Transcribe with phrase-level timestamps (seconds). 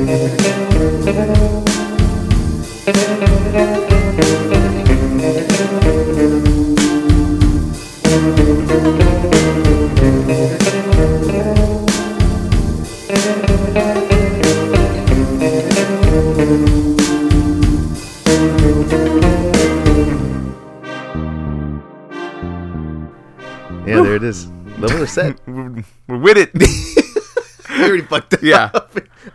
[0.00, 0.99] Yeah,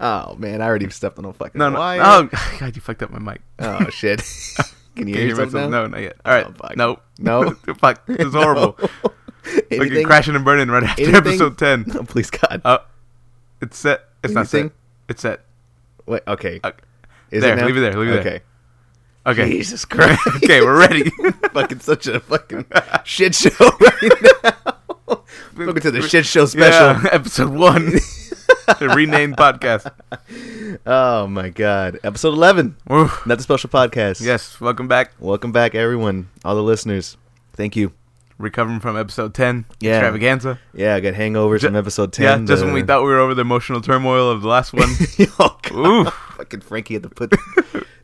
[0.08, 1.80] Oh man, I already stepped on a fucking no, no.
[1.80, 2.00] wire.
[2.04, 2.30] Oh,
[2.60, 3.42] God, you fucked up my mic.
[3.58, 4.20] Oh, shit.
[4.96, 5.68] Can you Can hear you hear yourself now?
[5.68, 6.18] No, not yet.
[6.24, 6.46] All right.
[6.46, 7.00] Oh, no.
[7.18, 7.52] No.
[7.80, 8.06] fuck.
[8.06, 8.74] This is horrible.
[8.74, 10.06] Fucking Anything?
[10.06, 11.16] crashing and burning right after anything?
[11.16, 11.86] episode 10.
[11.88, 12.62] No, please God.
[12.64, 12.78] Uh,
[13.62, 14.06] it's set.
[14.24, 14.72] It's not set.
[15.10, 15.42] It's set.
[16.06, 16.22] Wait.
[16.28, 16.60] Okay.
[16.64, 16.74] Uh,
[17.32, 17.66] Is there, now?
[17.66, 18.34] leave it there, leave it there.
[18.36, 19.42] okay.
[19.44, 19.52] Okay.
[19.58, 20.22] Jesus Christ.
[20.36, 21.10] okay, we're ready.
[21.52, 22.66] fucking such a fucking
[23.06, 24.12] shit show right
[24.44, 24.84] now.
[25.58, 27.02] Welcome to the shit show special.
[27.02, 27.94] Yeah, episode one.
[28.80, 29.92] the renamed podcast.
[30.86, 32.00] Oh my god.
[32.04, 32.76] Episode 11.
[32.88, 33.10] Woo.
[33.26, 34.22] Not the special podcast.
[34.22, 35.12] Yes, welcome back.
[35.20, 36.30] Welcome back everyone.
[36.44, 37.18] All the listeners.
[37.54, 37.94] Thank you.
[38.38, 39.66] Recovering from episode 10.
[39.80, 39.98] Yeah.
[40.00, 40.60] Extravaganza.
[40.74, 42.24] Yeah, I got hangovers Ju- from episode 10.
[42.42, 44.90] Yeah, just when we thought we were over the emotional turmoil of the last one.
[45.40, 45.74] oh, God.
[46.08, 46.12] Ooh.
[46.36, 47.34] fucking Frankie had to put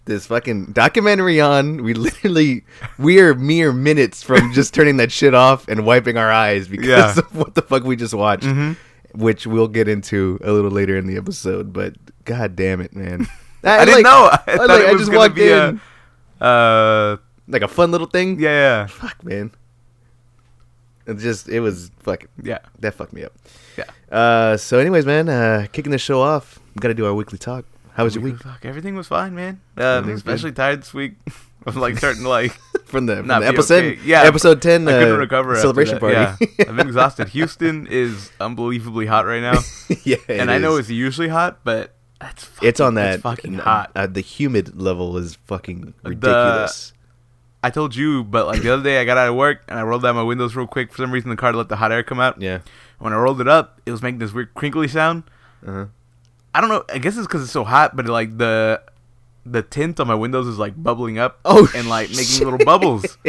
[0.06, 1.84] this fucking documentary on.
[1.84, 2.64] We literally
[2.98, 6.88] we are mere minutes from just turning that shit off and wiping our eyes because
[6.88, 7.20] Yeah.
[7.20, 8.46] of what the fuck we just watched.
[8.46, 8.74] Mm-hmm.
[9.14, 11.96] Which we'll get into a little later in the episode, but
[12.26, 13.28] god damn it, man.
[13.64, 14.30] I, didn't know.
[14.32, 15.82] I, I, thought like, it I just walked to be in.
[16.40, 16.46] a.
[16.46, 17.18] Uh,
[17.48, 18.40] like a fun little thing.
[18.40, 18.88] yeah, yeah.
[18.88, 19.52] Fuck man.
[21.06, 22.60] It just it was fucking Yeah.
[22.80, 23.34] that fucked me up.
[23.78, 23.86] Yeah.
[24.16, 26.60] Uh so anyways, man, uh kicking the show off.
[26.76, 27.66] We gotta do our weekly talk.
[27.94, 28.38] How was your week?
[28.38, 29.60] Fuck, everything was fine, man.
[29.78, 31.14] Uh, especially tired this week.
[31.66, 32.52] I'm like starting like.
[32.92, 34.02] From the, from the episode okay.
[34.04, 35.52] Yeah, episode ten I couldn't uh, recover.
[35.52, 36.16] after celebration party.
[36.16, 36.36] Yeah,
[36.68, 37.30] I've been exhausted.
[37.30, 39.60] Houston is unbelievably hot right now,
[40.04, 43.62] yeah, and I know it's usually hot, but it's fucking, it's on that It's fucking
[43.62, 43.92] uh, hot.
[43.96, 46.92] Uh, the humid level is fucking The- ridiculous.
[47.64, 49.84] I told you, but like the other day, I got out of work and I
[49.84, 50.92] rolled down my windows real quick.
[50.92, 52.42] For some reason, the car let the hot air come out.
[52.42, 52.60] yeah.
[53.00, 55.24] When I rolled it up, it was making this weird crinkly sound.
[55.66, 55.86] Uh-huh.
[56.54, 56.84] I don't know.
[56.94, 58.82] I guess it's because it's so hot, but like the
[59.46, 61.40] the tint on my windows is like bubbling up.
[61.46, 62.44] Oh, and like making shit.
[62.48, 63.18] little bubbles.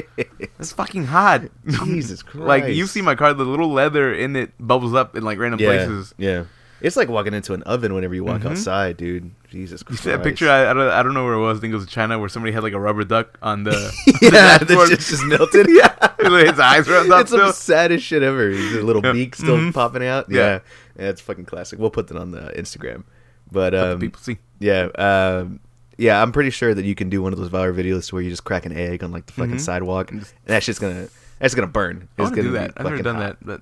[0.58, 1.42] It's fucking hot.
[1.66, 2.46] Jesus Christ.
[2.46, 5.58] like you see my car, the little leather in it bubbles up in like random
[5.58, 6.14] yeah, places.
[6.18, 6.44] Yeah.
[6.80, 8.50] It's like walking into an oven whenever you walk Mhm.
[8.52, 9.32] outside, dude.
[9.50, 10.02] Jesus You Christ.
[10.04, 10.48] see that picture?
[10.48, 11.58] I, I, don't, I don't know where it was.
[11.58, 13.70] I think it was China where somebody had like a rubber duck on the,
[14.22, 14.88] yeah, the that dashboard.
[14.90, 15.66] just melted.
[15.68, 18.50] yeah, his eyes were it's the saddest shit ever.
[18.50, 19.12] Little Yeah.
[19.12, 19.74] beak still Mhm.
[19.74, 20.30] popping out.
[20.30, 20.38] Yeah.
[20.38, 20.58] Yeah.
[20.98, 21.78] yeah, it's fucking classic.
[21.80, 23.02] We'll put that on the Instagram.
[23.50, 24.38] But um, people see.
[24.60, 25.58] yeah, um,
[26.02, 28.28] yeah, I'm pretty sure that you can do one of those viral videos where you
[28.30, 29.60] just crack an egg on like the fucking Mhm.
[29.60, 31.06] sidewalk, And that's just gonna
[31.38, 31.96] that's gonna burn.
[31.96, 32.72] I It's want to gonna do that.
[32.76, 33.20] I've never done hot.
[33.22, 33.60] that, but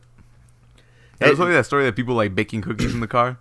[1.18, 3.36] there was only that story that people like baking cookies in the car.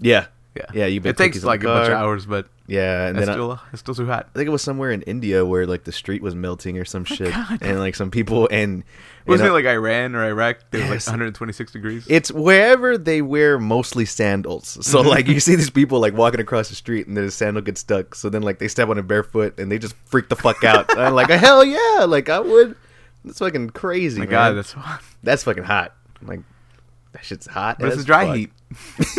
[0.00, 0.26] Yeah,
[0.56, 3.26] Yeah, Yeah, you bake It takes like a bunch of hours, but yeah, and it's
[3.26, 4.28] then I, still it's still too hot.
[4.34, 7.04] I think it was somewhere in India where like the street was melting or some
[7.04, 7.58] shit, God.
[7.62, 8.84] and like some people and
[9.26, 10.58] Wasn't know, it like Iran or Iraq?
[10.72, 12.06] It was like 126 degrees.
[12.08, 14.78] It's wherever they wear mostly sandals.
[14.86, 15.08] So Mm-hmm.
[15.08, 17.80] like you see these people like walking across the street and then the sandal gets
[17.80, 18.14] stuck.
[18.14, 20.96] So then like they step on it barefoot and they just freak the fuck out.
[20.98, 22.76] I'm like, hell yeah, like I would.
[23.24, 24.18] That's fucking crazy.
[24.20, 24.30] my man.
[24.30, 25.02] God, that's hot.
[25.22, 25.94] that's fucking hot.
[26.22, 26.40] Like
[27.12, 27.78] that shit's hot.
[27.78, 28.36] But it's a dry fuck.
[28.36, 28.50] heat.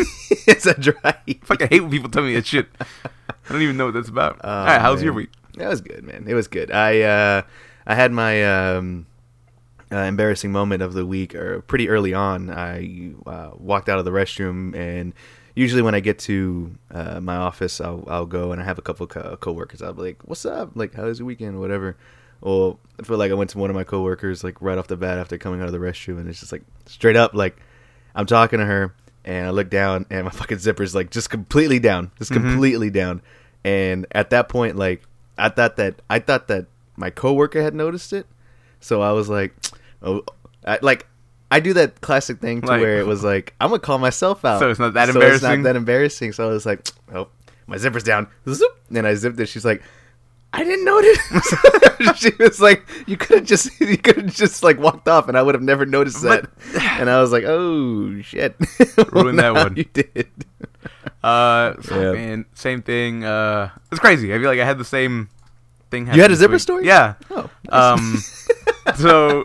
[0.46, 1.44] it's a dry heat.
[1.44, 2.68] Fucking hate when people tell me that shit.
[2.80, 4.40] I don't even know what that's about.
[4.44, 5.30] Oh, All right, how's your week?
[5.56, 6.26] That was good, man.
[6.28, 6.70] It was good.
[6.70, 7.42] I uh,
[7.86, 8.44] I had my
[8.76, 9.06] um,
[9.90, 12.50] uh, embarrassing moment of the week, or pretty early on.
[12.50, 15.14] I uh, walked out of the restroom, and
[15.54, 18.82] usually when I get to uh, my office, I'll I'll go and I have a
[18.82, 19.80] couple co- coworkers.
[19.82, 20.72] I'll be like, "What's up?
[20.74, 21.58] Like, how was your weekend?
[21.60, 21.96] Whatever."
[22.42, 24.96] Well, I feel like I went to one of my coworkers like right off the
[24.98, 27.56] bat after coming out of the restroom, and it's just like straight up like
[28.14, 28.94] I'm talking to her,
[29.26, 32.34] and I look down, and my fucking zipper's like just completely down, just Mhm.
[32.50, 33.20] completely down.
[33.64, 35.02] And at that point, like
[35.36, 36.66] I thought that I thought that
[36.96, 38.26] my coworker had noticed it,
[38.80, 39.52] so I was like,
[40.02, 40.22] oh,
[40.66, 41.06] I, like
[41.50, 44.44] I do that classic thing to Like- where it was like I'm gonna call myself
[44.44, 45.62] out, So it's not that It's embarrassing?
[45.62, 46.32] not that embarrassing.
[46.32, 47.28] So I was like, oh,
[47.66, 48.28] my zipper's down.
[48.48, 48.70] Zoop.
[48.94, 49.46] And I zipped it.
[49.46, 49.82] She's like.
[50.56, 52.16] I didn't notice.
[52.20, 55.36] she was like, "You could have just, you could have just like walked off, and
[55.36, 58.56] I would have never noticed that." But- and I was like, "Oh shit,
[59.12, 59.76] Ruined that one.
[59.76, 60.28] You did.
[61.22, 62.12] Uh, fuck, Yeah.
[62.12, 63.24] man, same thing.
[63.24, 64.32] Uh, it's crazy.
[64.34, 65.28] I feel like I had the same
[65.90, 66.06] thing.
[66.12, 66.60] You had a zipper week.
[66.62, 66.86] story?
[66.86, 67.14] Yeah.
[67.30, 68.22] Oh, Um,
[68.96, 69.44] so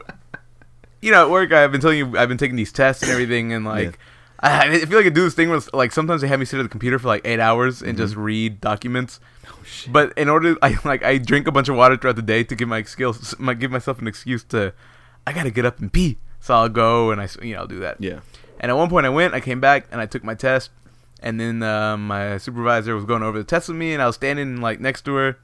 [1.02, 3.54] you know, at work, I've been telling you, I've been taking these tests and everything,
[3.54, 3.98] and like,
[4.40, 6.60] I, I feel like I do this thing where like sometimes they have me sit
[6.60, 9.20] at the computer for like eight hours and just read documents.
[9.66, 9.92] Shit.
[9.94, 12.56] But in order, I like I drink a bunch of water throughout the day to
[12.56, 14.74] give my skills, my, give myself an excuse to,
[15.28, 16.18] I gotta get up and pee.
[16.40, 17.98] So I'll go and I, you know, I'll do that.
[18.00, 18.22] yeah,
[18.60, 20.72] And at one point I went, I came back and I took my test,
[21.22, 24.16] And then uh, my supervisor was going over the test with me, and I was
[24.16, 25.38] standing like next to her,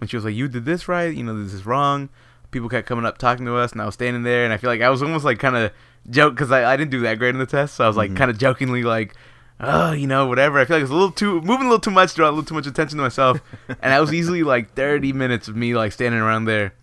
[0.00, 1.12] and she was like, "You did this right.
[1.12, 2.08] You know this is wrong."
[2.52, 4.70] People kept coming up talking to us, and I was standing there, and I feel
[4.70, 5.72] like I was almost like kind of
[6.08, 8.12] joke because I, I didn't do that great in the test, so I was like
[8.12, 8.16] Mhm.
[8.16, 9.14] kind of jokingly like,
[9.60, 11.90] "Oh, you know, whatever." I feel like it's a little too moving a little too
[11.90, 15.12] much, drawing a little too much attention to myself, and that was easily like thirty
[15.12, 16.74] minutes of me like standing around there,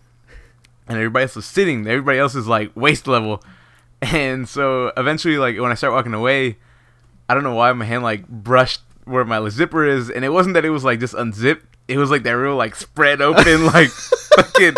[0.88, 1.86] and everybody else was sitting.
[1.86, 3.42] Everybody else is like waist level,
[4.02, 6.56] and so eventually, like when I start walking away,
[7.28, 10.54] I don't know why my hand like brushed where my zipper is, and it wasn't
[10.54, 11.66] that it was like just unzipped.
[11.86, 14.74] It was like that real like spread open like fucking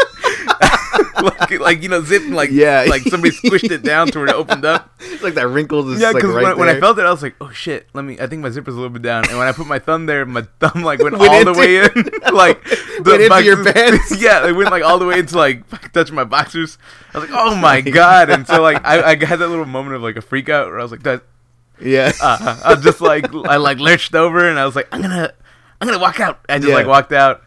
[1.23, 2.85] like like you know zipping like Yeah.
[2.89, 4.93] like somebody squished it down to where it opened up.
[5.17, 7.11] It's like that wrinkle is Yeah, like because right when, when I felt it, I
[7.11, 8.19] was like, oh shit, let me.
[8.21, 10.27] I think my zipper's a little bit down, and when I put my thumb there,
[10.27, 14.21] my thumb like went, Went all the way in, like the Went into your pants?
[14.21, 16.77] yeah, it went like all the way into like touching my boxers.
[17.15, 19.97] I was like, oh my god, and so like I, I had that little moment
[19.97, 21.23] of like a freak out where I was like, that
[21.81, 22.13] yeah.
[22.23, 25.33] uh, I just like I like lurched over and I was like I'm gonna
[25.81, 26.41] I'm gonna walk out.
[26.49, 26.75] I just Yeah.
[26.75, 27.43] like walked out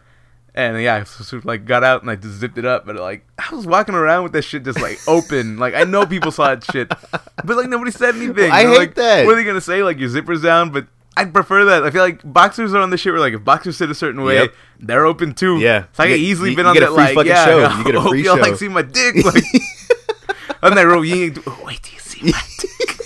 [0.54, 2.86] and yeah, so, so, like got out and I just zipped it up.
[2.86, 5.58] But like I was walking around with that shit just like open.
[5.58, 8.50] like I know people saw that shit, but like nobody said anything.
[8.50, 9.26] I You know, hate like, that.
[9.26, 9.82] What are they gonna say?
[9.82, 10.86] Like your zipper's down, but.
[11.16, 11.82] I prefer that.
[11.82, 14.22] I feel like boxers are on the shit where like if boxers sit a certain
[14.22, 14.54] way, Yep.
[14.78, 15.58] they're open too.
[15.58, 15.86] Yeah.
[15.92, 17.30] so I could get- easily you- been you on get a that free like fucking
[17.30, 17.44] yeah.
[17.44, 17.78] show.
[17.78, 18.42] You get a hope free y'all show.
[18.42, 19.16] like see my dick.
[19.24, 19.42] Like
[20.62, 21.34] on that row, you.
[21.48, 22.96] Oh, wait do you see my dick.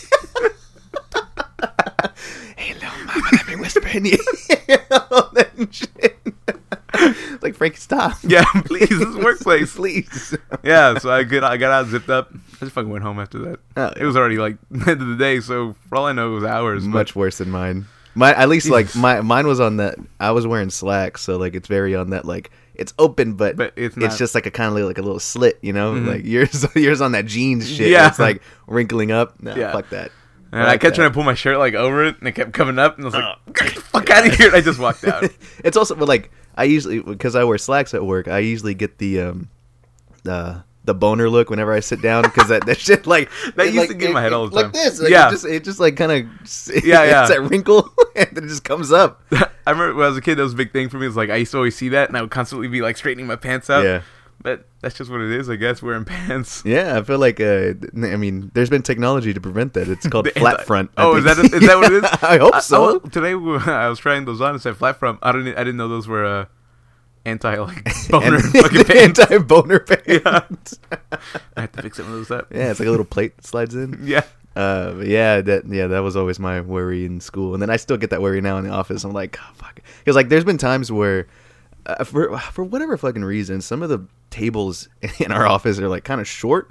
[2.57, 4.19] hey, little mama, let me whisper in your
[4.69, 4.85] ear.
[4.91, 6.19] That shit.
[7.43, 8.17] like Frankie, stop.
[8.23, 8.89] Yeah, please.
[8.89, 9.73] This is workplace.
[9.77, 10.37] please.
[10.63, 12.31] yeah, so I get I got out zipped up.
[12.33, 13.61] I just fucking went home after that.
[13.77, 16.33] Oh, It was already like the end of the day, so for all I know,
[16.33, 16.85] it was hours.
[16.85, 17.87] much worse than mine.
[18.15, 19.97] My at least like my mine was on that.
[20.21, 23.73] I was wearing slacks, so like it's very on that like it's open, but, But
[23.77, 25.95] it's it's just like a kind of like a little slit, you know.
[25.95, 26.07] Mhm.
[26.07, 27.89] Like yours, yours on that jeans shit.
[27.91, 28.09] Yeah.
[28.09, 29.41] It's like wrinkling up.
[29.43, 29.73] No, Yeah.
[29.73, 30.11] fuck that.
[30.53, 30.95] And I Fuck kept that.
[30.95, 33.07] trying to pull my shirt like over it, and it kept coming up, and I
[33.07, 35.29] was like, Oh, "Get the "Fuck out of here!" And I just walked out.
[35.65, 38.29] it's also but like I usually because I wear slacks at work.
[38.29, 39.49] I usually get the um
[40.23, 43.77] the the boner look whenever I sit down because that, that shit like That used
[43.77, 45.01] like, to get in my head all the like this.
[45.01, 45.29] Like, Yeah.
[45.29, 47.21] it just it just like kind of Yeah, yeah.
[47.23, 49.23] It's that wrinkle and then it just comes up.
[49.67, 51.07] I remember when I was a kid, that was a big thing for me.
[51.07, 53.27] It's like I used to always see that, and I would constantly be like straightening
[53.27, 53.83] my pants out.
[53.83, 54.03] Yeah.
[54.41, 55.83] But that's just what it is, I guess.
[55.83, 56.63] Wearing pants.
[56.67, 57.73] Yeah, I feel like uh,
[58.03, 59.89] I mean, there's been technology to prevent that.
[59.89, 60.91] It's called flat front.
[60.97, 61.51] I Oh, is think.
[61.51, 62.11] that is that what it is?
[62.23, 63.01] I hope so.
[63.05, 64.55] I- today we- I was trying those on.
[64.57, 65.19] It said flat front.
[65.23, 65.55] I didn't.
[65.57, 66.45] I didn't know those were uh,
[67.25, 69.19] anti like boner fucking pants.
[69.21, 70.79] anti-boner pants.
[71.57, 72.49] I have to fix some of those up.
[72.53, 73.99] Yeah, it's like a little plate that slides in.
[74.03, 74.25] Yeah.
[74.57, 77.77] Uh, but yeah, that yeah, that was always my worry in school, and then I
[77.77, 79.03] still get that worry now in the office.
[79.05, 81.27] I'm like, oh, fuck, because like there's been times where,
[81.87, 84.89] uh, for for whatever fucking reason, some of the tables
[85.21, 86.71] in our office are like kind of short.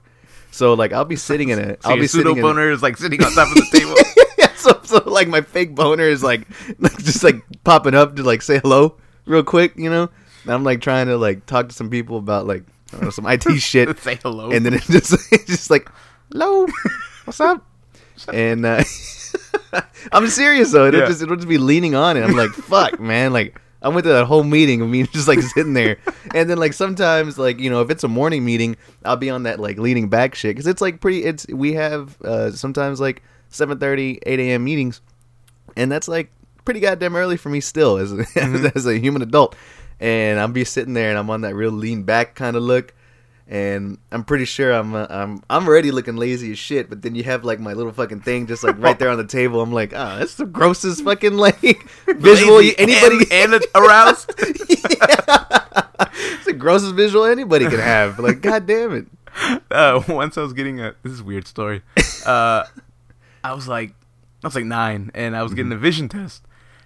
[0.51, 1.79] So like I'll be sitting in it.
[1.83, 2.43] So I'll be pseudo sitting in.
[2.43, 3.95] boner is like sitting on top of the table.
[4.37, 6.47] yeah, so, so like my fake boner is like,
[6.79, 10.09] like just like popping up to like say hello real quick, you know.
[10.43, 13.09] And I'm like trying to like talk to some people about like I don't know,
[13.09, 14.51] some IT shit, Say hello.
[14.51, 15.89] and then it just it's just like,
[16.31, 16.67] hello,
[17.25, 17.65] what's up?
[18.31, 18.83] And uh,
[20.11, 20.85] I'm serious though.
[20.85, 21.07] It'll Yeah.
[21.07, 22.21] just it'll just be leaning on it.
[22.23, 23.33] I'm like, fuck, man.
[23.33, 25.97] Like I went to that whole meeting of me just like sitting there,
[26.33, 29.43] and then like sometimes like you know if it's a morning meeting, I'll be on
[29.43, 31.23] that like leaning back shit because it's like pretty.
[31.25, 33.21] It's we have uh, sometimes like
[33.51, 34.63] 7:30, 8 a.m.
[34.63, 35.01] meetings,
[35.75, 36.31] and that's like
[36.65, 38.67] pretty goddamn early for me still as a, Mm-hmm.
[38.77, 39.55] as a human adult.
[39.99, 42.93] And I'm be sitting there and I'm on that real lean back kind of look.
[43.47, 47.13] And I'm pretty sure I'm uh, I'm I'm already looking lazy as shit, but then
[47.13, 49.61] you have like my little fucking thing just like right there on the table.
[49.61, 51.59] I'm like, ah, that's the grossest fucking like
[52.07, 54.31] visual Lazy anybody and, and aroused.
[54.37, 58.19] it's the grossest visual anybody can have.
[58.19, 59.07] Like, god damn it.
[59.71, 61.81] uh, once I was getting a this is a weird story.
[62.25, 62.63] Uh,
[63.43, 63.93] I was like,
[64.43, 66.43] I was like nine, and I was getting a vision test,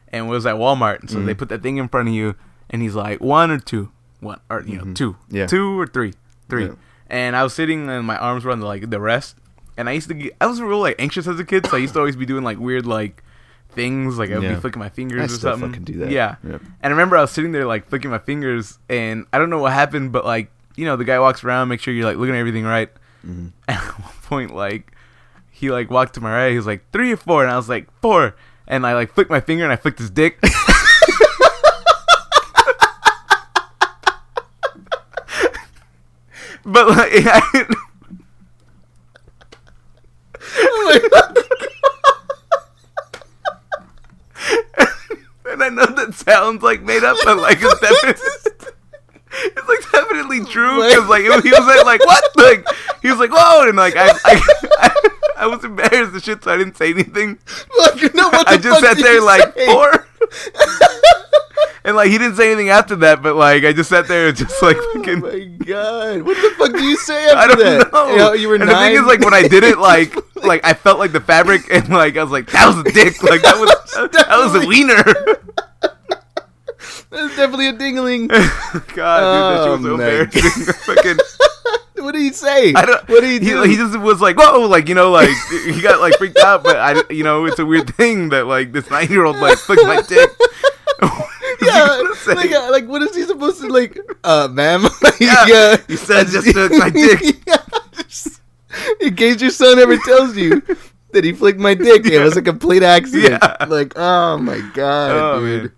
[0.09, 1.01] and it was at Walmart.
[1.01, 2.35] And so they put that thing in front of you,
[2.69, 5.45] and he's like, one or two, one or you know two, Yeah.
[5.45, 6.13] two or three,
[6.49, 6.65] three.
[6.65, 6.73] Yeah.
[7.09, 9.35] And I was sitting, and my arms were on the, like the rest,
[9.77, 11.79] and I used to get, I was real like anxious as a kid, so I
[11.79, 13.23] used to always be doing like weird like
[13.69, 14.55] things, like I would Yeah.
[14.55, 15.69] be flicking my fingers I or still something.
[15.69, 16.11] fucking do that.
[16.11, 16.35] Yeah.
[16.43, 16.61] Yep.
[16.61, 19.59] And I remember I was sitting there like flicking my fingers, and I don't know
[19.59, 22.35] what happened, but like you know, the guy walks around, make sure you're like looking
[22.35, 22.89] at everything right.
[23.25, 23.29] Mhm.
[23.29, 24.91] And at one point, like
[25.49, 27.67] he like walked to my right, he was like three or four, and I was
[27.69, 28.35] like four,
[28.67, 30.39] and I like flicked my finger and I flicked his dick.
[36.67, 37.65] but like, I,
[45.49, 48.23] and I know that sounds like made up, but like it's definitely.
[49.39, 52.65] It's like definitely true because like it- he was at, like what like
[53.01, 54.41] he was like whoa and like I I,
[54.79, 55.09] I,
[55.39, 57.37] I was embarrassed as shit, so I didn't say anything.
[57.77, 59.65] Look, no, what the I just sat there like say?
[59.67, 60.07] four.
[61.87, 64.37] and like he didn't say anything after that, but like I just sat there and
[64.37, 65.21] just like Oh fucking.
[65.21, 66.21] my god!
[66.23, 67.91] What the fuck do you say after I don't that?
[67.93, 68.09] know.
[68.11, 68.93] You, know, you were and nine.
[68.93, 70.13] the thing is, like when I did it, like
[70.43, 73.23] like I felt like the fabric, and like I was like, that was a dick.
[73.23, 73.69] Like that was
[74.11, 75.03] that was a wiener.
[77.09, 78.27] That's definitely a dingling.
[78.27, 78.35] God,
[78.91, 80.73] dude, that shit was oh, so Oh, embarrassing.
[80.95, 82.73] Fucking, what did he say?
[82.73, 83.07] I don't.
[83.09, 83.63] What did he do?
[83.63, 85.29] He, just was like, whoa, like you know, like
[85.65, 86.63] he got like freaked out.
[86.63, 89.57] But I, you know, it's a weird thing that like this nine year old like
[89.57, 90.29] flicked my dick.
[92.27, 92.35] Say?
[92.35, 93.97] like, uh, like what is he supposed to like?
[94.23, 94.83] Uh, ma'am.
[95.01, 97.21] like, Yeah, uh, you said just took my dick.
[97.47, 97.57] yeah,
[97.97, 98.41] just-
[99.01, 100.61] in case your son ever tells you
[101.13, 102.19] that he flicked my dick, yeah.
[102.19, 103.41] it was a complete accident.
[103.41, 103.65] Yeah.
[103.65, 105.61] Like, oh my god, Oh, dude.
[105.63, 105.71] man.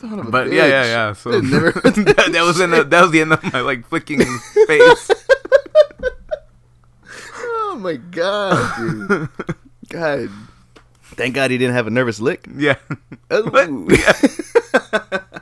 [0.00, 0.54] Son of a But bitch.
[0.54, 1.12] yeah, yeah, yeah.
[1.12, 4.20] So never- that, that was in the, that was the end of my like flicking
[4.66, 5.10] face.
[7.36, 9.28] Oh my god, dude.
[9.88, 10.28] God.
[11.16, 12.46] Thank God he didn't have a nervous lick.
[12.56, 12.76] Yeah.
[13.30, 13.86] Oh.
[13.90, 15.18] Yeah.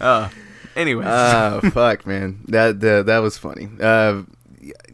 [0.00, 0.28] Uh,
[0.76, 1.06] anyways.
[1.08, 3.68] Oh fuck, man, that that, that was funny.
[3.80, 4.22] Uh,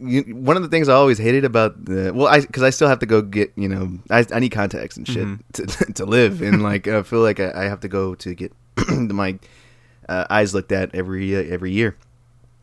[0.01, 2.87] you, one of the things I always hated about the well, I because I still
[2.87, 6.41] have to go get you know I, I need contacts and shit to to live
[6.41, 8.51] and like I feel like I, I have to go to get
[8.89, 9.37] my
[10.09, 11.95] uh, eyes looked at every uh, every year.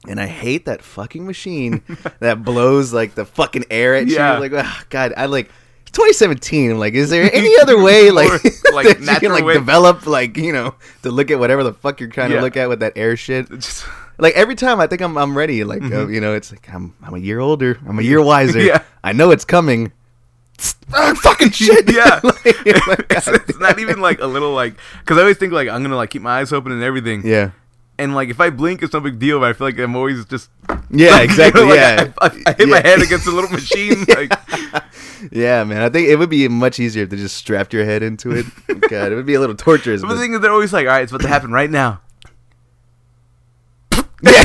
[0.08, 1.80] And I hate that fucking machine
[2.18, 4.34] that blows like the fucking air at Yeah.
[4.34, 4.40] you.
[4.40, 5.48] Like, oh, God, I like
[5.92, 6.72] 2017.
[6.72, 8.30] I'm like, is there any other way, like,
[8.72, 12.00] like, you can like way- develop, like, you know, to look at whatever the fuck
[12.00, 13.48] you're trying to look at with that air shit?
[13.50, 13.84] Just,
[14.18, 16.94] Like every time I think I'm I'm ready, like uh, you know, it's like I'm
[17.02, 18.58] I'm a year older, I'm a year wiser.
[18.58, 18.68] Mm-hmm.
[18.68, 18.82] Yeah.
[19.02, 19.90] I know it's coming.
[20.92, 21.90] Ah, fucking shit.
[21.90, 22.20] yeah.
[22.22, 22.44] Like,
[22.86, 25.82] like, it's, it's not even like a little like because I always think like I'm
[25.82, 27.26] gonna like keep my eyes open and everything.
[27.26, 27.50] yeah.
[28.02, 29.40] And like if I blink, it's no big deal.
[29.40, 30.50] But I feel like I'm always just
[30.90, 31.62] Yeah, like, exactly.
[31.62, 32.12] you know, like, yeah.
[32.20, 34.04] I, I, I hit my head against a little machine.
[34.08, 34.32] Like,
[35.30, 35.82] Yeah, man.
[35.82, 38.46] I think it would be much easier if they just strapped your head into it.
[38.90, 40.02] God, it would be a little torturous.
[40.02, 41.70] but But the thing is, they're always like, "All right, it's about to happen right
[41.70, 42.00] now."
[44.22, 44.42] yeah.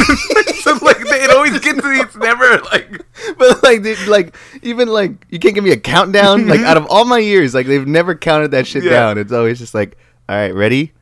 [0.61, 1.99] so like they, it always gets to me.
[1.99, 2.89] It's never like
[3.37, 6.47] but like, they, like even like you can't give me a countdown.
[6.47, 8.89] Like out of all my years, like they've never counted that shit Yeah.
[8.91, 9.17] down.
[9.17, 9.97] It's always just like,
[10.27, 10.93] all right, ready?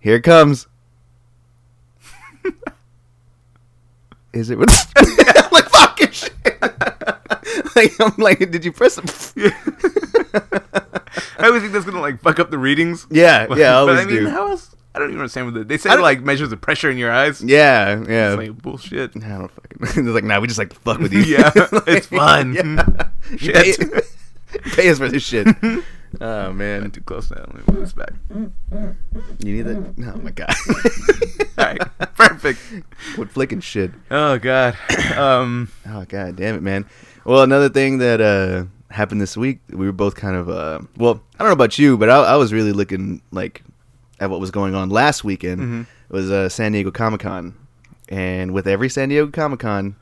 [0.00, 0.66] Here it comes.
[4.34, 4.58] Is it?
[4.58, 4.68] Like
[5.70, 6.32] fucking shit.
[7.76, 8.96] like I'm like, did you press?
[8.96, 9.54] The...
[11.38, 13.06] I always think that's gonna like fuck up the readings.
[13.10, 14.28] Yeah, yeah, I always I mean, do.
[14.28, 14.74] how else?
[14.94, 15.96] I don't even understand what the, they say.
[15.96, 17.42] Like measures the pressure in your eyes.
[17.42, 18.32] Yeah, yeah.
[18.32, 19.16] It's like bullshit.
[19.16, 19.78] I don't fucking.
[19.80, 21.20] It's like, nah, we just like to fuck with you.
[21.22, 21.50] Yeah,
[21.86, 22.54] it's fun.
[22.54, 23.08] Yeah.
[23.38, 23.74] You Pay,
[24.74, 25.46] pay us for this shit.
[26.20, 27.40] Oh man, too close now.
[27.40, 28.12] Let me move this back.
[28.30, 30.14] you need that?
[30.14, 30.54] Oh my god.
[31.58, 31.78] All right,
[32.16, 32.60] perfect.
[33.16, 33.90] What flicking shit?
[34.10, 34.76] Oh god.
[35.16, 35.70] Um.
[35.88, 36.86] Oh god damn it, man.
[37.24, 41.22] Well, another thing that uh happened this week, we were both kind of uh well,
[41.34, 43.62] I don't know about you, but I, I was really looking like
[44.20, 45.60] at what was going on last weekend.
[45.60, 45.80] Mhm.
[45.82, 47.54] It was uh, San Diego Comic Con,
[48.08, 49.96] and with every San Diego Comic Con,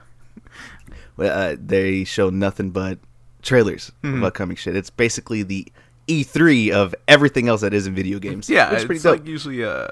[1.18, 2.98] uh, they show nothing but
[3.42, 4.18] trailers Mhm.
[4.18, 4.76] of upcoming shit.
[4.76, 5.66] It's basically the
[6.08, 8.48] E3 of everything else that is in video games.
[8.50, 9.18] Yeah, it's pretty dope.
[9.20, 9.88] like usually uh,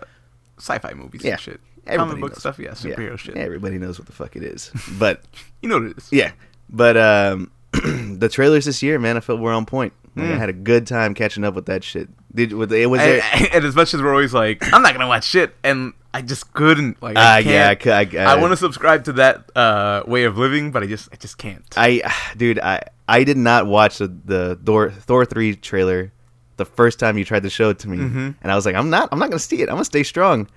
[0.59, 1.33] sci-fi movies Yeah.
[1.33, 1.61] and shit.
[1.87, 2.39] Everybody Comic book knows.
[2.41, 3.17] stuff, yeah, superhero yeah.
[3.17, 3.37] shit.
[3.37, 5.23] Everybody knows what the fuck it is, but
[5.63, 6.09] You know what it is.
[6.13, 6.33] Yeah,
[6.69, 9.93] but um, the trailers this year, man, I felt were on point.
[10.17, 10.39] Like, I Mm.
[10.39, 12.09] had a good time catching up with that shit.
[12.35, 13.49] Did was it was And, there?
[13.55, 16.53] and as much as we're always like, I'm not gonna watch shit, and I just
[16.53, 17.01] couldn't.
[17.03, 17.47] Like, I Uh, can't.
[17.47, 17.75] yeah, I,
[18.07, 21.09] cou- I, I want to subscribe to that uh, way of living, but I just,
[21.13, 21.63] I just can't.
[21.77, 22.03] I,
[22.37, 26.13] dude, I, I did not watch the, the Thor Thor three trailer
[26.57, 28.35] the first time you tried to show it to me, Mhm.
[28.43, 29.69] and I was like, I'm not, I'm not gonna see it.
[29.69, 30.49] I'm gonna stay strong.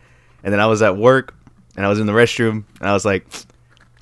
[0.44, 1.34] And then I was at work,
[1.78, 3.26] and I was in the restroom, and I was like,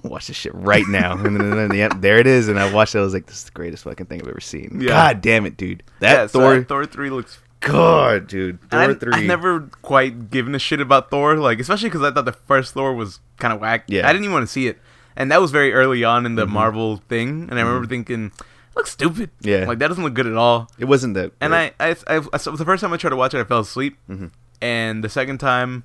[0.03, 1.13] watch this shit right now.
[1.13, 2.99] and then, and then there it is, and I watched it.
[2.99, 4.79] I was like, this is the greatest fucking thing I've ever seen.
[4.81, 4.87] Yeah.
[4.89, 5.83] God damn it, dude.
[5.99, 7.39] That yeah, so Thor, that Thor three looks.
[7.59, 9.13] God, dude, Thor I, three.
[9.13, 12.73] I've never quite given a shit about Thor, like especially because I thought the first
[12.73, 13.83] Thor was kind of whack.
[13.87, 14.07] Yeah.
[14.07, 14.79] I didn't even want to see it,
[15.15, 18.31] and that was very early on in the Marvel thing, and I remember thinking,
[18.75, 19.29] looks stupid.
[19.41, 19.65] Yeah.
[19.67, 20.71] like that doesn't look good at all.
[20.79, 21.33] It wasn't that.
[21.39, 21.53] And.
[21.53, 23.95] I, I, I, I, the first time I tried to watch it, I fell asleep,
[24.09, 24.31] Mhm.
[24.59, 25.83] and the second time,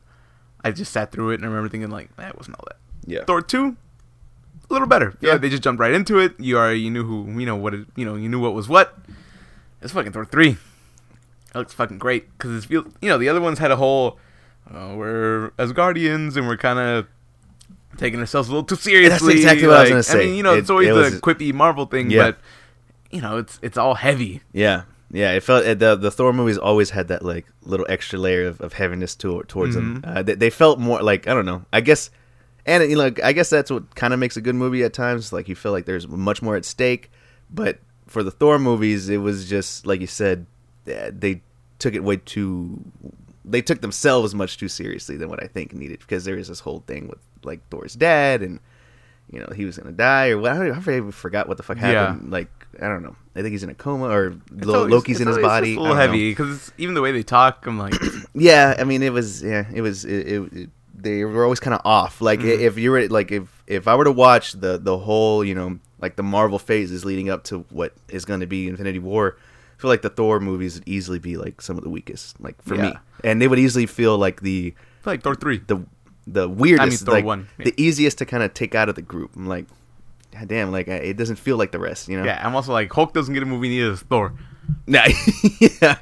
[0.65, 2.79] I just sat through it, and I remember thinking like, that wasn't all that.
[3.05, 3.77] yeah, Thor two,
[4.69, 5.17] a little better.
[5.21, 5.39] Yeah, Yeah.
[5.39, 6.39] they just jumped right into it.
[6.39, 8.69] You already you knew who you know what it, you know you knew what was
[8.69, 8.97] what.
[9.83, 10.57] It's fucking Thor three.
[11.55, 14.19] It looks fucking great because it's feel you know the other ones had a whole
[14.73, 17.07] uh, we're Asgardians and we're kind of
[17.97, 19.35] taking ourselves a little too seriously.
[19.35, 20.23] That's exactly what I was gonna say.
[20.23, 22.23] I mean, you know, It- it's always it the was- quippy Marvel thing, Yeah.
[22.33, 22.39] but
[23.11, 24.43] you know, it's it's all heavy.
[24.53, 24.83] yeah,
[25.13, 25.33] yeah.
[25.33, 28.73] It felt the the Thor movies always had that like little extra layer of, of
[28.75, 30.03] heaviness to, towards them.
[30.03, 30.17] Mhm.
[30.17, 31.65] Uh, they, they felt more like I don't know.
[31.73, 32.11] I guess,
[32.67, 35.33] and you know, I guess that's what kind of makes a good movie at times.
[35.33, 37.11] Like you feel like there's much more at stake,
[37.51, 40.47] but for the Thor movies, it was just like you said,
[40.87, 41.41] eh, they
[41.79, 42.81] took it way too.
[43.45, 46.61] They took themselves much too seriously than what I think needed because there is this
[46.61, 48.59] whole thing with like Thor's dad and
[49.31, 50.53] you know he was gonna die or what.
[50.53, 52.31] I, don't, I forgot what the fuck happened.
[52.31, 52.49] Like
[52.81, 53.17] I don't know.
[53.37, 55.77] I think he's in a coma or It's always- Loki's in his body.
[55.77, 57.95] a little heavy because even the way they talk, I'm like,
[58.35, 60.27] Yeah, I mean, it was yeah, it was it.
[60.29, 60.71] it, it
[61.07, 62.21] they were always kind of off.
[62.21, 62.61] Like Mhm.
[62.61, 65.79] if you were like if if I were to watch the the whole you know
[66.01, 69.37] like the Marvel phases leading up to what is going to be Infinity War,
[69.79, 72.61] I feel like the Thor movies would easily be like some of the weakest, like
[72.63, 72.93] for me,
[73.25, 75.63] and they would easily feel like the like Thor three.
[75.67, 75.79] the
[76.27, 77.67] the weirdest, Thor like one, yeah.
[77.67, 79.37] the easiest to kind of take out of the group.
[79.37, 79.67] I'm like,
[80.33, 82.25] God damn, like I- it doesn't feel like the rest, you know?
[82.25, 84.33] Yeah, I'm also like Hulk doesn't get a movie neither as Thor.
[84.89, 85.07] Nah,
[85.61, 85.97] yeah.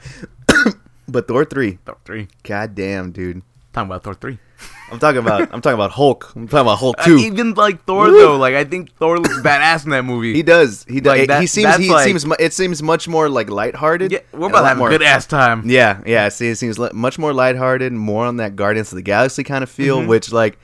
[1.08, 2.28] but Thor three, Thor three.
[2.42, 3.42] god damn, dude.
[3.74, 4.38] Talking about Thor three.
[4.92, 6.32] I'm talking about I'm talking about Hulk.
[6.36, 7.16] I'm talking about Hulk Uh, two.
[7.18, 8.12] even like Thor Woo!
[8.18, 10.32] though, like I think Thor looks badass in that movie.
[10.32, 10.84] He does.
[10.88, 11.18] He does.
[11.18, 11.76] Like, that- he seems.
[11.76, 12.24] He like- seems.
[12.38, 14.12] It seems much more like lighthearted.
[14.12, 15.68] yeah, we're about to lot have more- good ass time.
[15.68, 16.28] Yeah, yeah.
[16.28, 19.70] See, it seems much more lighthearted, more on that Guardians of the Galaxy kind of
[19.70, 20.00] feel.
[20.00, 20.06] Mhm.
[20.06, 20.58] Which, like,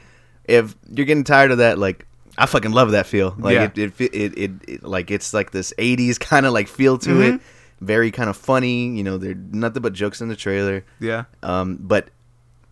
[0.45, 2.07] if you're getting tired of that, like,
[2.39, 3.35] I fucking love that feel.
[3.39, 3.65] Like, Yeah.
[3.65, 6.97] it, it, fe- it, it, it, like, it's like this '80s kind of like feel
[6.99, 7.35] to it.
[7.35, 7.41] Mhm.
[7.81, 8.95] Very kind of funny.
[8.97, 10.85] You know, they're nothing but jokes in the trailer.
[11.01, 11.25] Yeah.
[11.43, 12.11] Um, but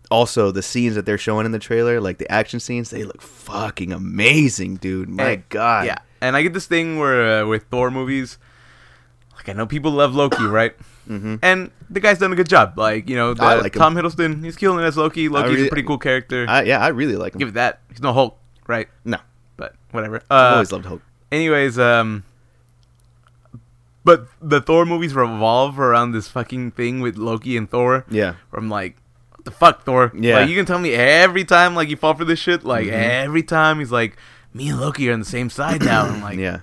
[0.09, 3.21] also the scenes that they're showing in the trailer, like the action scenes, they look
[3.21, 5.09] fucking amazing, dude.
[5.09, 5.85] My And- god.
[5.85, 8.37] Yeah, and I get this thing where uh, with Thor movies,
[9.35, 10.73] like I know people love Loki, right?
[11.07, 12.73] hmm And the guy's done a good job.
[12.77, 13.79] Like you know, the, like him.
[13.79, 15.29] Tom Hiddleston, he's killing it as Loki.
[15.29, 16.45] Loki's really- a pretty cool character.
[16.49, 17.39] I, yeah, I really like him.
[17.39, 17.81] Give it that.
[17.89, 18.37] He's no Hulk,
[18.67, 18.87] right?
[19.05, 19.17] No,
[19.57, 20.17] But whatever.
[20.29, 21.01] I've Uh, always loved Hulk.
[21.31, 22.23] anyways, um,
[24.03, 28.05] but the Thor movies revolve around this fucking thing with Loki and Thor.
[28.09, 28.35] Yeah.
[28.49, 28.95] From like,
[29.49, 30.11] the fuck, Thor?
[30.15, 30.39] Yeah.
[30.39, 32.63] Like, you can tell me every time, like, you fall for this shit.
[32.63, 32.91] Like, Mhm.
[32.91, 34.17] every time he's like,
[34.53, 36.05] me and Loki are on the same side now.
[36.05, 36.59] I'm like, yeah.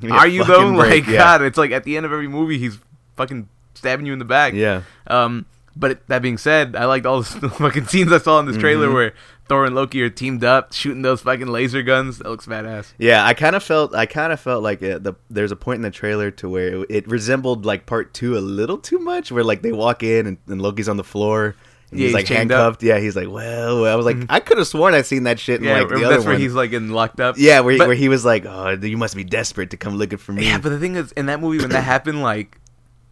[0.00, 0.74] Give me a are you though?
[0.76, 1.18] break, Like, yeah.
[1.18, 2.78] God, it's like at the end of every movie, he's
[3.16, 4.52] fucking stabbing you in the back.
[4.54, 4.82] Yeah.
[5.06, 5.46] Um,
[5.76, 8.56] but it, that being said, I liked all the fucking scenes I saw in this
[8.56, 8.94] trailer Mhm.
[8.94, 9.12] where
[9.48, 12.18] Thor and Loki are teamed up, shooting those fucking laser guns.
[12.18, 12.92] That looks badass.
[12.98, 15.76] Yeah, I kind of felt I kind of felt like uh, the there's a point
[15.76, 19.32] in the trailer to where it, it resembled like part 2 a little too much
[19.32, 21.54] where like they walk in and, and Loki's on the floor
[21.90, 22.58] and Yeah, he's he's like chained up.
[22.60, 22.82] handcuffed.
[22.82, 25.60] Yeah, he's like, "Well, I was like I could have sworn I'd seen that shit
[25.60, 27.36] in Yeah, like the that's other where one." he's like getting locked up.
[27.38, 29.96] yeah, where he, But- where he was like, "Oh, you must be desperate to come
[29.96, 32.58] looking for me." Yeah, but the thing is, in that movie, when that happened, like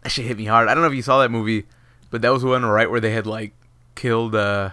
[0.02, 0.68] that shit hit me hard.
[0.68, 1.64] I don't know if you saw that movie,
[2.10, 3.52] but that was the one right where they had like
[3.94, 4.34] killed.
[4.34, 4.70] uh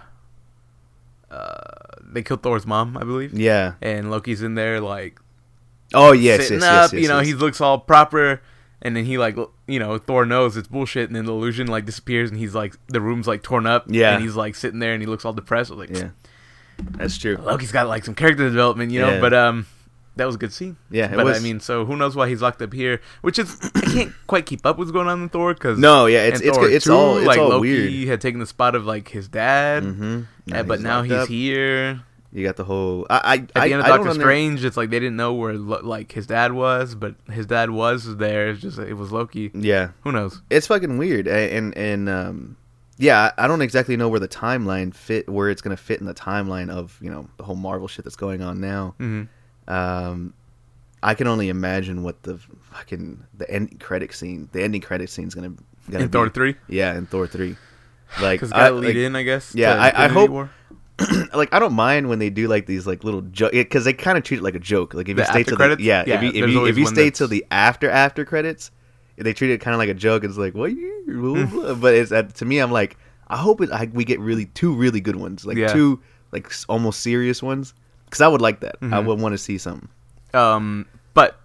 [1.30, 1.54] uh
[2.02, 3.32] They killed Thor's mom, I believe.
[3.34, 3.74] yeah.
[3.82, 5.18] And Loki's in there like
[5.92, 6.82] Oh, yes, sitting yes, up.
[6.82, 8.42] yes, yes, you know, he looks all proper,
[8.84, 11.84] and then he like you know Thor knows it's bullshit, and then the illusion like
[11.86, 13.86] disappears, and he's like the room's like torn up.
[13.88, 14.14] Yeah.
[14.14, 15.70] and he's like sitting there, and he looks all depressed.
[15.70, 16.10] Like, Yeah.
[16.78, 17.36] That's true.
[17.36, 19.12] Loki's got like some character development, you know.
[19.14, 19.20] Yeah.
[19.20, 19.66] But um,
[20.16, 20.76] that was a good scene.
[20.90, 21.38] Yeah, but was.
[21.38, 23.00] I mean, so who knows why he's locked up here?
[23.22, 26.06] Which is I can't quite keep up with what's going on in Thor because No,
[26.06, 28.08] yeah, it's it's it's all it's like all Loki weird.
[28.08, 30.26] had taken the spot of like his dad, Mhm.
[30.52, 31.28] uh, but now he's up.
[31.28, 32.00] here.
[32.34, 34.90] You got the whole I I At the end of Doctor under- Strange, it's like
[34.90, 38.48] they didn't know where like his dad was, but his dad was there.
[38.50, 39.52] It's just it was Loki.
[39.54, 39.90] Yeah.
[40.02, 40.42] Who knows?
[40.50, 42.56] it's fucking weird and and um
[42.96, 46.14] yeah i don't exactly know where the timeline fit where it's gonna fit in the
[46.14, 49.22] timeline of you know the whole marvel shit that's going on now hmm
[49.66, 50.32] um
[51.02, 52.38] i can only imagine what the
[52.70, 55.52] fucking the end credit scene the ending credit scene is gonna,
[55.90, 56.12] gonna In be.
[56.12, 57.56] Thor three, yeah in thor 3
[58.22, 59.54] like because I, lead like, in, I guess.
[59.56, 60.50] yeah, I- I hope- War.
[61.34, 64.16] like i don't mind when they do like these like little joke because they kind
[64.16, 65.78] of treat it like a joke like if you The stay after till credits?
[65.78, 68.24] the yeah, Yeah, if you if you, if you stay that's- till the after after
[68.24, 68.70] credits
[69.16, 72.22] they treat it kind of like a joke it's like what you but it's uh,
[72.22, 72.96] to me i'm like
[73.28, 75.68] i hope it I, we get really two really good ones like Yeah.
[75.72, 76.00] two
[76.32, 77.74] like almost serious ones
[78.06, 79.06] because i would like that i Mhm.
[79.06, 79.88] would want to see something
[80.32, 81.38] Um, but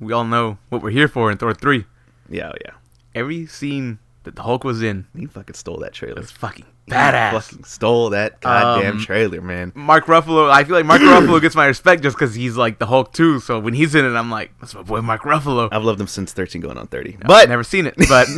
[0.00, 1.84] we all know what we're here for in Thor three.
[2.30, 2.72] yeah yeah
[3.14, 6.92] Every scene that the Hulk was in he fucking stole that trailer It's fucking He
[6.92, 7.32] badass.
[7.32, 11.56] fucking stole that goddamn Um, trailer man Mark Ruffalo, I feel like Mark Ruffalo gets
[11.56, 13.40] my respect just because he's like the Hulk too.
[13.40, 15.68] So when he's in it, I'm like, that's my boy Mark Ruffalo.
[15.72, 18.28] i've loved him since 13 going on 30 I've but never seen it, but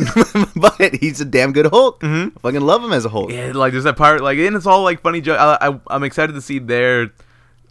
[0.55, 2.31] but he's a damn good hulk Mhm.
[2.37, 4.65] I fucking love him as a hulk yeah, like there's that part, like, and it's
[4.65, 5.39] all like funny joke.
[5.39, 7.11] I, I, I'm excited to see their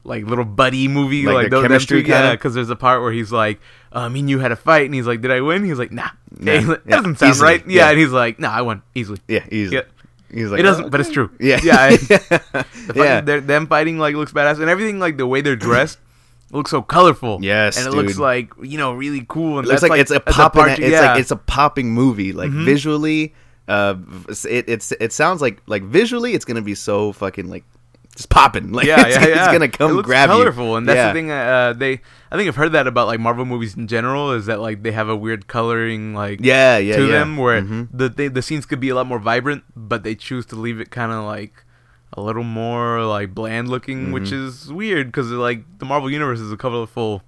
[0.04, 3.12] like little buddy movie, Like like, tho- chemistry two, yeah, because there's a part where
[3.12, 3.60] he's like,
[3.92, 5.64] me and you had a fight, and he's like, did I win?
[5.64, 7.66] He's like, nah, Nah, Yeah, he's like, yeah, doesn't sound easily, right.
[7.66, 7.90] Yeah, yeah.
[7.90, 9.18] and he's like, nah, I won easily.
[9.28, 9.78] Yeah, easily.
[9.78, 9.82] Yeah.
[10.32, 11.30] He's like it doesn't, "Oh, but it's true.
[11.40, 11.76] Yeah, yeah.
[11.78, 12.18] I- yeah,
[12.88, 13.20] The fucking, yeah.
[13.40, 15.98] them fighting like looks badass, and everything like the way they're dressed
[16.50, 17.38] looks so colorful.
[17.42, 18.04] Yes, and it dude.
[18.06, 19.58] looks like you know really cool.
[19.58, 20.60] And It looks that's, like, it's a popping.
[20.62, 21.12] part- it's yeah.
[21.12, 22.32] like it's a popping movie.
[22.32, 22.64] Like Mhm.
[22.64, 23.34] visually,
[23.68, 23.96] uh,
[24.48, 27.64] it it's it sounds like like visually, it's gonna be so fucking like
[28.18, 28.72] just popping.
[28.78, 29.38] Like yeah, it's, yeah, yeah.
[29.44, 30.74] it's gonna It come looks grab colorful, you.
[30.76, 31.06] and that's yeah.
[31.08, 31.30] the thing.
[31.30, 32.00] Uh, they,
[32.30, 34.32] I think I've heard that about like Marvel movies in general.
[34.32, 37.12] Is that like they have a weird coloring like Yeah, yeah, to yeah.
[37.12, 37.88] them where Mhm.
[37.92, 40.80] the they, the scenes could be a lot more vibrant, but they choose to leave
[40.80, 41.64] it kind of like
[42.14, 44.46] a little more like bland looking, which Mhm.
[44.46, 47.22] is weird because like the Marvel universe is a colorful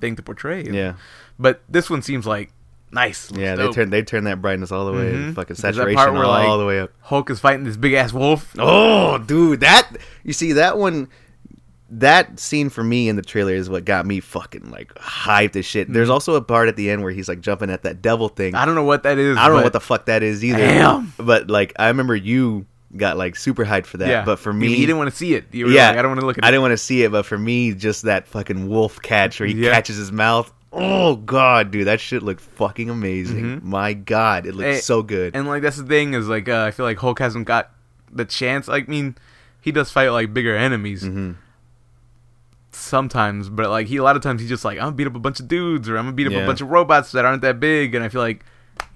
[0.00, 0.62] thing to portray.
[0.70, 0.94] Yeah,
[1.38, 2.52] but this one seems like
[2.94, 3.30] nice.
[3.34, 3.56] yeah.
[3.56, 3.74] They dope.
[3.74, 5.34] turn they turn that brightness all the way, Mhm.
[5.34, 6.90] fucking saturation part where, all, like, the way up.
[7.02, 8.54] Hulk is fighting this big ass wolf.
[8.58, 9.88] Oh, dude, that
[10.22, 11.08] you see that one.
[11.90, 15.64] That scene for me in the trailer is what got me fucking like hyped as
[15.66, 15.92] shit.
[15.92, 16.12] There's Mhm.
[16.12, 18.54] also a part at the end where he's like jumping at that devil thing.
[18.54, 19.36] I don't know what that is.
[19.36, 20.58] I don't know what the fuck that is either.
[20.58, 21.12] Damn.
[21.18, 22.64] But like, I remember you
[22.96, 24.08] got like super hyped for that.
[24.08, 24.24] yeah.
[24.24, 25.44] But for me, you didn't want to see it.
[25.52, 26.50] You were yeah, like, I don't want to look at I it.
[26.52, 29.54] didn't want to see it, but for me, just that fucking wolf catch where he
[29.54, 29.72] Yeah.
[29.72, 30.50] catches his mouth.
[30.76, 33.60] Oh god, dude, that shit looked fucking amazing.
[33.60, 33.62] Mhm.
[33.62, 35.36] My god, it looked Eh, so good.
[35.36, 37.70] And like that's the thing is like uh, I feel like Hulk hasn't got
[38.12, 38.66] the chance.
[38.68, 39.16] Like, I mean,
[39.60, 41.32] he does fight like bigger enemies hmm
[42.72, 45.14] sometimes, but like he a lot of times he's just like I'm gonna beat up
[45.14, 46.40] a bunch of dudes or I'm gonna beat up Yeah.
[46.40, 48.44] a bunch of robots that aren't that big, and I feel like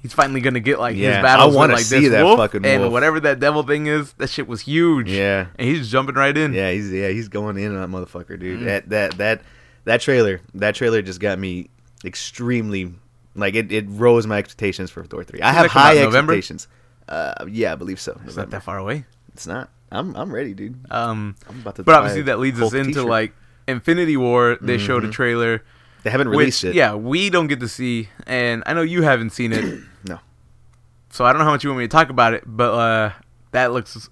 [0.03, 2.39] he's finally gonna get like Yeah, his I battles wanna like see this that wolf
[2.39, 4.13] fucking and whatever that devil thing is.
[4.15, 5.09] That shit was huge.
[5.11, 6.53] Yeah, and he's jumping right in.
[6.55, 8.61] yeah, he's yeah he's going in on that motherfucker, dude.
[8.61, 8.65] Mm.
[8.65, 9.43] That that that
[9.85, 11.71] that trailer, that trailer just got me
[12.05, 12.95] extremely
[13.35, 13.71] like it.
[13.73, 15.41] It rose my expectations for Thor three.
[15.41, 16.69] I have that high expectations.
[17.09, 18.21] Uh, yeah, I believe so.
[18.25, 19.05] It's not that far away.
[19.33, 19.71] It's not.
[19.91, 20.79] I'm I'm ready, dude.
[20.91, 21.83] Um, I'm about to.
[21.83, 23.07] but obviously that leads us into t-shirt.
[23.07, 23.33] like
[23.67, 24.59] Infinity War.
[24.61, 25.63] They showed a trailer.
[26.03, 26.75] they haven't Which, released it.
[26.75, 29.81] yeah, we don't get to see, and I know you haven't seen it.
[30.05, 30.21] No.
[31.11, 33.13] So I don't know how much you want me to talk about it, but uh,
[33.51, 34.09] that looks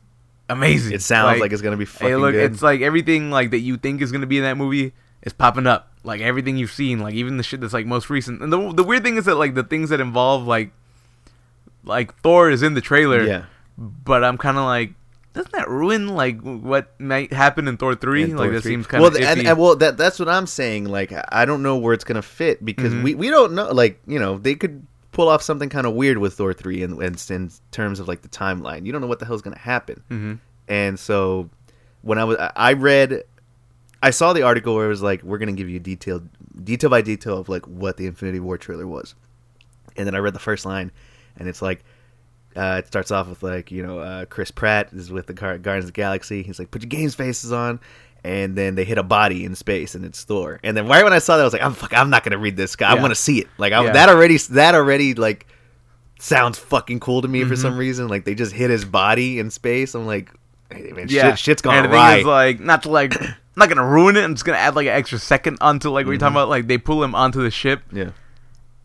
[0.49, 0.95] amazing.
[0.95, 2.53] It sounds like, it's gonna be fucking hey, look, good.
[2.53, 4.93] it's like everything like that you think is gonna be in that movie
[5.27, 5.91] is popping up.
[6.05, 8.41] Like everything you've seen, like even the shit that's like most recent.
[8.41, 10.71] And the the weird thing is that like the things that involve like
[11.85, 13.45] like Thor is in the trailer, yeah.
[13.77, 14.93] but I'm kind of like.
[15.35, 18.23] Doesn't that ruin like what might happen in Thor three?
[18.23, 18.71] and Like Thor that 3.
[18.73, 20.87] seems kind well, of th- and, and, well, that that's what I'm saying.
[20.87, 23.03] Like, I don't know where it's gonna fit because Mhm.
[23.03, 23.71] we, we don't know.
[23.71, 27.03] Like, you know, they could pull off something kind of weird with Thor three in,
[27.03, 28.87] in in terms of like the timeline.
[28.87, 30.03] You don't know what the hell's gonna happen.
[30.09, 30.35] hmm
[30.69, 31.51] And so,
[32.01, 33.25] when I was, I read,
[34.07, 36.29] I saw the article where it was like, we're gonna give you detailed,
[36.65, 39.15] detail by detail of like what the Infinity War trailer was,
[39.97, 40.91] and then I read the first line,
[41.37, 41.85] and it's like.
[42.55, 45.59] Uh, it starts off with like you know uh, Chris Pratt is with the Gar-
[45.59, 46.43] Guardians of the Galaxy.
[46.43, 47.79] He's like, "Put your games faces on,"
[48.25, 50.59] and then they hit a body in space, and it's Thor.
[50.65, 52.39] And then right when I saw that, I was like, "I'm fuck, I'm not gonna
[52.39, 52.75] read this.
[52.75, 52.91] Guy.
[52.91, 53.03] I Yeah.
[53.03, 53.93] want to see it." Like I, Yeah.
[53.93, 55.47] that already, that already like
[56.19, 57.59] sounds fucking cool to me for Mhm.
[57.61, 58.09] some reason.
[58.09, 59.95] Like they just hit his body in space.
[59.95, 60.33] I'm like,
[60.73, 62.11] hey, man, Yeah, shit, shit's gone and the awry.
[62.13, 63.13] thing is, like, not to like,
[63.57, 64.23] I'm not gonna ruin it.
[64.25, 66.49] I'm just gonna add like an extra second onto like what you're talking about.
[66.51, 68.11] Like they pull him onto the ship, yeah,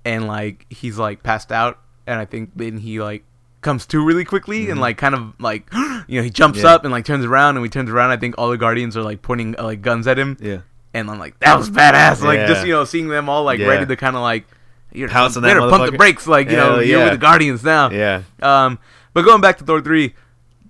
[0.06, 3.24] and like he's like passed out, and I think then he like
[3.62, 4.82] comes to really quickly and Mhm.
[4.82, 5.68] like kind of like
[6.08, 6.70] you know he jumps Yeah.
[6.74, 9.04] up and like turns around and he turns around I think all the guardians are
[9.04, 10.62] like pointing uh, like guns at him yeah,
[10.96, 12.48] and I'm like that was badass like Yeah.
[12.48, 13.68] just you know seeing them all like Yeah.
[13.68, 14.48] ready to kind of like
[14.94, 18.24] you're that better pump the brakes like you know you're with the guardians now yeah.
[18.42, 18.80] um,
[19.14, 20.16] but going back to Thor three,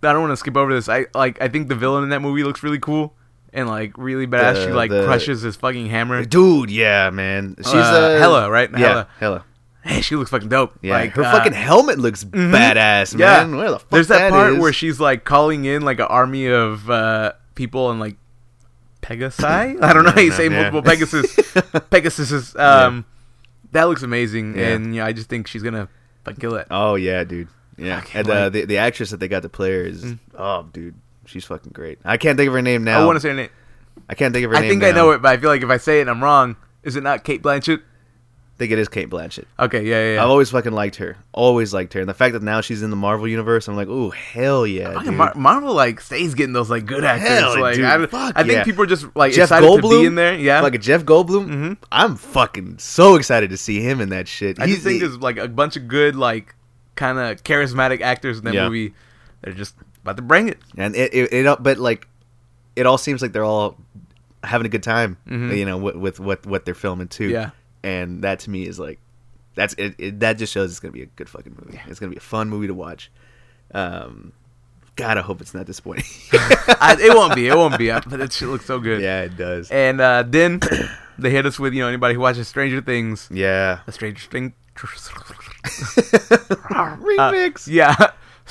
[0.03, 0.89] I don't want to skip over this.
[0.89, 3.13] I like I think the villain in that movie looks really cool
[3.53, 4.53] and like really badass.
[4.55, 6.23] The- she like the- crushes his fucking hammer.
[6.25, 7.55] Dude, yeah, man.
[7.57, 7.77] She's Uh,
[8.15, 8.69] uh, Hela, right?
[8.71, 9.07] Yeah, Hella.
[9.19, 9.45] Hela.
[9.83, 10.73] Hey, she looks fucking dope.
[10.83, 12.51] Yeah, like, her uh, fucking helmet looks mhm.
[12.53, 13.43] badass, Yeah.
[13.45, 13.57] man.
[13.57, 14.59] Where the fuck There's that, part is?
[14.59, 18.15] where she's like calling in like an army of uh, people and like
[19.01, 19.43] Pegasi.
[19.43, 20.69] I don't know how you No, say yeah.
[20.69, 21.35] multiple Pegasus.
[21.89, 23.05] Pegasus um,
[23.71, 24.67] that looks amazing, Yeah.
[24.67, 25.87] and yeah, I just think she's gonna
[26.25, 26.67] fucking kill it.
[26.69, 27.47] Oh yeah, dude.
[27.77, 30.19] Yeah, and uh, the the actress that they got to play her is Mm.
[30.37, 30.93] oh, dude,
[31.31, 31.99] she's fucking great.
[32.05, 33.01] I can't think of her name now.
[33.01, 33.49] I want to say her name.
[34.09, 34.67] I can't think of her I name.
[34.67, 36.23] I think I know it, but I feel like if I say it, and I'm
[36.23, 36.55] wrong.
[36.83, 37.79] Is it not Cate Blanchett?
[37.79, 39.45] I think it is Cate Blanchett.
[39.59, 40.13] Okay, yeah, yeah.
[40.15, 40.23] yeah.
[40.23, 41.17] I've always fucking liked her.
[41.31, 43.87] Always liked her, and the fact that now she's in the Marvel universe, I'm like,
[43.89, 45.01] oh hell yeah.
[45.11, 47.27] Mar- Marvel like stays getting those like good actors.
[47.29, 48.63] Hell, like dude, I, fuck I think yeah.
[48.63, 50.01] people are just like Jeff excited to Goldblum?
[50.01, 50.35] be in there.
[50.37, 51.77] Yeah, Like a Jeff Goldblum, Mhm.
[51.91, 54.59] I'm fucking so excited to see him in that shit.
[54.59, 56.53] I just think there's like a bunch of good like
[56.95, 58.65] kind of charismatic actors in that Yeah.
[58.65, 58.93] movie.
[59.41, 60.59] They're just about to bring it.
[60.77, 62.07] and it, it, it but like
[62.75, 63.77] it all seems like they're all
[64.43, 65.55] having a good time Mhm.
[65.57, 67.51] you know with, with what what they're filming too Yeah.
[67.83, 68.99] and that to me is like
[69.55, 72.09] that's it, it that just shows it's gonna be a good fucking movie it's gonna
[72.09, 73.11] be a fun movie to watch
[73.73, 74.31] um
[74.95, 77.47] god i hope it's not disappointing I, it won't be.
[77.47, 77.89] It won't be.
[77.91, 79.01] But that shit looks so good.
[79.01, 80.59] yeah it does And uh, then
[81.19, 84.53] they hit us with you know anybody who watches Stranger Things, yeah a Stranger Things
[86.41, 87.95] remix yeah,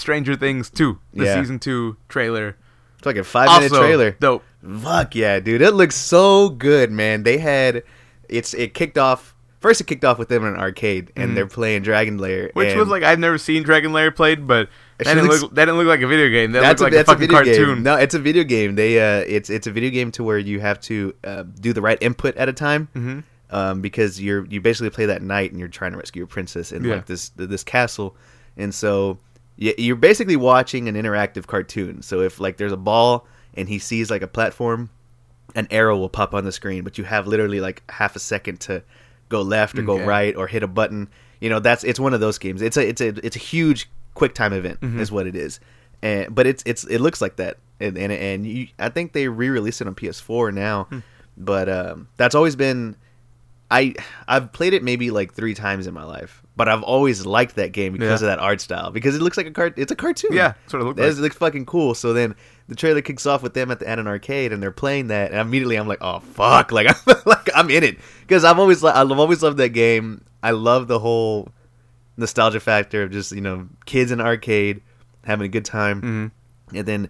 [0.00, 1.40] Stranger Things two, the Yeah.
[1.40, 2.56] season two trailer.
[2.98, 4.42] it's like a five minute also trailer dope.
[4.82, 5.62] Fuck yeah, dude!
[5.62, 7.22] It looks so good, man.
[7.22, 7.82] They had
[8.28, 11.34] it's it kicked off first it kicked off with them in an arcade, and Mhm.
[11.34, 15.04] they're playing Dragon Lair, Which was like I've never seen Dragon Lair played, but that
[15.04, 16.52] didn't, looks- look, that didn't look like a video game.
[16.52, 17.74] That looked a, like a that's a fucking video cartoon.
[17.76, 17.82] game.
[17.84, 18.74] No, it's a video game.
[18.74, 21.80] They uh, it's it's a video game to where you have to uh, do the
[21.82, 22.88] right input at a time.
[22.94, 23.20] hmm
[23.52, 26.70] um, because you're you basically play that knight and you're trying to rescue a princess
[26.70, 26.96] in Yeah.
[26.96, 28.14] like this this castle,
[28.56, 29.18] and so
[29.60, 32.02] you're basically watching an interactive cartoon.
[32.02, 34.88] So if like there's a ball and he sees like a platform,
[35.54, 38.60] an arrow will pop on the screen, but you have literally like half a second
[38.60, 38.82] to
[39.28, 41.08] go left or go right or hit a button.
[41.40, 42.62] You know that's it's one of those games.
[42.62, 44.98] It's a it's a it's a huge quick time event Mhm.
[44.98, 45.60] is what it is,
[46.02, 49.28] and but it's it's it looks like that, and and, and you, I think they
[49.28, 50.98] re-released it on PS4 now, Hmm.
[51.36, 52.96] but um, that's always been
[53.70, 53.94] I
[54.28, 57.72] I've played it maybe like three times in my life, but I've always liked that
[57.72, 58.28] game because Yeah.
[58.28, 59.72] of that art style because it looks like a cart.
[59.78, 60.32] It's a cartoon.
[60.34, 61.22] Yeah, sort of That's like.
[61.22, 61.94] looks fucking cool.
[61.94, 62.34] So then
[62.68, 65.30] the trailer kicks off with them at the at an arcade and they're playing that,
[65.30, 68.84] and immediately I'm like, oh fuck, like I'm like I'm in it because I've always
[68.84, 70.22] I've always loved that game.
[70.42, 71.48] I love the whole
[72.16, 74.82] nostalgia factor of just you know kids in an arcade
[75.24, 77.08] having a good time, hmm and then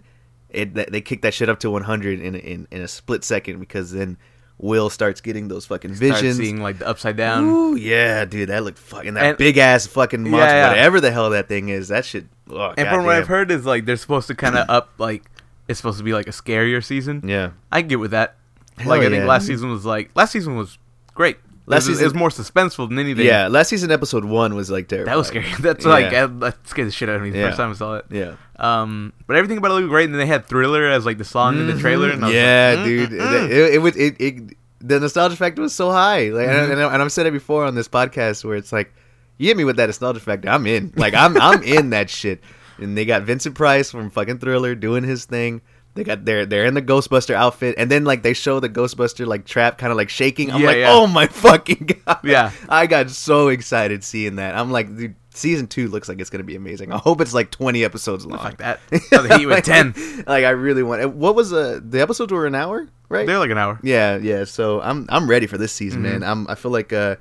[0.49, 3.91] it they kick that shit up to 100 in in in a split second because
[3.91, 4.17] then
[4.61, 6.37] Will starts getting those fucking visions.
[6.37, 7.45] seeing like the upside down.
[7.45, 10.69] Ooh, yeah, dude, that looked fucking that big ass fucking monster, Yeah, yeah.
[10.69, 11.87] whatever the hell that thing is.
[11.87, 12.25] That shit.
[12.49, 13.15] Oh, and from what.
[13.15, 15.23] I've heard is like they're supposed to kind of up like
[15.67, 17.21] it's supposed to be like a scarier season.
[17.25, 18.35] yeah, I can get with that.
[18.77, 20.77] Hell like I think last season was like last season was
[21.13, 21.37] great.
[21.67, 23.25] Last Last season season- it was more suspenseful than anything.
[23.25, 23.47] yeah.
[23.47, 25.05] Last season, episode one was like terrible.
[25.11, 25.45] that was scary.
[25.59, 26.23] That's like Yeah.
[26.23, 27.47] uh, that scared the shit out of me the Yeah.
[27.47, 28.05] first time I saw it.
[28.09, 30.05] Yeah, Um, but everything about it looked great.
[30.05, 32.09] And then they had Thriller as like the song in the trailer.
[32.09, 32.35] And I was Mm-hmm.
[32.35, 33.13] yeah, like, dude.
[33.51, 34.57] It, it was it, it.
[34.83, 36.63] The nostalgia factor was so high, like, Mhm.
[36.63, 38.91] and, and, and I've said it before on this podcast where it's like,
[39.37, 40.91] you hit me with that nostalgia factor, I'm in.
[40.95, 42.41] Like, I'm I'm in that shit.
[42.79, 45.61] And they got Vincent Price from fucking Thriller doing his thing.
[45.93, 49.25] They got they're they're in the Ghostbuster outfit, and then like they show the Ghostbuster
[49.27, 50.49] like trap kind of like shaking.
[50.51, 50.91] I'm Yeah, like, yeah.
[50.91, 52.19] oh my fucking god!
[52.23, 52.51] Yeah.
[52.69, 54.55] I got so excited seeing that.
[54.55, 56.93] I'm like, dude, season two looks like it's gonna be amazing.
[56.93, 58.39] I hope it's like 20 episodes long.
[58.39, 58.79] Fuck that.
[59.11, 59.93] Oh, the Heat with ten.
[60.25, 61.13] Like I really want.
[61.13, 63.27] What was uh, the episodes were an hour, right?
[63.27, 63.77] They're like an hour.
[63.83, 64.45] Yeah, yeah.
[64.45, 66.03] So I'm I'm ready for this season, Mhm.
[66.03, 66.23] man.
[66.23, 67.17] I'm I feel like uh,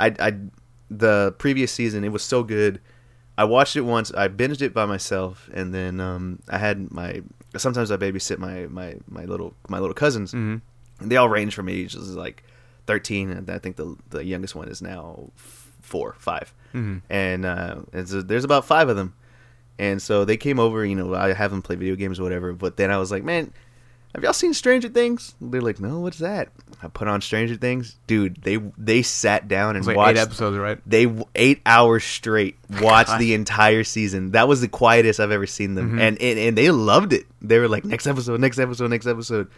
[0.00, 0.32] I I
[0.90, 2.80] the previous season it was so good.
[3.36, 4.12] I watched it once.
[4.12, 7.22] I binged it by myself, and then um I had my
[7.56, 10.56] sometimes I babysit my my my little my little cousins, hmm
[11.00, 12.42] and they all range from ages like
[12.86, 15.30] 13, and I think the the youngest one is now
[15.80, 19.14] four, five hmm and uh, it's there's about five of them,
[19.78, 20.84] and so they came over.
[20.84, 22.52] You know, I have them play video games or whatever.
[22.52, 23.52] But then I was like, man,
[24.14, 25.34] have y'all seen Stranger Things?
[25.40, 26.48] They're like, no, what's that?
[26.82, 28.42] I put on Stranger Things, dude.
[28.42, 30.16] They they sat down and like watched.
[30.18, 30.78] eight episodes, right?
[30.86, 33.20] They eight hours straight watched God.
[33.20, 34.30] the entire season.
[34.32, 36.00] That was the quietest I've ever seen them, Mhm.
[36.00, 37.26] and, and and they loved it.
[37.42, 39.48] They were like, next episode, next episode, next episode,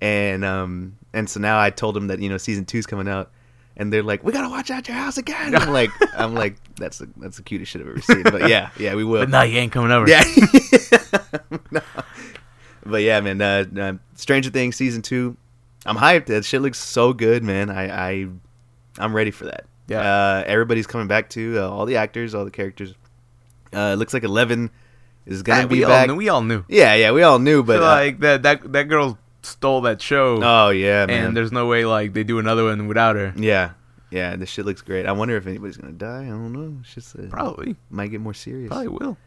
[0.00, 3.30] and um and so now I told them that you know season two's coming out,
[3.76, 5.54] and they're like, we gotta watch out your house again.
[5.54, 8.22] I'm like, I'm like, that's the that's the cutest shit I've ever seen.
[8.24, 9.22] But yeah, yeah, we will.
[9.22, 10.08] But no, you ain't coming over.
[10.08, 10.24] Yeah.
[11.70, 11.80] No.
[12.86, 13.40] But yeah, man.
[13.40, 15.36] Uh, uh, Stranger Things season two.
[15.86, 16.26] I'm hyped.
[16.26, 17.70] That shit looks so good, man.
[17.70, 18.28] I, I
[18.98, 19.64] I'm ready for that.
[19.86, 20.00] Yeah.
[20.00, 21.56] Uh, everybody's coming back too.
[21.58, 22.94] Uh, all the actors, all the characters.
[23.74, 24.70] Uh, it looks like Eleven
[25.26, 26.08] is gonna That be we back.
[26.08, 26.14] all knew.
[26.18, 26.64] We all knew.
[26.68, 30.40] Yeah, yeah, we all knew, but uh, like that that that girl stole that show,
[30.42, 31.26] oh yeah, man.
[31.26, 33.34] and there's no way like they do another one without her.
[33.36, 33.72] yeah,
[34.10, 34.36] yeah.
[34.36, 35.04] This shit looks great.
[35.06, 36.22] I wonder if anybody's gonna die.
[36.22, 36.78] I don't know.
[36.80, 38.68] It's just Probably, might get more serious.
[38.68, 39.18] probably will.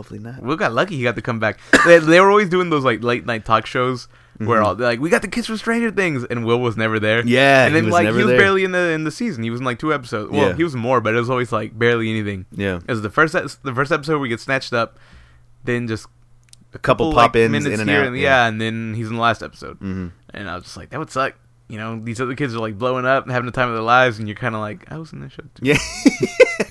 [0.00, 0.42] Hopefully not.
[0.42, 0.96] Will got lucky.
[0.96, 1.58] He got to come back.
[1.84, 4.08] they, they were always doing those like late night talk shows
[4.38, 4.64] where Mhm.
[4.64, 7.22] all like, "We got the kids from Stranger Things," and Will was never there.
[7.26, 8.38] Yeah, and he then was like he was there.
[8.38, 9.42] barely in the in the season.
[9.42, 10.30] He was in like two episodes.
[10.32, 10.54] Well, Yeah.
[10.56, 12.46] he was more, but it was always like barely anything.
[12.52, 14.98] Yeah, It was the first the first episode we get snatched up,
[15.64, 16.06] then just
[16.72, 18.06] a couple like, pop-ins in and here out.
[18.06, 19.76] and- yeah, and then he's in the last episode.
[19.78, 21.34] hmm And I was just like, that would suck.
[21.70, 23.82] You know, these other kids are like blowing up and having the time of their
[23.82, 25.62] lives, and you're kind of like, I was in that show too.
[25.62, 25.78] Yeah,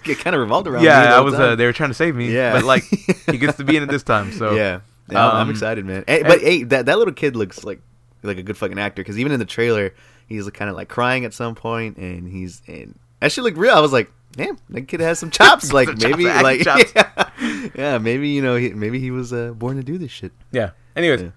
[0.05, 0.83] it kind of revolved around.
[0.83, 1.33] Yeah, I was.
[1.33, 2.31] Uh, they were trying to save me.
[2.33, 2.53] Yeah.
[2.53, 2.83] but like
[3.29, 4.31] he gets to be in it this time.
[4.33, 6.03] So yeah, yeah I'm- I'm um, excited, man.
[6.07, 7.81] Hey, but hey, that that little kid looks like
[8.23, 9.93] like a good fucking actor because even in the trailer,
[10.27, 13.73] he's kind of like crying at some point, and he's and that shit looked real.
[13.73, 15.71] I was like, damn, that kid has some chops.
[15.79, 16.91] like Some maybe, acting like chops.
[16.95, 20.31] yeah, yeah, maybe you know, he, maybe he was uh, born to do this shit.
[20.51, 20.71] yeah.
[20.95, 21.29] Anyways, Yeah.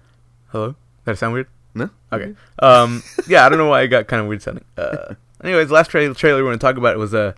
[0.49, 0.75] hello.
[1.05, 1.47] That sound weird?
[1.75, 2.33] No, Okay.
[2.59, 3.01] Um.
[3.27, 4.65] Yeah, I don't know why it got kind of weird sounding.
[4.77, 5.15] Uh.
[5.43, 7.33] Anyways, last tra- trailer we're gonna talk about was uh,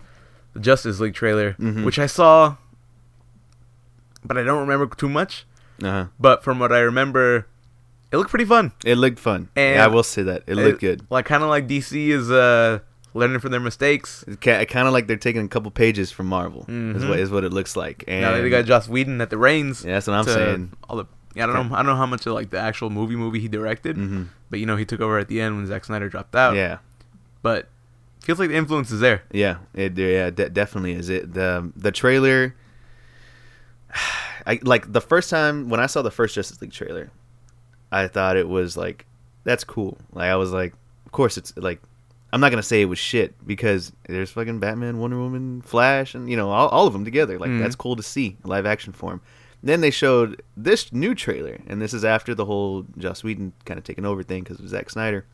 [0.52, 1.84] the Justice League trailer, Mhm.
[1.84, 2.56] which I saw,
[4.24, 5.46] but I don't remember too much.
[5.82, 6.04] uh huh.
[6.18, 7.46] But from what I remember,
[8.12, 8.72] it looked pretty fun.
[8.84, 9.48] It looked fun.
[9.56, 11.06] And yeah, I will say that it looked good.
[11.10, 12.80] Like kind of like DC is uh
[13.14, 14.24] learning from their mistakes.
[14.40, 16.62] Kind of like they're taking a couple pages from Marvel.
[16.68, 17.08] Is Mhm.
[17.08, 18.04] what is what it looks like.
[18.06, 19.84] And now they got Joss Whedon at the reins.
[19.84, 20.72] yeah, that's what I'm saying.
[20.88, 21.74] All the yeah, I don't know.
[21.76, 24.58] I don't know how much of like the actual movie movie he directed, hmm but
[24.60, 26.54] you know he took over at the end when Zack Snyder dropped out.
[26.56, 26.78] Yeah,
[27.42, 27.68] But
[28.20, 29.22] feels like the influence is there.
[29.32, 31.08] Yeah, it yeah de- definitely is.
[31.08, 32.54] It the the trailer.
[34.46, 37.10] I like the first time when I saw the first Justice League trailer,
[37.90, 39.06] I thought it was like
[39.44, 39.98] that's cool.
[40.12, 41.80] Like I was like, of course it's like
[42.32, 46.30] I'm not gonna say it was shit because there's fucking Batman, Wonder Woman, Flash, and
[46.30, 47.38] you know all, all of them together.
[47.38, 47.60] Like Mhm.
[47.60, 49.20] that's cool to see live action form.
[49.62, 53.78] Then they showed this new trailer, and this is after the whole Joss Whedon kind
[53.78, 55.24] of taking over thing because of Zack Snyder.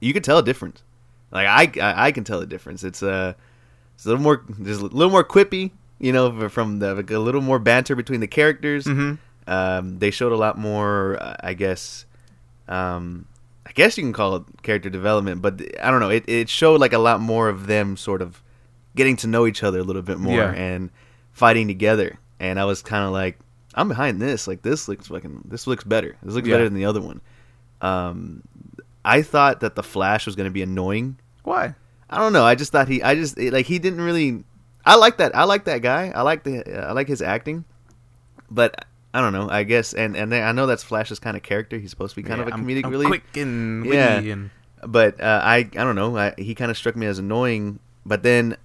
[0.00, 0.82] You could tell a difference.
[1.30, 2.82] Like I, I, I can tell a difference.
[2.82, 3.34] It's uh,
[3.94, 5.70] it's a little more, there's a little more quippy,
[6.00, 8.84] you know, from the like a little more banter between the characters.
[8.86, 9.14] Mm-hmm.
[9.48, 12.04] Um, they showed a lot more, I guess.
[12.68, 13.26] Um,
[13.64, 16.10] I guess you can call it character development, but I don't know.
[16.10, 18.42] It it showed like a lot more of them sort of
[18.96, 20.52] getting to know each other a little bit more Yeah.
[20.52, 20.90] and
[21.32, 22.18] fighting together.
[22.40, 23.38] And I was kind of like,
[23.74, 24.46] I'm behind this.
[24.46, 25.42] Like this looks fucking.
[25.46, 26.16] This looks better.
[26.22, 26.54] This looks Yeah.
[26.54, 27.20] better than the other one.
[27.80, 28.42] Um,
[29.04, 31.18] I thought that the Flash was going to be annoying.
[31.44, 31.74] Why?
[32.10, 32.44] I don't know.
[32.44, 33.02] I just thought he.
[33.02, 34.44] I just it, like he didn't really.
[34.84, 35.34] I like that.
[35.36, 36.12] I like that guy.
[36.14, 36.86] I like the.
[36.88, 37.64] I like his acting,
[38.50, 39.48] but I don't know.
[39.50, 41.78] I guess and and I know that's Flash's kind of character.
[41.78, 43.08] He's supposed to be kind of a Yeah, I'm- comedic I'm relief.
[43.08, 44.18] quick and witty Yeah.
[44.18, 44.50] and
[44.86, 46.16] But uh, I I don't know.
[46.16, 47.78] I, he kind of struck me as annoying.
[48.04, 48.56] But then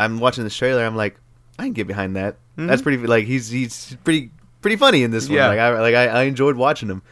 [0.00, 0.84] I'm watching this trailer.
[0.84, 1.16] I'm like,
[1.58, 2.36] I can get behind that.
[2.58, 2.68] Mhm.
[2.68, 2.98] That's pretty.
[3.06, 5.36] Like he's he's pretty pretty funny in this one.
[5.36, 5.48] Yeah.
[5.48, 7.02] Like I like I, I enjoyed watching him.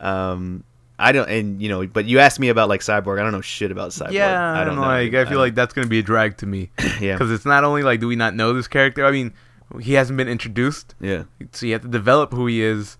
[0.00, 0.64] Um.
[1.00, 3.20] I don't, and you know, but you asked me about like Cyborg.
[3.20, 4.10] I don't know shit about Cyborg.
[4.10, 4.80] yeah, I don't know.
[4.80, 6.70] like I feel like that's gonna be a drag to me
[7.00, 9.06] yeah, because it's not only like do we not know this character.
[9.06, 9.32] I mean,
[9.80, 11.22] he hasn't been introduced, yeah,
[11.52, 12.98] so you have to develop who he is,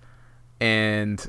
[0.61, 1.27] and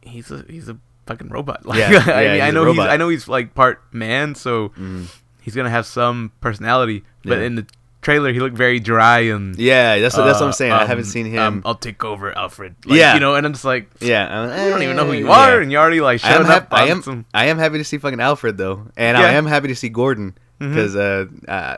[0.00, 1.64] he's a he's a fucking robot.
[1.66, 2.78] Like, Yeah, I, mean, I know he's.
[2.78, 5.06] I know he's like part man, so mm.
[5.42, 7.04] he's gonna have some personality.
[7.24, 7.44] But Yeah.
[7.44, 7.66] in the
[8.02, 9.98] trailer, he looked very dry and yeah.
[9.98, 10.72] That's what that's what I'm uh, saying.
[10.72, 11.38] I um, haven't seen him.
[11.38, 12.74] um, I'll take over, Alfred.
[12.84, 13.14] Like, Yeah.
[13.14, 15.56] you know, and I'm just like, yeah, I'm- don't even know who you eh, are,
[15.56, 15.62] yeah.
[15.62, 16.68] and you're already like I am, up.
[16.70, 19.68] I am some- I am happy to see fucking Alfred though, and I am happy
[19.68, 21.76] to see Gordon because uh, uh,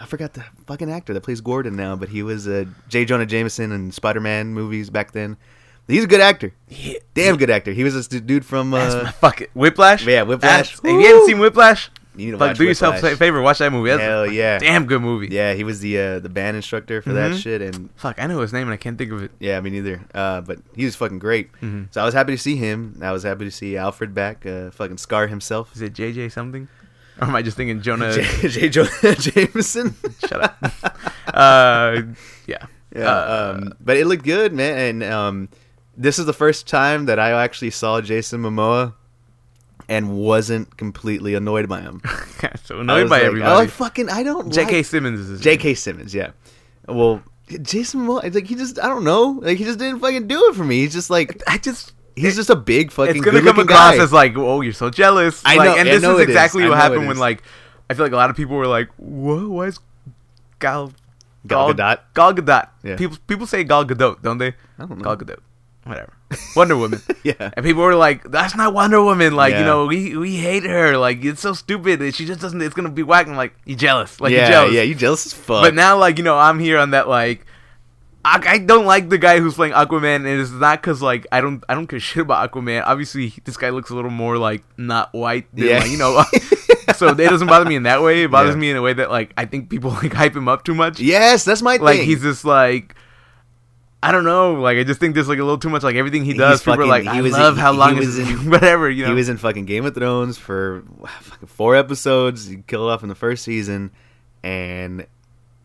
[0.00, 3.04] I forgot the fucking actor that plays Gordon now, but he was uh, J.
[3.04, 5.36] Jonah Jameson in Spider Man movies back then.
[5.88, 6.98] He's a good actor, Yeah.
[7.14, 7.72] damn good actor.
[7.72, 10.04] He was this dude from uh, fuck it, Whiplash.
[10.04, 10.74] yeah, Whiplash.
[10.74, 13.70] If you haven't seen Whiplash, you need to watch do yourself a favor, watch that
[13.72, 13.90] movie.
[13.90, 15.28] That's Hell a yeah, damn good movie.
[15.30, 15.54] yeah.
[15.54, 17.42] He was the uh, the band instructor for that Mhm.
[17.42, 19.30] shit, and Fuck, I know his name and I can't think of it.
[19.38, 20.00] yeah, me neither.
[20.14, 21.52] Uh, but he was fucking great.
[21.60, 21.88] Mhm.
[21.90, 22.98] So I was happy to see him.
[23.02, 24.44] I was happy to see Alfred back.
[24.46, 25.74] Uh, fucking Scar himself.
[25.74, 26.68] Is it JJ something?
[27.20, 28.12] Or am I just thinking Jonah?
[28.42, 28.48] J.
[28.48, 28.68] J.
[28.68, 29.94] Jonah Jameson.
[30.20, 30.56] Shut up.
[31.34, 32.02] uh,
[32.46, 32.66] yeah.
[32.94, 34.78] Yeah, Uh, um, but it looked good, man.
[34.78, 35.48] And um,
[35.96, 38.94] this is the first time that I actually saw Jason Momoa
[39.88, 42.02] and wasn't completely annoyed by him.
[42.64, 43.66] so annoyed by like, everybody.
[43.66, 44.08] Oh, fucking!
[44.10, 44.52] I don't.
[44.52, 44.76] J.K.
[44.78, 45.74] like- Simmons is his J.K.
[45.74, 46.14] Simmons.
[46.14, 46.30] Yeah.
[46.88, 47.22] Well,
[47.62, 48.24] Jason Momoa.
[48.24, 48.78] It's like he just.
[48.78, 49.38] I don't know.
[49.42, 50.80] Like he just didn't fucking do it for me.
[50.80, 51.42] He's just like.
[51.46, 51.92] I just.
[52.16, 53.16] He's just a big fucking.
[53.16, 54.02] It's gonna come across guy.
[54.02, 55.42] as like, oh, you're so jealous.
[55.44, 57.20] I Like, know- and I this know is exactly I what happened when is.
[57.20, 57.42] like,
[57.90, 59.78] I feel like a lot of people were like, whoa, why is
[60.58, 60.92] Gal
[61.46, 61.98] Gal Gadot.
[62.14, 62.68] Gal Gadot.
[62.82, 62.96] Yeah.
[62.96, 64.54] People people say Gal Gadot, don't they?
[64.78, 65.04] I don't know.
[65.04, 65.40] Gal Gadot.
[65.84, 66.12] Whatever.
[66.54, 67.00] Wonder Woman.
[67.22, 67.50] Yeah.
[67.56, 70.96] And people were like, "That's not Wonder Woman." Like, you know, we we hate her.
[70.96, 72.14] Like, it's so stupid.
[72.14, 72.60] She just doesn't.
[72.62, 73.26] It's gonna be whack.
[73.26, 74.20] And like, you jealous?
[74.20, 74.72] Like, yeah, you jealous?
[74.74, 74.82] yeah.
[74.82, 75.62] You jealous as fuck.
[75.62, 77.08] But now, like, you know, I'm here on that.
[77.08, 77.46] Like,
[78.24, 81.40] I, I don't like the guy who's playing Aquaman, and it's not because like I
[81.40, 82.82] don't I don't care shit about Aquaman.
[82.86, 85.46] Obviously, this guy looks a little more like not white.
[85.54, 85.78] Than, Yeah.
[85.78, 86.22] like, you know.
[86.96, 88.22] so it doesn't bother me in that way.
[88.24, 88.60] It bothers Yeah.
[88.60, 90.98] me in a way that like I think people like hype him up too much.
[91.00, 92.06] yes, that's my Like thing.
[92.06, 92.94] he's just like.
[94.02, 94.54] I don't know.
[94.54, 95.82] Like I just think there's like a little too much.
[95.82, 97.94] Like everything he does, He's people are fucking- like, he I was- love how long
[97.94, 98.88] he was is in- whatever.
[98.90, 100.84] You know, He was in fucking Game of Thrones for
[101.20, 102.46] fucking four episodes.
[102.46, 103.90] He killed off in the first season,
[104.42, 105.06] and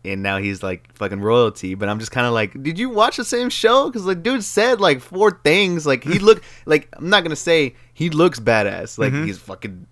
[0.04, 1.74] and now he's like fucking royalty.
[1.76, 3.88] But I'm just kind of like, did you watch the same show?
[3.88, 5.86] Because like, dude said like four things.
[5.86, 8.98] Like he look like I'm not gonna say he looks badass.
[8.98, 9.26] Like Mhm.
[9.26, 9.86] he's fucking.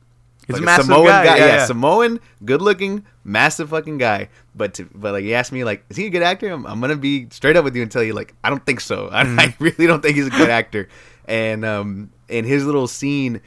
[0.51, 1.65] He's a massive Samoan guy, yeah, yeah, yeah.
[1.67, 4.29] Samoan, good looking, massive fucking guy.
[4.55, 6.51] But to, but like, he asked me like, is he a good actor?
[6.51, 8.81] I'm, I'm gonna be straight up with you and tell you like, I don't think
[8.81, 9.09] so.
[9.13, 10.89] I, I really don't think he's a good actor.
[11.27, 13.41] And um, and his little scene,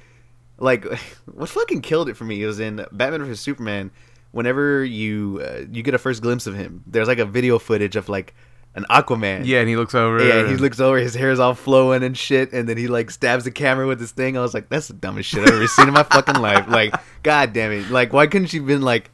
[0.57, 0.85] like,
[1.25, 3.91] what fucking killed it for me was in Batman vs Superman.
[4.31, 7.95] Whenever you uh, you get a first glimpse of him, there's like a video footage
[7.95, 8.33] of like
[8.75, 9.45] an Aquaman.
[9.45, 10.23] yeah, and he looks over.
[10.25, 13.43] Yeah, he looks over, his hair's all flowing and shit, and then he like stabs
[13.43, 14.38] the camera with this thing.
[14.38, 16.67] I was like, that's the dumbest shit I've ever seen in my fucking life.
[16.67, 17.89] Like, god damn it!
[17.89, 19.12] Like, why couldn't she been like,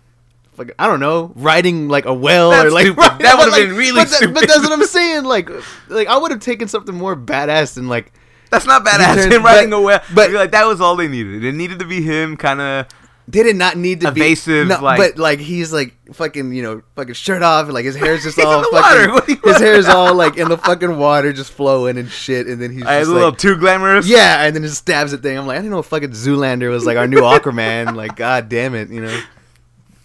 [0.54, 3.01] fuck, I don't know, riding like a well That's or like stupid.
[3.20, 5.24] That would've like, been really but that- But that's what I'm saying.
[5.26, 5.49] Like,
[5.89, 8.14] like I would have taken something more badass than like,
[8.51, 9.16] That's not badass.
[9.16, 11.43] turns- Him riding but- a well, but- like that was all they needed.
[11.43, 12.86] It needed to be him, kind of
[13.32, 16.63] They did not need to Evasive, be no, like- but like he's like fucking you
[16.63, 19.11] know fucking shirt off and like his hair's just all fucking water.
[19.13, 22.47] What do you his hair's all like in the fucking water just flowing and shit
[22.47, 24.07] and then he's I just a little like, too glamorous.
[24.07, 25.38] yeah and then just stabs the thing.
[25.38, 27.95] I'm like I didn't know if fucking Zoolander was like our new Aquaman.
[27.95, 29.21] like god damn it, you know.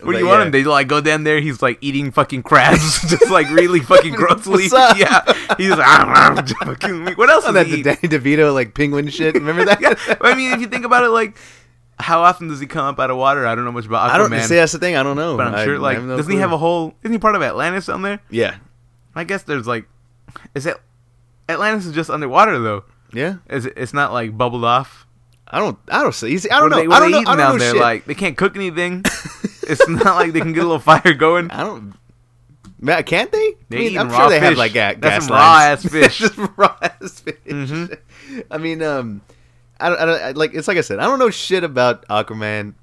[0.03, 0.51] What do you want him?
[0.51, 1.41] They like go down there.
[1.41, 4.65] He's like eating fucking crabs, just like really fucking grossly.
[4.71, 5.23] Yeah,
[5.57, 7.45] he's like, "Ah, ah, fucking what else?
[7.47, 7.95] Oh, that he the?
[7.95, 9.33] Danny DeVito like penguin shit.
[9.35, 9.81] Remember that?
[9.81, 11.39] yeah, I mean, if you think about it, like,
[11.99, 13.47] how often does he come up out of water?
[13.47, 14.97] I don't know much about Aquaman, I don't say that's the thing.
[14.97, 15.37] I don't know.
[15.37, 16.95] but I'm sure, I like, have no doesn't he have a whole?
[17.03, 18.21] Isn't he part of Atlantis down there?
[18.31, 18.57] Yeah,
[19.15, 19.87] I guess there's like,
[20.55, 20.77] is it
[21.49, 22.85] Atlantis is just underwater though?
[23.13, 23.37] yeah.
[23.49, 23.75] Is it?
[23.77, 25.07] It's not like bubbled off.
[25.47, 25.79] I don't.
[25.89, 26.35] I don't see.
[26.51, 26.77] I don't what know.
[26.79, 27.31] Are they, what I don't they know.
[27.31, 27.73] I don't down know there?
[27.75, 27.81] shit.
[27.81, 29.03] Like, they can't cook anything.
[29.63, 31.51] it's not like they can get a little fire going.
[31.51, 31.95] I don't.
[32.81, 33.55] Man, can't they?
[33.69, 34.59] They I mean, I'm raw sure they have fish.
[34.59, 36.19] like ga- That's some raw-ass fish.
[36.19, 37.37] Just raw ass fish.
[37.47, 37.97] Mhm.
[38.51, 39.23] I mean, um,
[39.81, 40.55] I don't, I don't I, like.
[40.55, 40.99] It's like I said.
[40.99, 42.75] I don't know shit about Aquaman.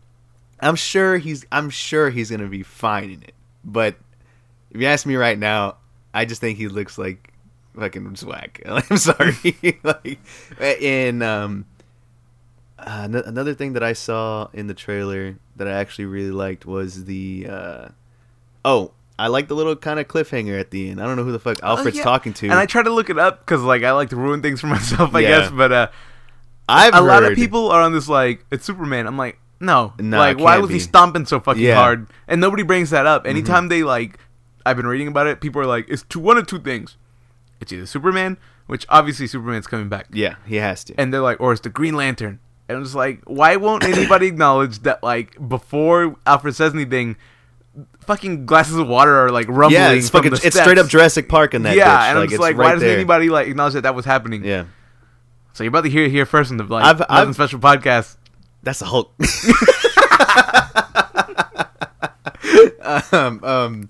[0.60, 1.46] I'm sure he's.
[1.52, 3.34] I'm sure he's gonna be fine in it.
[3.64, 3.96] But
[4.72, 5.78] if you ask me right now,
[6.14, 7.32] I just think he looks like
[7.78, 8.62] fucking swag.
[8.68, 9.36] I'm sorry.
[9.84, 10.20] like,
[10.60, 11.66] in um,
[12.80, 16.66] uh, ano- another thing that I saw in the trailer that I actually really liked
[16.66, 17.48] was the.
[17.50, 17.88] Uh,
[18.66, 21.02] oh, I like the little kind of cliffhanger at the end.
[21.02, 22.04] I don't know who the fuck Alfred's Oh, yeah.
[22.04, 22.46] talking to.
[22.48, 24.68] And I try to look it up because like I like to ruin things for
[24.68, 25.28] myself, I Yeah.
[25.42, 25.52] guess.
[25.52, 25.88] But uh,
[26.72, 29.08] I've a lot of people are on this like it's Superman.
[29.08, 31.76] I'm like, no, No, like why was he stomping so fucking Yeah.
[31.76, 32.08] hard?
[32.28, 33.22] And nobody brings that up.
[33.24, 33.30] Mm-hmm.
[33.30, 34.18] Anytime they like,
[34.66, 35.42] I've been reading about it.
[35.42, 36.98] People are like, it's two one of two things.
[37.60, 40.96] It's either Superman, which obviously Superman's coming back, Yeah, he has to.
[41.00, 42.40] and they're like, or it's the Green Lantern.
[42.68, 47.18] And I'm just like, why won't anybody acknowledge that like before Alfred says anything,
[48.02, 49.74] fucking glasses of water are like rumbling.
[49.74, 50.34] yeah, it's fucking.
[50.34, 50.88] It's straight up.
[50.88, 51.76] Jurassic Park in that.
[51.76, 52.10] yeah, bitch.
[52.10, 52.96] and I'm just it's like, right why doesn't there.
[52.98, 54.44] anybody like acknowledge that that was happening?
[54.46, 54.66] Yeah,
[55.54, 57.60] So you're about to hear it here first in the like I've- Nothing I've- special
[57.60, 58.16] podcast.
[58.64, 59.14] that's the Hulk.
[63.14, 63.88] um, um,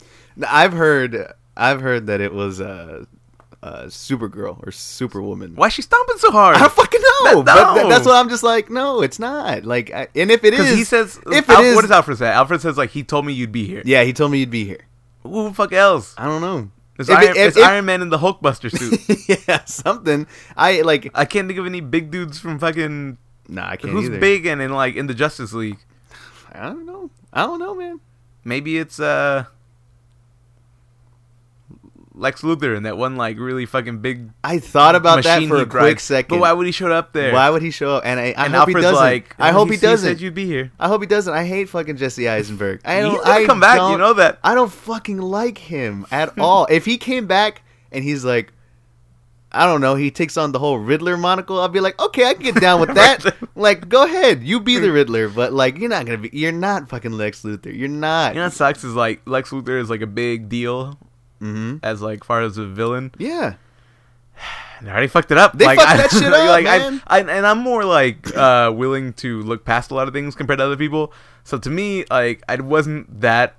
[0.48, 1.34] I've heard.
[1.56, 3.06] I've heard that it was uh,
[3.62, 5.56] uh, Supergirl or Superwoman.
[5.56, 6.56] Why is she stomping so hard?
[6.56, 7.32] I don't fucking know.
[7.34, 7.44] No.
[7.44, 8.70] But th- that's what I'm just like.
[8.70, 9.66] No, it's not.
[9.66, 11.92] Like, I, and if it Because is, he says, if Al- it is, what does
[11.92, 12.28] Alfred say?
[12.30, 13.82] Alfred says like he told me you'd be here.
[13.86, 14.86] yeah, he told me you'd be here.
[15.24, 16.16] Who the fuck else?
[16.18, 16.72] I don't know.
[17.02, 19.46] It's, If Iron, if- it's if- Iron Man in the Hulkbuster suit.
[19.48, 20.28] yeah, something.
[20.56, 21.10] I like.
[21.14, 23.18] I can't think of any big dudes from fucking
[23.50, 24.20] Nah, I can't who's either.
[24.20, 25.80] big and in like in the Justice League.
[26.54, 27.10] I don't know.
[27.34, 28.00] I don't know, man.
[28.44, 29.46] Maybe it's uh
[32.14, 35.62] Lex Luthor and that one like really fucking big I thought about that for he
[35.64, 36.36] a quick second.
[36.38, 37.34] But why would he show up there?
[37.34, 38.06] Why would he show up?
[38.06, 39.04] And I, I and hope he Alfred's doesn't.
[39.04, 40.08] like, I "Oh, hope he, he, doesn't.
[40.10, 40.72] said you'd be here.
[40.80, 41.34] I hope he doesn't.
[41.34, 42.82] I hate fucking Jesse Eisenberg.
[42.84, 43.12] I don't.
[43.12, 44.40] He's gonna I come back, you know that.
[44.44, 46.68] I don't fucking like him at all.
[46.70, 48.52] if he came back and he's like,
[49.54, 51.60] I don't know, he takes on the whole Riddler monocle.
[51.62, 53.36] I'll be like, okay, I can get down with that.
[53.56, 56.30] like, go ahead, you be the Riddler, but like, you're not gonna be.
[56.34, 57.74] You're not fucking Lex Luthor.
[57.74, 58.34] You're not.
[58.34, 60.98] You know what sucks is like Lex Luthor is like a big deal
[61.42, 61.78] mm-hmm.
[61.84, 63.12] as like far as a villain.
[63.18, 63.56] Yeah.
[64.80, 65.58] And they already fucked it up.
[65.58, 67.02] They like, fucked I- that shit up, like, man.
[67.08, 70.60] I, and I'm more like uh, willing to look past a lot of things compared
[70.60, 71.12] to other people.
[71.44, 73.56] So to me, like I wasn't that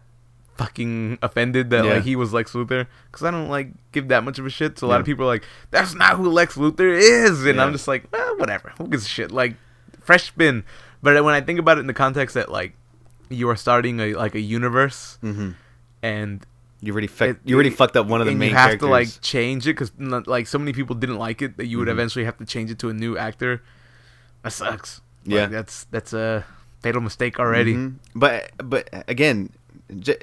[0.56, 1.94] fucking offended that Yeah.
[1.94, 4.78] like he was Lex Luthor because I don't like give that much of a shit.
[4.78, 7.64] So a lot of people are like, "That's not who Lex Luthor is," and Yeah.
[7.64, 8.72] I'm just like, eh, whatever.
[8.78, 9.30] Who gives a shit?
[9.32, 9.56] Like
[10.00, 10.64] fresh spin.
[11.02, 12.74] But when I think about it in the context that like
[13.28, 15.50] you are starting a like a universe Mm-hmm.
[16.02, 16.46] and
[16.84, 18.56] You already fuck, it- you already it- fucked up one of the and main you
[18.56, 18.86] have characters.
[18.88, 19.92] to like change it because
[20.26, 21.92] like so many people didn't like it that you would Mhm.
[21.92, 23.62] eventually have to change it to a new actor.
[24.42, 25.00] That sucks.
[25.24, 25.46] Like, Yeah.
[25.46, 26.44] that's that's a
[26.82, 27.74] fatal mistake already.
[27.74, 27.94] Mhm.
[28.16, 29.50] But but again,
[30.00, 30.18] Je-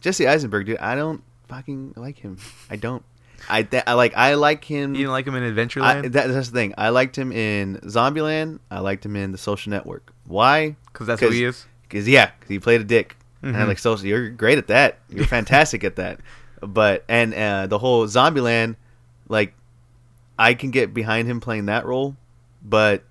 [0.00, 2.38] Jesse Eisenberg, dude, I don't fucking like him.
[2.70, 3.02] I don't.
[3.48, 4.94] I, th- I like I like him.
[4.94, 6.72] You didn't like him in I, Adventureland that, that's the thing.
[6.78, 8.60] I liked him in Zombieland.
[8.70, 10.10] I liked him in The Social Network.
[10.24, 10.76] Why?
[10.92, 11.66] because that's who he is.
[11.82, 13.16] Because yeah, cause he played a dick.
[13.42, 13.68] And I'm Mhm.
[13.68, 14.98] like, social, you're great at that.
[15.08, 16.20] You're fantastic at that.
[16.60, 18.76] But and uh, the whole Zombieland,
[19.28, 19.54] like,
[20.38, 22.16] I can get behind him playing that role,
[22.62, 23.04] but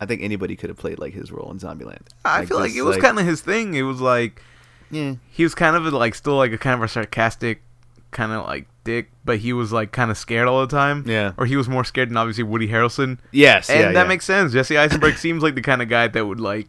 [0.00, 2.02] I think anybody could have played like his role in Zombieland.
[2.24, 3.74] I feel like it was kind of his thing.
[3.74, 4.42] It was like
[4.90, 5.14] yeah.
[5.30, 7.62] he was kind of like still like a kind of a sarcastic
[8.10, 11.04] kind of like dick, but he was like kind of scared all the time.
[11.06, 11.32] Yeah.
[11.36, 13.18] Or he was more scared than obviously Woody Harrelson.
[13.32, 14.08] Yes, and yeah, that yeah.
[14.08, 14.52] makes sense.
[14.52, 16.68] Jesse Eisenberg seems like the kind of guy that would like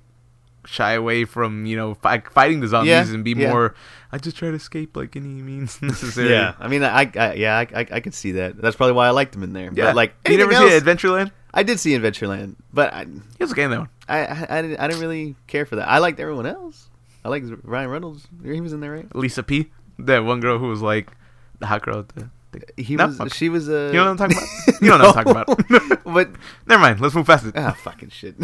[0.69, 3.49] shy away from you know fi- fighting the zombies Yeah, and be yeah.
[3.51, 3.75] more.
[4.11, 6.29] I just try to escape like any means necessary.
[6.29, 8.57] Yeah, I mean, I, I yeah, I, I, I can see that.
[8.61, 9.71] That's probably why I liked him in there.
[9.73, 9.85] yeah.
[9.85, 11.31] But like, you never anything see Adventureland?
[11.53, 13.89] I did see Adventureland, but I, He was okay in that one.
[14.07, 15.87] I, I, I didn't, I didn't really care for that.
[15.87, 16.89] I liked everyone else.
[17.25, 18.27] I liked Ryan Reynolds.
[18.43, 19.15] He was in there, right?
[19.15, 21.11] Lisa P, that one girl who was like
[21.59, 22.29] the hot girl at the
[22.77, 23.07] He No?
[23.07, 23.19] was.
[23.19, 23.29] Okay.
[23.29, 23.87] She was a.
[23.87, 24.81] You know what I'm talking about?
[24.81, 26.03] You know what I'm talking about.
[26.05, 26.29] but
[26.67, 26.99] Never mind.
[27.01, 27.53] Let's move past it.
[27.57, 28.35] ah, fucking shit.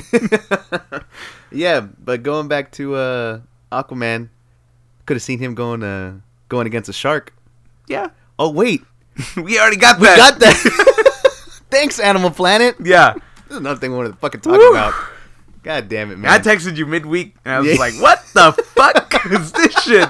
[1.51, 3.39] yeah, but going back to uh,
[3.71, 4.29] Aquaman,
[5.05, 6.13] could have seen him going uh
[6.49, 7.33] going against a shark.
[7.87, 8.83] Yeah, Oh wait,
[9.37, 10.17] we already got we that.
[10.17, 11.61] got that.
[11.69, 12.75] Thanks, Animal Planet.
[12.83, 14.71] Yeah, This is another thing we wanted to fucking talk Woo.
[14.71, 14.93] about.
[15.63, 16.29] God damn it, man.
[16.31, 17.79] I texted you midweek, and I was Yeah.
[17.79, 20.09] like, "What the fuck is this shit?"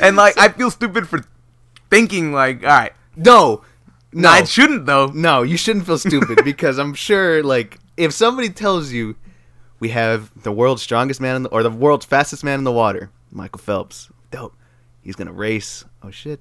[0.00, 1.22] And like, I feel stupid for
[1.90, 3.62] thinking like, "All right, no,
[4.12, 5.42] no, no, I shouldn't though." no.
[5.42, 9.16] You shouldn't feel stupid because I'm sure, like, if somebody tells you
[9.80, 12.72] we have the world's strongest man in the, or the world's fastest man in the
[12.72, 14.56] water, Michael Phelps, dope.
[15.02, 15.84] He's gonna race.
[16.02, 16.40] Oh shit,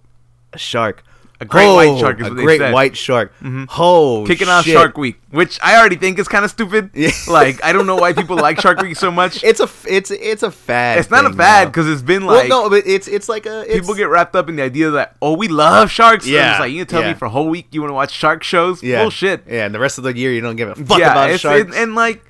[0.54, 1.04] a shark.
[1.44, 2.74] A great Oh, white shark is a what great said.
[2.74, 3.34] white shark.
[3.44, 3.68] Mhm.
[3.78, 4.66] Oh, Kicking off.
[4.66, 6.92] Shark Week, which I already think is kind of stupid.
[6.94, 7.12] Yeah.
[7.28, 9.44] Like, I don't know why people like Shark Week so much.
[9.54, 11.00] It's a it's it's a fad.
[11.00, 13.62] It's not a fad because it's been well, like no, but it's it's like a
[13.62, 16.26] it's, people get wrapped up in the idea that oh we love sharks.
[16.26, 17.12] Yeah, it's like you tell yeah.
[17.12, 18.82] me for a whole week you want to watch shark shows.
[18.82, 19.44] yeah Bullshit.
[19.48, 21.66] Yeah, and the rest of the year you don't give a fuck yeah, about sharks.
[21.66, 22.24] And, and like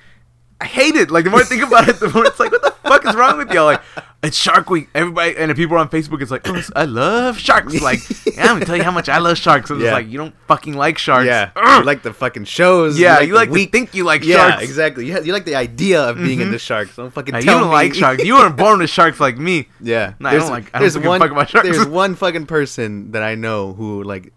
[0.60, 1.10] I hate it.
[1.10, 3.14] Like the more I think about it, the more it's like what the fuck is
[3.14, 3.66] wrong with y'all?
[3.66, 3.82] Like
[4.24, 4.88] it's Shark Week.
[4.94, 7.80] Everybody and the people on Facebook, it's like oh, I love sharks.
[7.80, 9.70] Like yeah, I'm gonna tell you how much I love sharks.
[9.70, 9.88] And Yeah.
[9.88, 11.26] it's like you don't fucking like sharks.
[11.26, 12.98] yeah, you like the fucking shows.
[12.98, 14.28] yeah, you like weak to think you like sharks.
[14.34, 14.62] yeah, sharks.
[14.64, 15.06] exactly.
[15.06, 16.46] You, you like the idea of being Mhm.
[16.46, 16.96] into sharks.
[16.96, 17.74] Don't fucking Now, you don't me.
[17.74, 18.24] like sharks.
[18.24, 19.68] You weren't born with sharks like me.
[19.80, 21.22] yeah, Nah, I don't like- I don't there's one.
[21.22, 21.68] about sharks.
[21.68, 24.32] There's one fucking person that I know who like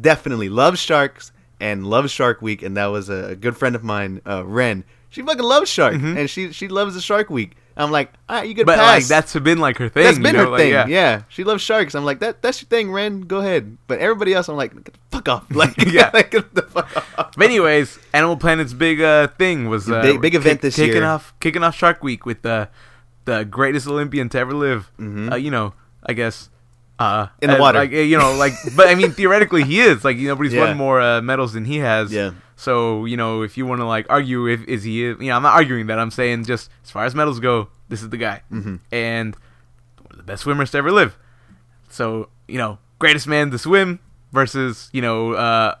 [0.00, 4.20] definitely loves sharks and loves Shark Week, and that was a, good friend of mine,
[4.26, 4.82] uh, Ren.
[5.10, 6.16] She fucking loves shark, Mhm.
[6.18, 7.52] and she she loves the Shark Week.
[7.76, 9.02] I'm like, all right, you could But pass.
[9.02, 10.04] like that's been like her thing.
[10.04, 10.44] That's been know?
[10.44, 10.70] her like, thing.
[10.72, 10.86] yeah.
[10.86, 11.22] yeah.
[11.28, 11.94] she loves sharks.
[11.94, 13.22] I'm like, that that's your thing, Ren.
[13.22, 13.78] Go ahead.
[13.86, 15.46] But everybody else, I'm like, get the fuck off.
[15.54, 16.10] Like, Yeah.
[16.14, 17.32] like, get the fuck off.
[17.36, 21.04] But anyways, Animal Planet's big uh, thing was uh, Big- big event this kicking year.
[21.04, 22.68] off kicking off Shark Week with the
[23.24, 24.90] the greatest Olympian to ever live.
[24.98, 25.32] Mhm.
[25.32, 26.48] Uh, you know, I guess
[26.98, 27.78] uh, In the uh, water.
[27.78, 30.42] Like uh, you know, like but I mean theoretically he is like you know, but
[30.44, 30.66] he's Yeah.
[30.68, 32.12] won more uh, medals than he has.
[32.12, 32.32] Yeah.
[32.62, 35.42] So you know, if you want to like argue if is he you know I'm
[35.42, 38.42] not arguing that I'm saying just as far as medals go, this is the guy
[38.52, 38.78] Mhm.
[38.92, 39.34] and
[39.98, 41.16] one of the best swimmers to ever live.
[41.88, 43.98] So you know, greatest man to swim
[44.32, 45.32] versus you know.
[45.32, 45.74] uh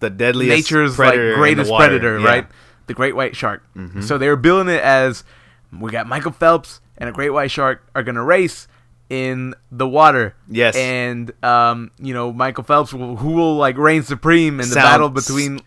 [0.00, 2.26] The deadliest nature's like greatest predator, Yeah.
[2.26, 2.46] right?
[2.86, 3.62] The great white shark.
[3.76, 4.02] Mhm.
[4.04, 5.24] So they were billing it as
[5.72, 8.68] we got Michael Phelps and a great white shark are gonna race
[9.08, 10.34] in the water.
[10.48, 10.74] Yes.
[10.76, 14.84] And um, you know, Michael Phelps will, who will like reign supreme in the Sounds-
[14.84, 15.60] battle between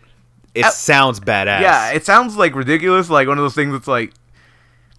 [0.54, 1.60] It Uh, sounds badass.
[1.60, 4.12] Yeah, it sounds like ridiculous, like one of those things that's like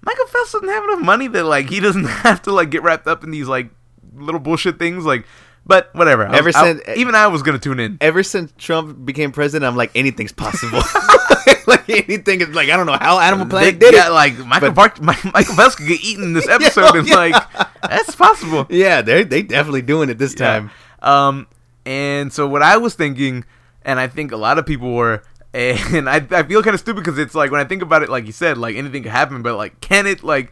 [0.03, 3.05] Michael Phelps doesn't have enough money that like he doesn't have to like get wrapped
[3.07, 3.69] up in these like
[4.15, 5.25] little bullshit things like
[5.65, 6.27] but whatever.
[6.27, 7.97] I Ever was- I- since- even I was gonna tune in.
[8.01, 10.81] Ever since Trump became president, I'm like anything's possible.
[11.67, 14.11] like anything is like I don't know how Animal Planet They- did yeah, it.
[14.11, 17.15] like Michael But- Park, Michael Phelps could get eaten in this episode, and yeah.
[17.15, 17.43] like
[17.87, 18.65] that's possible.
[18.69, 20.47] Yeah, they they definitely doing it this Yeah.
[20.47, 20.71] time.
[21.01, 21.47] Um,
[21.85, 23.43] and so what I was thinking,
[23.83, 27.03] and I think a lot of people were, and I I feel kind of stupid
[27.03, 29.41] because it's like when I think about it, like you said, like anything could happen,
[29.41, 30.23] but like can it?
[30.23, 30.51] Like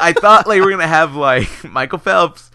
[0.00, 2.50] I thought like we're gonna have like Michael Phelps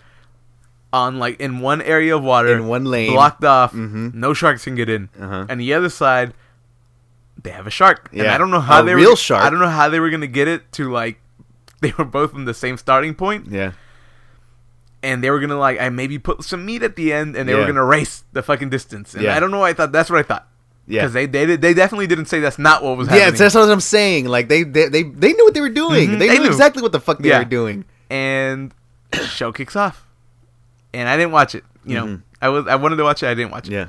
[1.05, 3.11] on like in one area of water In one lane.
[3.13, 4.13] blocked off, Mhm.
[4.13, 5.45] no sharks can get in, Uh-huh.
[5.49, 6.33] and the other side.
[7.43, 8.33] They have a shark, and Yeah.
[8.35, 9.43] I don't know how A they real were, shark.
[9.43, 11.19] I don't know how they were gonna get it to like
[11.81, 13.71] they were both in the same starting point, Yeah.
[15.03, 17.53] and they were gonna like I maybe put some meat at the end, and they
[17.55, 19.13] were gonna race the fucking distance.
[19.13, 19.35] And Yeah.
[19.35, 19.59] I don't know.
[19.59, 20.47] why I thought that's what I thought
[20.87, 21.01] Yeah.
[21.01, 23.25] because they they they definitely didn't say that's not what was happening.
[23.25, 24.25] Yeah, that's what I'm saying.
[24.25, 26.09] Like they they they, they knew what they were doing.
[26.09, 26.47] Mhm, They, they knew, knew.
[26.47, 27.39] exactly what the fuck they Yeah.
[27.39, 27.85] were doing.
[28.09, 28.73] and
[29.29, 30.06] show kicks off,
[30.93, 31.63] and I didn't watch it.
[31.85, 32.21] You know, Mhm.
[32.41, 33.27] I was I wanted to watch it.
[33.27, 33.73] I didn't watch it.
[33.73, 33.87] Yeah.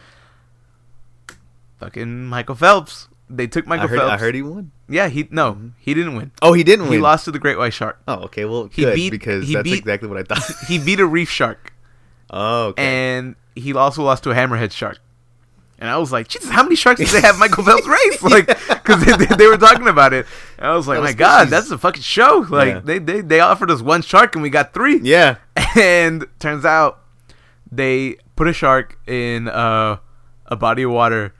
[1.81, 3.09] Fucking Michael Phelps.
[3.31, 4.13] They took Michael I heard Phelps.
[4.13, 4.73] I heard he won.
[4.89, 5.73] Yeah, he no, Mhm.
[5.79, 6.31] he didn't win.
[6.41, 6.99] Oh, he didn't He win.
[6.99, 7.99] He lost to the great white shark.
[8.09, 8.45] Oh, okay.
[8.47, 10.43] Well, He good beat- because he that's beat- exactly what I thought.
[10.69, 11.73] He beat a reef shark,
[12.31, 12.83] oh, okay.
[13.17, 14.99] and he also lost to a hammerhead shark.
[15.81, 18.21] And I was like, Jesus, how many sharks did they have Michael Phelps race?
[18.29, 20.27] Like, because they, they, they were talking about it.
[20.59, 21.51] And I was like, That my God, species.
[21.51, 22.45] that's a fucking show.
[22.51, 22.81] Like, Yeah.
[22.81, 24.99] they, they, they offered us one shark and we got three.
[25.03, 25.37] yeah.
[25.77, 27.05] And turns out
[27.71, 29.99] they put a shark in uh,
[30.47, 31.33] a body of water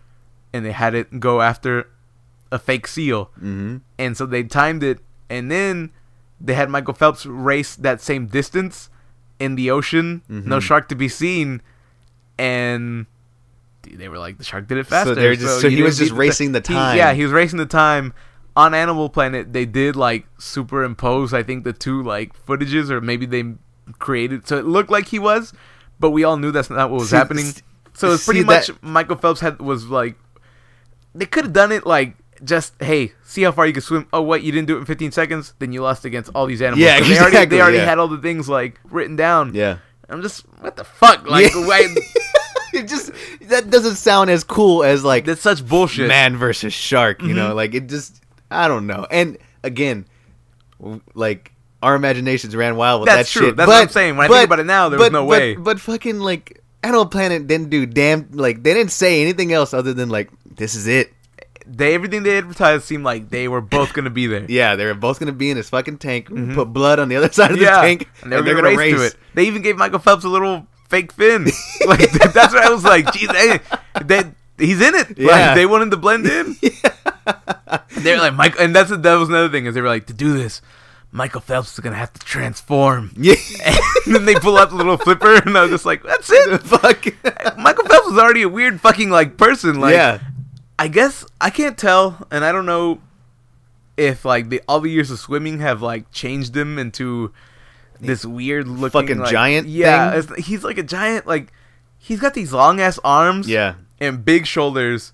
[0.53, 1.89] and they had it go after
[2.53, 3.31] a fake seal.
[3.39, 3.79] Mm-hmm.
[3.99, 5.01] And so they timed it.
[5.29, 5.91] And then
[6.41, 8.89] they had Michael Phelps race that same distance
[9.41, 10.23] in the ocean.
[10.29, 10.63] No Mhm.
[10.63, 11.61] shark to be seen.
[12.39, 13.07] And
[13.97, 15.15] they were like, the shark did it faster.
[15.15, 16.97] they're just- so you he was just racing the he- time.
[16.97, 18.13] yeah, he was racing the time.
[18.57, 23.25] On Animal Planet, they did like superimpose, I think, the two like footages, or maybe
[23.25, 23.45] they
[24.01, 25.53] created so it looked like he was,
[26.01, 27.47] but we all knew that's not what was See, happening.
[27.95, 30.17] So it's pretty that- much Michael Phelps had was like
[31.15, 34.09] they could have done it like just hey, see how far you can swim.
[34.13, 36.61] Oh, what you didn't do it in 15 seconds, then you lost against all these
[36.63, 36.81] animals.
[36.81, 37.85] Yeah, So they already they already yeah.
[37.85, 39.55] had all the things like written down.
[39.55, 39.79] Yeah.
[40.09, 41.95] I'm just what the fuck like Yeah.
[42.79, 43.11] it just
[43.43, 46.09] that doesn't sound as cool as like That's such bullshit.
[46.09, 47.21] man versus shark.
[47.23, 47.37] You Mm-hmm.
[47.37, 49.07] know, like it just I don't know.
[49.11, 50.07] And again,
[51.15, 51.53] like
[51.83, 53.49] our imaginations ran wild with That's that true.
[53.49, 53.57] shit.
[53.57, 54.17] That's but, what I'm saying.
[54.17, 55.55] When I think about it now, there was but- no but- way.
[55.57, 59.93] But fucking like Animal Planet didn't do damn like they didn't say anything else other
[59.95, 61.13] than like this is it.
[61.71, 64.47] They everything they advertised seemed like they were both gonna be there.
[64.49, 66.29] Yeah, they were both gonna be in this fucking tank.
[66.55, 67.75] Put blood on the other side of the Mm-hmm.
[67.75, 69.17] Yeah, tank, and they were gonna, race, to it.
[69.35, 71.45] They even gave Michael Phelps a little fake fin.
[71.87, 73.13] like that's what I was like.
[73.13, 73.61] Geez, hey,
[74.05, 74.27] that
[74.59, 75.19] he's in it.
[75.19, 75.27] Yeah.
[75.27, 76.57] Like they wanted to blend in.
[77.99, 80.33] They're like Mike, and that's that was another thing is they were like to do
[80.37, 80.61] this.
[81.11, 83.13] Michael Phelps is gonna have to transform.
[83.17, 83.35] Yeah,
[84.07, 86.61] And then they pull out the little flipper, and I was just like, "That's it."
[86.63, 87.07] fuck.
[87.59, 89.81] Michael Phelps was already a weird fucking like person.
[89.81, 90.21] Like, yeah,
[90.79, 93.01] I guess I can't tell, and I don't know
[93.97, 97.33] if like the all the years of swimming have like changed him into
[98.01, 100.19] this weird looking Fucking like- giant Yeah, thing?
[100.21, 101.27] it's- he's like a giant.
[101.27, 101.53] Like
[101.99, 103.49] he's got these long ass arms.
[103.49, 103.75] yeah.
[104.01, 105.13] and big shoulders,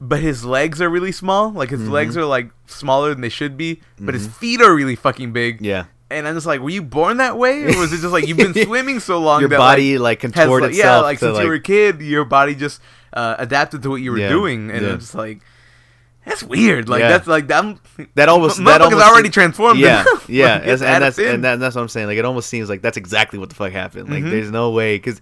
[0.00, 1.50] but his legs are really small.
[1.50, 1.80] Like Mm-hmm.
[1.80, 5.32] his legs are like smaller than they should be, but his feet are really fucking
[5.32, 5.60] big.
[5.60, 5.86] Yeah.
[6.10, 8.36] And I'm just like, were you born that way, or was it just like you've
[8.36, 10.86] been swimming so long that Your that body like, like has, contort like, itself.
[10.86, 12.80] yeah, like since you were a kid, your body just
[13.14, 14.92] uh, adapted to what you were Yeah, doing, and yeah.
[14.96, 15.40] Just like,
[16.24, 16.88] that's weird.
[16.88, 17.08] Like Yeah.
[17.08, 17.78] that's like I'm
[18.14, 19.80] that almost that almost already seems- transformed.
[19.80, 20.28] Yeah, enough.
[20.28, 21.34] yeah, Like, that's, and that's in.
[21.34, 22.06] and, that, that's what I'm saying.
[22.06, 24.08] Like it almost seems like that's exactly what the fuck happened.
[24.10, 24.30] Like Mhm.
[24.30, 25.20] there's no way because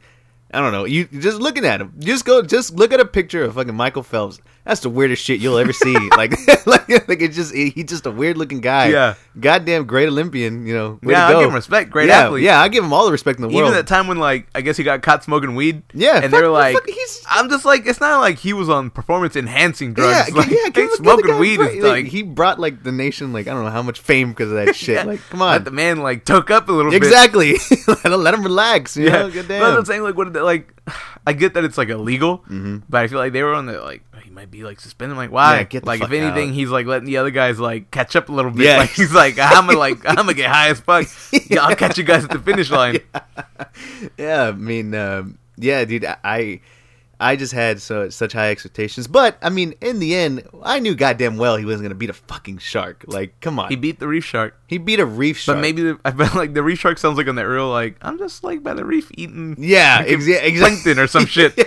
[0.55, 0.85] I don't know.
[0.85, 4.03] You just looking at him, just go, just look at a picture of fucking Michael
[4.03, 4.39] Phelps.
[4.65, 5.93] That's the weirdest shit you'll ever see.
[6.17, 6.33] like,
[6.67, 8.89] like, like it's just he's just a weird looking guy.
[8.91, 9.15] Yeah.
[9.41, 10.67] goddamn great Olympian.
[10.67, 11.91] You know, yeah, I give him respect.
[11.91, 12.45] Great yeah, athlete.
[12.45, 13.69] yeah, I give him all the respect in the Even world.
[13.73, 15.83] Even that time when like I guess he got caught smoking weed.
[15.93, 18.53] Yeah, and fuck- they were like, fuck, he's- I'm just like, it's not like he
[18.53, 20.29] was on performance enhancing drugs.
[20.29, 22.61] Yeah, like, yeah, hey, give him- give the smoking guy weed is like he brought
[22.61, 24.95] like the nation like I don't know how much fame because of that shit.
[24.95, 25.03] Yeah.
[25.05, 26.99] Like, come Let on, the man like took up a little bit.
[27.03, 27.55] exactly.
[27.89, 28.97] let, him, let him relax.
[28.97, 29.61] You Yeah, know, but goddamn.
[29.61, 30.03] what I'm saying.
[30.05, 30.33] Like, what?
[30.35, 30.73] Like,
[31.27, 32.79] I get that it's like illegal, Mm-hmm.
[32.89, 35.13] but I feel like they were on the like he might be like suspended.
[35.13, 35.59] I'm like, why?
[35.59, 36.55] Yeah, get like, if anything, out.
[36.55, 38.67] he's like letting the other guys like catch up a little bit.
[38.67, 38.79] Yeah.
[38.79, 41.07] Like, he's like, I'm gonna like I'm gonna get high as fuck.
[41.49, 41.65] yeah.
[41.65, 43.01] I'll catch you guys at the finish line.
[44.17, 46.61] yeah, I mean, um, yeah, dude, I, I
[47.37, 51.37] just had so such high expectations, but I mean, in the end, I knew goddamn
[51.37, 53.05] well he wasn't gonna beat a fucking shark.
[53.07, 55.57] Like, come on, He he, beat the reef shark, He beat a reef shark.
[55.57, 57.97] but maybe the, I felt like the reef shark sounds like on that real like
[58.03, 61.59] I'm just like by the reef eating yeah, fucking exa- exactly, plankton or some shit.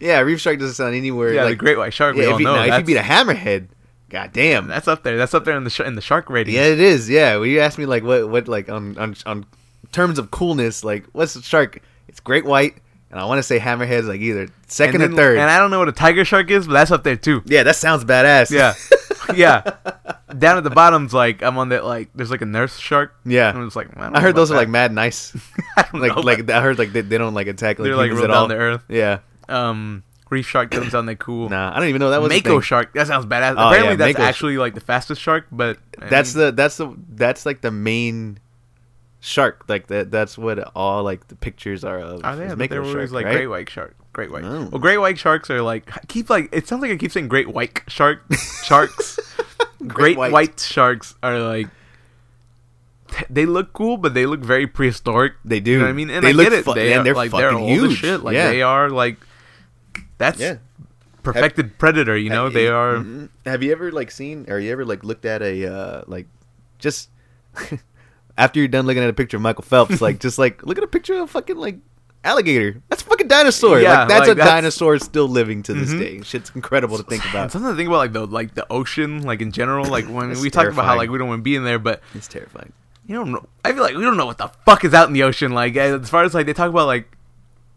[0.00, 1.32] yeah, reef shark doesn't sound anywhere.
[1.32, 2.16] Yeah, like, the great white shark.
[2.16, 3.68] yeah, we if all you, know now, if you beat a hammerhead,
[4.10, 5.16] goddamn, that's up there.
[5.16, 6.54] That's up there in the sh- in the shark rating.
[6.54, 7.08] yeah, it is.
[7.10, 9.46] Yeah, well, you asked me like what, what, like on on on
[9.92, 11.80] terms of coolness, like what's the shark?
[12.08, 12.76] It's great white,
[13.10, 15.38] and I want to say hammerhead's like either second and or third.
[15.38, 17.42] And I don't know what a tiger shark is, but that's up there too.
[17.46, 18.50] yeah, that sounds badass.
[18.50, 18.74] Yeah,
[19.34, 19.62] yeah.
[20.36, 23.14] Down at the bottom's like I'm on that like there's like a nurse shark.
[23.24, 23.54] Yeah.
[23.54, 25.34] and it's like I, I heard those are like mad nice.
[25.76, 27.96] I don't like know like I heard like they, they don't like attack like They're,
[27.96, 28.46] like, real at all.
[28.46, 28.84] down to earth.
[28.88, 29.20] Yeah.
[29.48, 31.48] um reef shark doesn't sound that cool.
[31.48, 33.52] Nah, I don't even know that was a Mako shark that sounds badass.
[33.56, 36.52] Oh, Apparently yeah, that's Mako actually like the fastest shark, but I That's mean, the
[36.52, 38.38] that's the that's like the main
[39.20, 39.64] shark.
[39.68, 42.22] Like that that's what all like the pictures are of.
[42.22, 42.46] they?
[42.46, 43.34] is there always like right?
[43.34, 44.44] great white shark, great white.
[44.44, 44.68] Oh.
[44.70, 47.48] Well, great white sharks are like keep like it sounds like I keep saying great
[47.48, 48.22] white shark
[48.64, 49.18] sharks.
[49.86, 50.32] great white.
[50.32, 50.60] white.
[50.60, 51.68] sharks are like
[53.30, 55.32] they look cool, but they look very prehistoric.
[55.44, 55.70] They do.
[55.72, 56.10] You know what I mean?
[56.10, 56.64] And They I look get it.
[56.64, 57.98] fu- they man, are, they're like they're fucking old huge.
[57.98, 58.22] shit.
[58.22, 58.50] Like Yeah.
[58.50, 59.16] they are like
[60.18, 60.56] that's Yeah.
[61.22, 62.16] perfected predator.
[62.16, 62.96] You know, they are.
[62.96, 63.30] Mhm.
[63.46, 64.44] Have you ever like seen?
[64.48, 66.26] Or you ever like looked at a uh like
[66.78, 67.08] just
[68.38, 70.84] after you're done looking at a picture of Michael Phelps, like just like look at
[70.84, 71.76] a picture of fucking like
[72.24, 72.80] alligator.
[72.88, 73.80] That's a fucking dinosaur.
[73.80, 75.98] Yeah, like that's like, a that's- dinosaur still living to this Mhm.
[75.98, 76.20] day.
[76.22, 77.52] Shit's incredible to think about.
[77.52, 80.48] something to think about, like the like the ocean, like in general, like when we
[80.50, 82.72] talk about how like we don't want to be in there, but It's terrifying.
[83.06, 83.46] you don't know.
[83.64, 85.52] I feel like we don't know what the fuck is out in the ocean.
[85.52, 87.16] Like as far as like they talk about like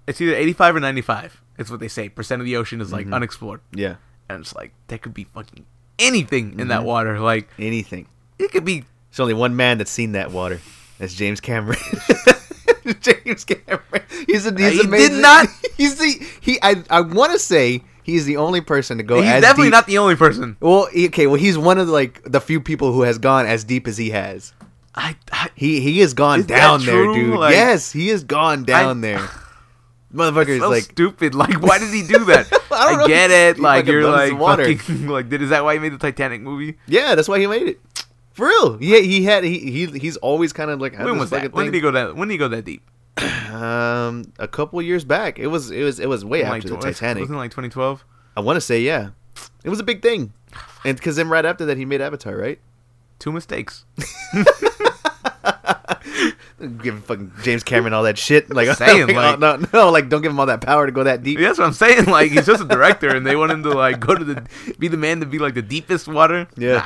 [0.08, 1.42] it's either eighty five or ninety five.
[1.58, 2.10] It's what they say.
[2.10, 3.14] Percent of the ocean is like Mm-hmm.
[3.14, 3.96] unexplored, Yeah.
[4.30, 5.66] and it's like there could be fucking
[6.00, 6.68] anything in Mm-hmm.
[6.70, 7.20] that water.
[7.20, 8.08] Like Anything.
[8.40, 8.86] it could be.
[9.12, 10.60] There's only one man that's seen that water.
[10.98, 11.80] That's James Cameron.
[13.02, 14.04] James Cameron.
[14.26, 15.48] He's a, he's He did not-
[15.78, 16.60] He's the he.
[16.62, 19.22] I I want to say he's the only person to go.
[19.22, 20.58] he's as definitely deep- not the only person.
[20.60, 21.28] Well, okay.
[21.28, 23.98] Well, he's one of the, like the few people who has gone as deep as
[23.98, 24.54] he has.
[24.94, 27.38] I, I He he has gone down there, dude.
[27.40, 29.20] Like- yes, he has gone down there.
[30.14, 31.34] Motherfucker is so like, stupid.
[31.34, 32.48] Like, why did he do that?
[32.70, 33.60] I don't I, get it.
[33.60, 35.30] Like, you're like fucking like.
[35.30, 36.78] Did is that why he made the Titanic movie?
[36.88, 37.80] yeah, that's why he made it.
[38.34, 38.78] For real.
[38.82, 41.54] Yeah, he had he he he's always kind of like When was that?
[41.54, 42.16] When did he go that?
[42.16, 42.82] When did he go that deep?
[43.52, 45.38] Um, a couple years back.
[45.38, 47.22] It was it was it was way Like, after the Titanic.
[47.22, 48.06] Wasn't it like 2012?
[48.38, 49.10] I want to say yeah.
[49.64, 50.34] It was a big thing,
[50.86, 52.60] and because then right after that he made Avatar, right?
[53.20, 53.86] Two mistakes.
[56.82, 58.50] Giving fucking James Cameron all that shit.
[58.54, 61.04] Like, Saying, like, like- no, no, like, don't give him all that power to go
[61.04, 61.40] that deep.
[61.40, 62.06] That's what I'm saying.
[62.06, 64.44] Like he's just a director, and they want him to like go to the
[64.80, 66.48] be the man to be like the deepest water.
[66.58, 66.74] Yeah.
[66.74, 66.86] Nah.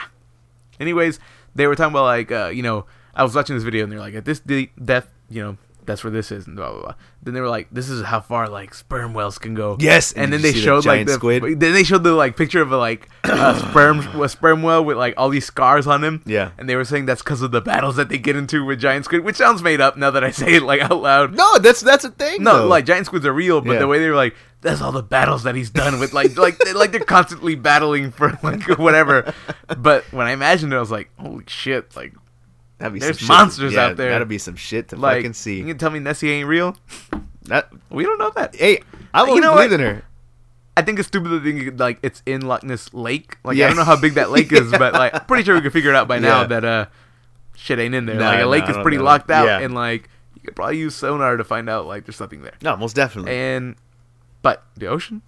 [0.80, 1.20] Anyways,
[1.56, 4.00] they were talking about like uh, you know I was watching this video and they're
[4.00, 6.96] like at this de- depth you know that's where this is and blah blah blah.
[7.22, 9.78] Then they were like this is how far like sperm whales can go.
[9.80, 11.60] Yes, and, and then they see the showed like the squid?
[11.60, 14.98] Then they showed the like picture of a like a sperm a sperm whale with
[14.98, 16.24] like all these scars on him.
[16.26, 16.52] Yeah.
[16.58, 19.06] and they were saying that's because of the battles that they get into with giant
[19.06, 21.36] squid, which sounds made up now that I say it like out loud.
[21.36, 22.42] No, that's that's a thing.
[22.44, 22.68] No, though.
[22.68, 23.80] like giant squids are real, but Yeah.
[23.80, 24.36] the way they were like,
[24.66, 28.12] that's all the battles that he's done with, like, like, they, like they're constantly battling
[28.12, 29.34] for like whatever.
[29.78, 31.96] But when I imagined it, I was like, holy shit!
[31.96, 32.14] Like,
[32.80, 34.10] That'd be there's monsters Yeah, out there.
[34.12, 35.58] That'd be some shit to like, fucking see.
[35.60, 36.76] you can tell me Nessie ain't real?
[37.44, 38.56] That, We don't know that.
[38.56, 38.82] hey,
[39.14, 39.80] I You know believed what?
[39.80, 40.04] in her.
[40.76, 43.38] I think it's stupid to think like it's in Loch Ness Lake.
[43.46, 43.66] Like, Yeah.
[43.66, 45.72] I don't know how big that lake is, but like, I'm pretty sure we could
[45.72, 46.48] figure it out by now Yeah.
[46.48, 46.86] that uh,
[47.56, 48.16] shit ain't in there.
[48.16, 49.04] No, like, a lake I is pretty know.
[49.04, 49.60] locked out, Yeah.
[49.60, 52.56] and like, you could probably use sonar to find out like there's something there.
[52.62, 53.32] No, most definitely.
[53.34, 53.76] And,
[54.46, 55.22] but the ocean,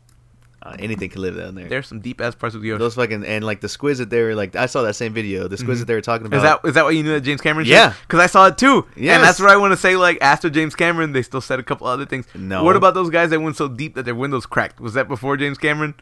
[0.63, 1.67] Uh, anything can live down there.
[1.67, 2.79] there's some deep ass parts of the ocean.
[2.79, 4.55] Those fucking and like the squids that they were like.
[4.55, 5.47] I saw that same video.
[5.47, 6.37] The squids that they were talking about.
[6.37, 7.65] Is that is that what you knew that James Cameron?
[7.67, 7.93] Yeah.
[8.01, 8.85] because I saw it too.
[8.95, 9.95] Yeah, and that's what I want to say.
[9.95, 12.25] Like after James Cameron, they still said a couple other things.
[12.35, 12.63] No.
[12.63, 14.79] what about those guys that went so deep that their windows cracked?
[14.79, 15.93] Was that before James Cameron?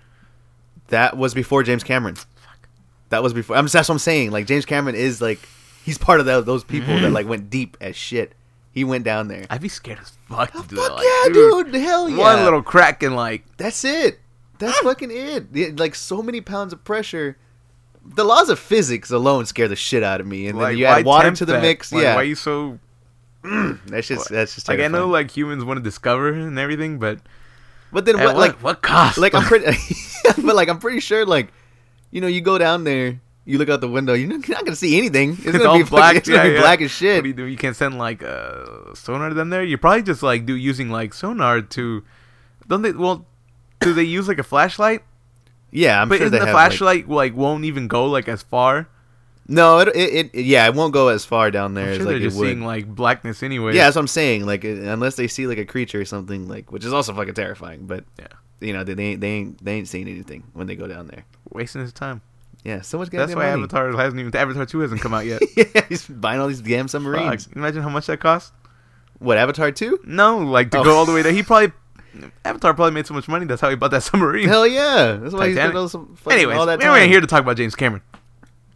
[0.89, 2.16] that was before James Cameron?
[2.16, 2.70] Fuck.
[3.09, 3.55] That was before.
[3.57, 4.32] I'm that's what I'm saying.
[4.32, 5.39] Like James Cameron is like
[5.84, 7.03] he's part of that, those people Mm-hmm.
[7.03, 8.34] that like went deep as shit.
[8.76, 9.47] He went down there.
[9.49, 10.91] I'd be scared as fuck to oh, do Fuck.
[10.97, 11.73] Like, yeah, dude.
[11.76, 12.17] Hell yeah.
[12.17, 14.19] One little crack and like That's it.
[14.59, 14.84] That's ah.
[14.84, 15.80] fucking it.
[15.80, 17.38] Like so many pounds of pressure.
[18.05, 20.86] The laws of physics alone scare the shit out of me, and like then you
[20.86, 21.61] add water to the that?
[21.61, 21.91] mix.
[21.93, 22.78] Like, yeah, why are you so
[23.88, 27.19] that's just that's just like I know like humans want to discover and everything, but
[27.93, 28.28] But then what?
[28.28, 29.17] what, Like what cost?
[29.17, 29.65] like I'm pretty,
[30.43, 31.47] but like I'm pretty sure like,
[32.11, 34.65] you know, you go down there, you look out the window, you're not, you're not
[34.65, 35.31] gonna see anything.
[35.33, 36.15] It's, It's gonna all be black.
[36.15, 36.61] It's gonna yeah, be yeah.
[36.61, 37.23] black as What shit.
[37.23, 37.43] do you do?
[37.45, 39.63] You can't send like uh, sonar to them there.
[39.63, 42.03] You're probably just like do using like sonar to.
[42.67, 42.91] Don't they?
[42.91, 43.25] Well,
[43.79, 45.03] do they use like a flashlight?
[45.71, 48.27] yeah, I'm but sure isn't they the have, like- flashlight like, won't even go like
[48.27, 48.87] as far?
[49.47, 52.05] no, it, it, it yeah, it won't go as far down there I'm as sure
[52.07, 53.75] like they're just seeing like blackness anyway.
[53.75, 54.45] yeah, that's what I'm saying.
[54.47, 57.85] Like unless they see like a creature or something, like which is also fucking terrifying.
[57.85, 58.27] But Yeah.
[58.59, 61.05] you know, they, they ain't they ain't they ain't seeing anything when they go down
[61.07, 61.25] there.
[61.51, 62.21] wasting his time.
[62.66, 63.61] Yeah, so much That's why money.
[63.61, 65.41] Avatar hasn't even Avatar two hasn't come out yet.
[65.55, 67.47] yeah, he's buying all these damn Fuck, submarines.
[67.55, 68.51] imagine how much that cost.
[69.20, 69.99] What Avatar two?
[70.03, 70.84] No, like to Oh.
[70.84, 71.32] go all the way there.
[71.32, 71.72] He probably
[72.43, 73.45] Avatar probably made so much money.
[73.45, 74.47] That's how he bought that submarine.
[74.47, 75.74] Hell yeah, that's why he's Titanic.
[75.76, 78.01] got all some Anyways, all that we we're here to talk about James Cameron.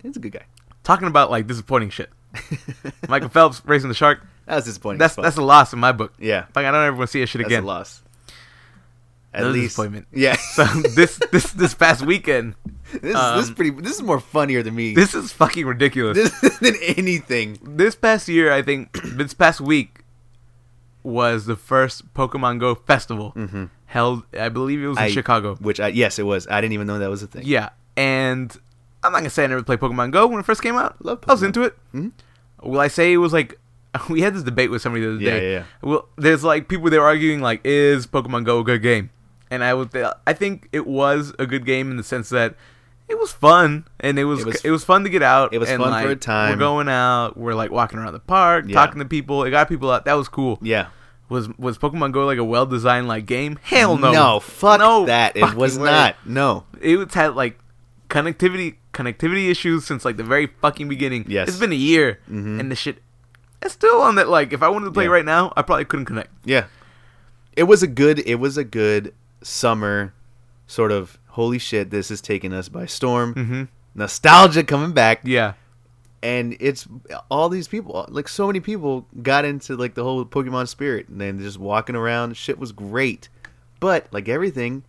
[0.04, 0.46] He's a good guy.
[0.84, 2.10] Talking about like disappointing shit.
[3.10, 4.22] Michael Phelps racing the shark.
[4.46, 5.00] That was disappointing.
[5.00, 6.14] That's that's a loss in my book.
[6.20, 6.46] yeah.
[6.56, 7.64] Like I don't ever want to see that shit That's again.
[7.64, 8.04] a loss.
[9.34, 10.08] At Another least disappointment.
[10.14, 10.36] Yeah.
[10.38, 10.64] So
[10.96, 12.56] this this this past weekend,
[12.92, 13.70] this, this is um, pretty.
[13.72, 16.18] This is more funnier than me this is fucking ridiculous.
[16.18, 17.60] this, than anything.
[17.64, 20.04] this past year, I think this past week
[21.04, 23.34] was the first Pokemon Go festival
[23.86, 24.24] held.
[24.38, 25.56] I believe it was in I- Chicago.
[25.56, 26.48] Which I yes, it was.
[26.48, 27.44] I didn't even know that was a thing.
[27.46, 28.56] Yeah, and
[29.04, 31.04] I'm not gonna say I never played Pokemon Go when it first came out.
[31.06, 31.46] Love I was Pokemon.
[31.46, 31.78] into it.
[31.94, 32.12] Mhm.
[32.64, 33.60] Will I say it was like?
[34.10, 35.52] We had this debate with somebody the other Yeah, day.
[35.54, 35.64] yeah, yeah.
[35.82, 39.10] Well, there's like people they were arguing like, is Pokemon Go a good game?
[39.52, 39.90] And I would,
[40.28, 42.56] I think it was a good game in the sense that
[43.08, 45.52] it was fun and it was It it was- was, fun to get out.
[45.54, 46.52] it was and, fun like, for a time.
[46.52, 47.36] We're going out.
[47.36, 48.76] We're like walking around the park, Yeah.
[48.76, 49.44] talking to people.
[49.46, 50.06] It got people out.
[50.06, 50.60] That was cool.
[50.62, 50.88] Yeah.
[51.30, 53.58] Was was Pokemon Go like a well designed like game?
[53.64, 54.12] Hell no.
[54.12, 55.36] No, fuck No that.
[55.38, 55.86] It was way.
[55.90, 56.16] not.
[56.26, 56.66] No.
[56.82, 57.60] It was had like
[58.10, 61.26] connectivity connectivity issues since like the very fucking beginning.
[61.28, 61.48] Yes.
[61.48, 62.60] It's been a year Mhm.
[62.60, 62.98] and the shit
[63.62, 65.12] it's still on that like if I wanted to play Yeah.
[65.12, 66.30] right now, I probably couldn't connect.
[66.46, 66.66] Yeah.
[67.56, 68.20] It was a good.
[68.26, 70.14] It was a good summer,
[70.68, 71.18] sort of.
[71.34, 71.90] Holy shit!
[71.92, 73.34] This is taking us by storm.
[73.36, 73.68] Mhm.
[73.96, 75.22] Nostalgia coming back.
[75.24, 75.54] Yeah.
[76.22, 76.86] and it's
[77.32, 81.22] all these people like so many people got into like the whole pokemon spirit and
[81.22, 83.30] then just walking around shit was great
[83.80, 84.84] but like everything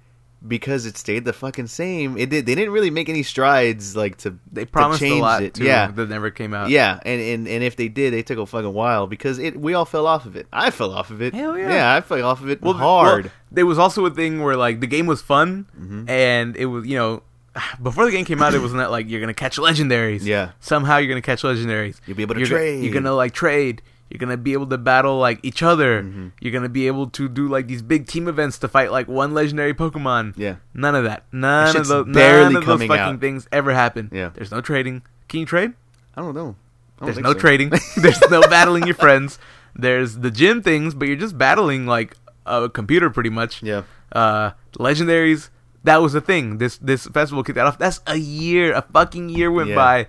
[0.47, 4.17] because it stayed the fucking same it did they didn't really make any strides like
[4.17, 5.55] to They to promised a lot it.
[5.55, 6.71] too yeah that never came out.
[6.71, 9.75] yeah and, and and if they did they took a fucking while because it we
[9.75, 11.69] all fell off of it i fell off of it Hell yeah.
[11.71, 14.57] yeah i fell off of it Well, hard well, there was also a thing where
[14.57, 16.09] like the game was fun, Mm-hmm.
[16.09, 17.23] and it was you know
[17.83, 20.25] before the game came out, it wasn't that like you're gonna catch legendaries.
[20.25, 20.53] Yeah.
[20.61, 22.01] Somehow you're gonna catch legendaries.
[22.07, 22.85] You'll be able to you're trade.
[22.85, 23.83] you're gonna like trade.
[24.11, 26.03] You're gonna be able to battle like each other.
[26.03, 26.29] Mm-hmm.
[26.41, 29.33] You're gonna be able to do like these big team events to fight like one
[29.35, 30.35] legendary Pokemon.
[30.37, 30.57] Yeah.
[30.75, 31.25] None of that.
[31.33, 32.07] None of shit's those.
[32.13, 33.21] barely None of those fucking out.
[33.21, 34.11] things ever happen.
[34.13, 34.31] Yeah.
[34.35, 35.03] There's no trading.
[35.29, 35.75] Can you trade?
[36.17, 36.57] i don't know
[37.01, 37.39] I don't There's no so.
[37.39, 37.71] trading.
[37.97, 39.39] There's no battling your friends.
[39.77, 43.63] There's the gym things, but you're just battling like a computer pretty much.
[43.63, 45.51] yeah Uh, legendaries.
[45.85, 46.59] That was the thing.
[46.59, 47.79] This this festival kicked that off.
[47.79, 49.77] That's a year, a fucking year went Yeah.
[49.77, 50.07] by.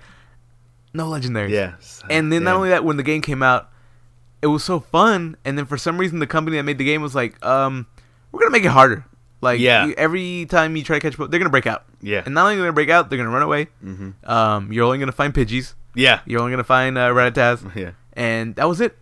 [0.94, 1.52] No legendaries.
[1.52, 1.76] yeah
[2.10, 3.71] And then not only that, when the game came out,
[4.42, 5.38] it was so fun.
[5.46, 7.86] And then for some reason, the company that made the game was like, um,
[8.32, 9.06] we're gonna make it harder.
[9.42, 9.86] Like Yeah.
[9.88, 11.84] you- every time you try to catch, po- they're gonna break out.
[12.02, 12.22] Yeah.
[12.26, 13.68] And not only are they gonna break out, they're gonna run away.
[13.86, 14.14] Mhm.
[14.30, 15.74] Um, you're only gonna find Pidgeys.
[15.96, 16.20] Yeah.
[16.26, 17.64] You're only gonna find uh, Rattatas.
[17.76, 17.92] Yeah.
[18.14, 18.98] And that was it.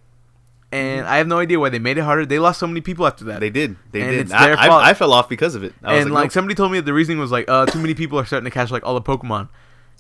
[0.72, 2.28] And I have no idea why they made it harder.
[2.28, 3.34] They lost so many people after that.
[3.34, 3.40] Mm-hmm.
[3.40, 3.76] They did.
[3.92, 4.20] They And did.
[4.22, 4.84] it's I, their I- fault.
[4.84, 5.74] I fell off because of it.
[5.84, 6.32] I was and like, nope.
[6.32, 8.52] somebody told me that the reasoning was like, uh, too many people are starting to
[8.52, 9.50] catch like all the Pokemon.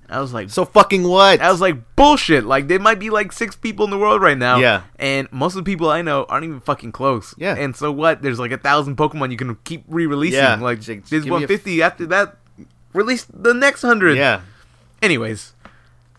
[0.09, 1.39] I was like, so fucking what?
[1.39, 2.43] I was like, bullshit.
[2.45, 4.57] Like there might be like six people in the world right now.
[4.57, 4.81] Yeah.
[4.97, 7.35] And most of the people I know aren't even fucking close.
[7.37, 7.55] Yeah.
[7.55, 8.21] And so what?
[8.21, 10.39] There's like a thousand Pokemon you can keep re-releasing.
[10.39, 10.55] Yeah.
[10.55, 11.81] Like Just there's give me a 150.
[11.83, 12.37] After that,
[12.93, 14.17] release the next hundred.
[14.17, 14.41] yeah.
[15.01, 15.53] Anyways,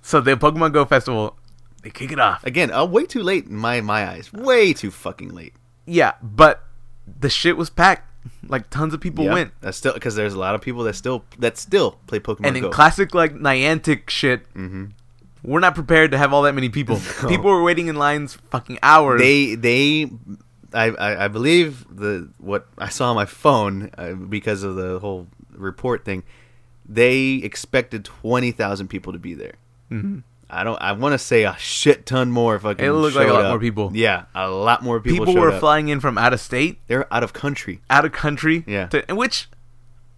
[0.03, 1.37] so the Pokemon Go festival,
[1.83, 2.45] they kick it off.
[2.45, 4.33] Again, uh, way too late in my my eyes.
[4.33, 5.53] Way too fucking late.
[5.85, 6.65] Yeah, but
[7.07, 8.10] the shit was packed.
[8.49, 9.35] Like tons of people Yeah.
[9.35, 9.53] went.
[9.61, 12.57] That's still because there's a lot of people that still that still play Pokemon And
[12.57, 12.71] in Go.
[12.71, 14.93] classic like Niantic shit, Mhm.
[15.43, 17.01] we're not prepared to have all that many people.
[17.23, 17.29] No.
[17.29, 19.21] People were waiting in lines fucking hours.
[19.21, 20.11] they they
[20.73, 24.99] I, I I believe the what I saw on my phone uh, because of the
[25.01, 26.23] whole report thing.
[26.89, 29.55] They expected twenty thousand people to be there.
[29.91, 30.23] Mhm.
[30.53, 30.81] I don't.
[30.81, 32.59] I want to say a shit ton more.
[32.59, 32.85] Fucking.
[32.85, 33.51] It looked like a lot up.
[33.51, 33.91] more people.
[33.95, 35.27] Yeah, a lot more people.
[35.27, 35.61] people were up.
[35.61, 37.81] flying in from out of state, They're out of country.
[37.91, 38.65] out of country.
[38.67, 38.87] Yeah.
[38.89, 39.49] To, which,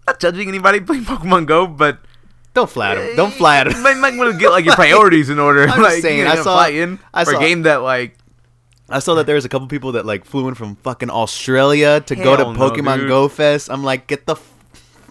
[0.07, 1.99] not judging anybody playing Pokemon Go, but
[2.55, 3.01] Don't flatter.
[3.01, 3.11] them.
[3.13, 3.71] Eh, don't flatter.
[3.71, 5.67] You might, want to get like your priorities in order.
[5.69, 8.17] I'm like, saying, you I saw- in I for saw- a game that like
[8.89, 12.01] I saw that there was a couple people that like flew in from fucking Australia
[12.03, 13.09] to go to Hell no, Pokemon.
[13.09, 13.71] Go Fest.
[13.71, 14.37] I'm like, get the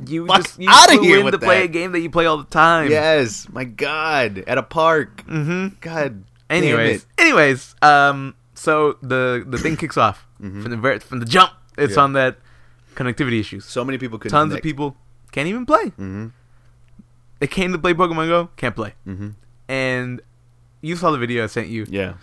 [0.07, 2.25] you Fuck just you outta flew here with to play a game that you play
[2.25, 2.89] all the time.
[2.89, 5.23] yes, my god, at a park.
[5.25, 5.75] Mm-hmm.
[5.81, 6.23] God.
[6.49, 11.51] Anyways, anyways, um, so the the thing kicks off from the very from the jump.
[11.77, 11.97] It's Mm-hmm.
[11.99, 12.03] Yeah.
[12.03, 12.37] on that
[12.95, 13.63] connectivity issues.
[13.65, 14.37] so many people couldn't.
[14.37, 14.97] Tons of people
[15.31, 15.85] can't even play.
[15.85, 16.27] Mm-hmm.
[17.39, 18.93] They came to play Pokemon Go, can't play.
[19.07, 19.29] Mm-hmm.
[19.69, 20.21] And
[20.81, 21.85] you saw the video I sent you.
[21.89, 22.15] Yeah.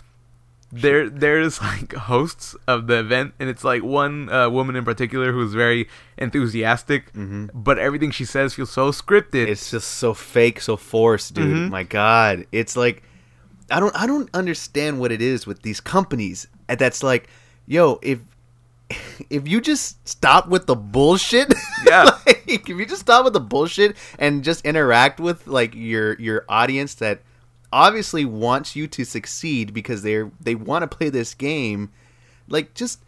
[0.70, 5.32] There there's like hosts of the event and it's like one uh, woman in particular
[5.32, 5.88] who's very
[6.18, 7.48] enthusiastic Mhm.
[7.54, 11.56] but everything she says feels so scripted It's just so fake, so forced, dude.
[11.56, 11.70] Mhm.
[11.70, 13.02] My God, it's like
[13.70, 16.46] I don't I don't understand what it is with these companies.
[16.68, 17.28] That's like,
[17.66, 18.18] yo, if
[19.30, 21.52] if you just stop with the bullshit,
[21.86, 22.04] Yeah.
[22.26, 26.44] like, if you just stop with the bullshit and just interact with like your your
[26.48, 27.20] audience that
[27.72, 31.90] obviously wants you to succeed because they're they want to play this game,
[32.48, 33.00] like just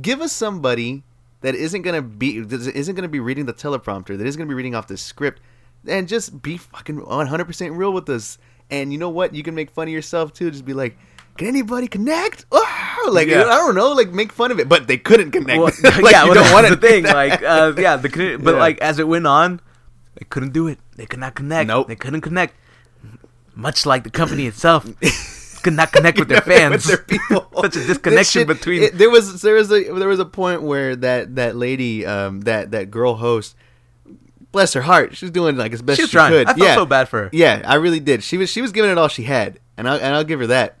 [0.00, 1.02] give us somebody
[1.40, 4.54] that isn't gonna be that isn't gonna be reading the teleprompter, that isn't gonna be
[4.54, 5.40] reading off the script,
[5.86, 8.38] and just be fucking 100 percent real with us.
[8.70, 9.34] And you know what?
[9.34, 10.50] You can make fun of yourself too.
[10.50, 10.96] Just be like,
[11.36, 12.46] can anybody connect?
[13.06, 13.42] Oh, like Yeah.
[13.42, 15.58] I don't know, like make fun of it, but they couldn't connect.
[15.60, 15.66] Well,
[16.00, 18.58] like, yeah you well, don't wanna the thing like uh, yeah the but Yeah.
[18.58, 19.60] like as it went on
[20.14, 21.88] they couldn't do it they could not connect Nope.
[21.88, 22.54] they couldn't connect
[23.54, 24.84] much like the company itself
[25.62, 26.72] could not connect with their fans.
[26.72, 27.48] with their people.
[27.62, 30.62] such a disconnection shit- between it- there was there was a there was a point
[30.62, 33.56] where that that lady um that that girl host
[34.52, 36.30] bless her heart she was doing like as best she she, trying.
[36.30, 36.46] could.
[36.46, 36.74] I felt yeah.
[36.74, 37.30] so bad for her.
[37.32, 38.22] Yeah I really did.
[38.22, 40.46] She was she was giving it all she had and I and I'll give her
[40.48, 40.78] that.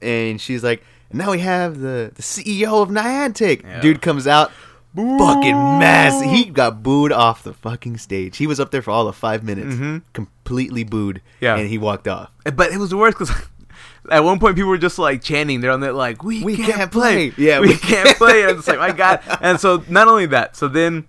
[0.00, 3.62] And she's like now we have the the CEO of Niantic.
[3.62, 3.80] Yeah.
[3.80, 4.52] dude comes out
[4.96, 9.06] fucking mess he got booed off the fucking stage he was up there for all
[9.06, 10.02] of five minutes Mhm.
[10.12, 11.56] completely booed Yeah.
[11.56, 13.34] and he walked off But it was the worst because
[14.10, 15.60] at one point people were just like chanting.
[15.60, 17.30] They're on there like, "We, We can't, can't play.
[17.30, 19.20] play." Yeah, we, we can't play." And it's like, my god.
[19.42, 21.04] And so not only that, so then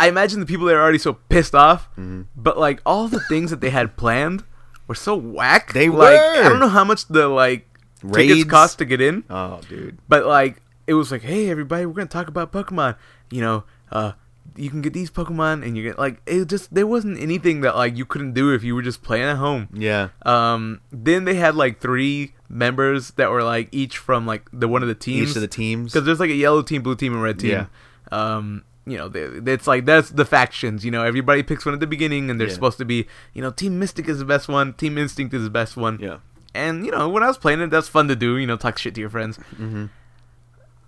[0.00, 2.22] I imagine the people that are already so pissed off, Mm-hmm.
[2.34, 4.44] but like all the things that they had planned
[4.88, 5.74] were so whack.
[5.74, 6.40] They like, were.
[6.44, 7.68] I don't know how much the like
[8.02, 8.32] Raids.
[8.32, 11.94] tickets cost to get in, oh dude but like it was like, "Hey, everybody, we're
[11.94, 12.96] gonna talk about Pokemon."
[13.30, 14.12] You know, uh.
[14.58, 16.46] You can get these Pokemon, and you get like it.
[16.46, 19.36] Just there wasn't anything that like you couldn't do if you were just playing at
[19.36, 19.68] home.
[19.74, 24.66] yeah Um, then they had like three members that were like each from like the
[24.66, 25.30] one of the teams.
[25.30, 27.50] each of the teams because there's like a yellow team, blue team, and red team.
[27.50, 27.66] Yeah.
[28.12, 29.20] Um, you know, they,
[29.52, 30.86] it's like that's the factions.
[30.86, 32.54] You know, everybody picks one at the beginning, and they're Yeah.
[32.54, 33.06] supposed to be.
[33.34, 34.72] You know, Team Mystic is the best one.
[34.74, 35.98] Team Instinct is the best one.
[36.00, 36.18] yeah
[36.54, 38.38] And you know, when I was playing it, that's fun to do.
[38.38, 39.36] You know, talk shit to your friends.
[39.36, 39.86] mm-hmm.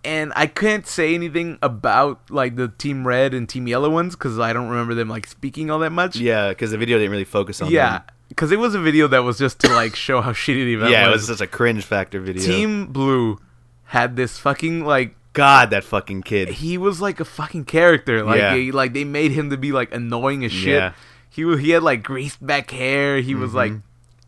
[0.08, 4.38] And I can't say anything about like the Team Red and Team Yellow ones because
[4.38, 6.16] I don't remember them like speaking all that much.
[6.16, 7.70] Yeah, because the video didn't really focus on.
[7.70, 8.00] Yeah,
[8.30, 10.84] because it was a video that was just to like show how shitty the event
[10.84, 10.92] was.
[10.92, 11.28] yeah, it was.
[11.28, 12.42] was such a cringe factor video.
[12.42, 13.38] Team Blue
[13.84, 16.48] had this fucking like God, that fucking kid.
[16.48, 18.24] he was like a fucking character.
[18.24, 18.54] Like Yeah.
[18.54, 20.76] they, like they made him to be like annoying as shit.
[20.76, 20.92] Yeah.
[21.28, 23.20] He was he had like greased back hair.
[23.20, 23.56] He was mm-hmm.
[23.58, 23.72] like.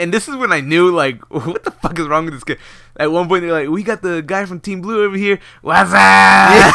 [0.01, 2.59] And this is when I knew like what the fuck is wrong with this kid.
[2.97, 5.39] At one point they're like, We got the guy from Team Blue over here.
[5.63, 6.75] What's up?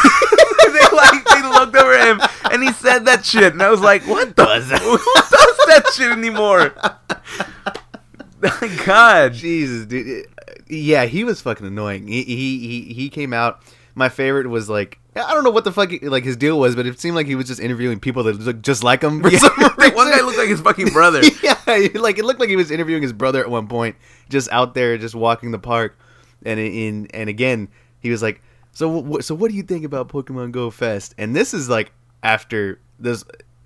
[0.72, 2.20] they like they looked over him
[2.50, 6.12] and he said that shit and I was like, What the who does that shit
[6.12, 6.72] anymore?
[8.84, 9.32] God.
[9.34, 10.26] Jesus, dude.
[10.68, 12.06] Yeah, he was fucking annoying.
[12.08, 13.62] He he he, came out.
[13.94, 16.86] My favorite was like I don't know what the fuck like his deal was, but
[16.86, 19.22] it seemed like he was just interviewing people that looked just like him.
[19.22, 21.22] For Yeah, some that one guy looked like his fucking brother.
[21.42, 21.55] yeah,
[21.94, 23.96] like it looked like he was interviewing his brother at one point,
[24.28, 25.98] just out there, just walking the park,
[26.44, 27.68] and in and again
[28.00, 28.40] he was like,
[28.72, 31.14] so so what do you think about Pokemon Go Fest?
[31.18, 31.92] And this is like
[32.22, 33.24] after this.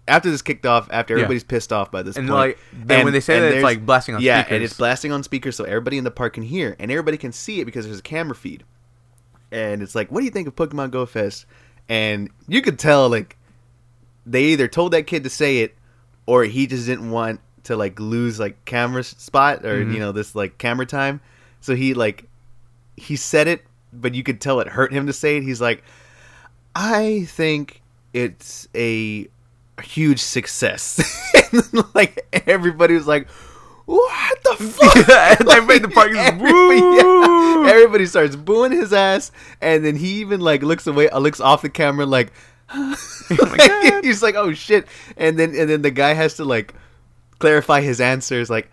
[0.09, 1.21] After this kicked off, after Yeah.
[1.23, 3.87] everybody's pissed off by this And, point, like, then when they say that, it's, like,
[3.87, 6.75] blasting on yeah, and it's blasting on speakers, so everybody in the park can hear,
[6.81, 8.65] and everybody can see it because there's a camera feed.
[9.53, 11.47] And it's like, what do you think of Pokemon Go Fest?
[11.89, 13.37] And you could tell, like,
[14.27, 15.77] they either told that kid to say it,
[16.27, 19.93] or he just didn't want to like lose like camera spot or Mhm.
[19.95, 21.21] you know this like camera time.
[21.61, 22.25] So he like
[22.97, 25.43] he said it, but you could tell it hurt him to say it.
[25.43, 25.83] He's like,
[26.75, 27.83] I think
[28.13, 29.29] it's a
[29.83, 31.01] huge success.
[31.53, 33.29] and then, like everybody was like,
[33.87, 35.09] what the fuck?
[35.09, 37.67] Yeah, and everybody in the park everybody, woo.
[37.67, 41.63] everybody starts booing his ass, and then he even like looks away, uh, looks off
[41.63, 42.33] the camera, like,
[42.71, 44.05] my God.
[44.05, 44.87] he's like, oh shit,
[45.17, 46.73] and then and then the guy has to like
[47.41, 48.71] clarify his answers, like.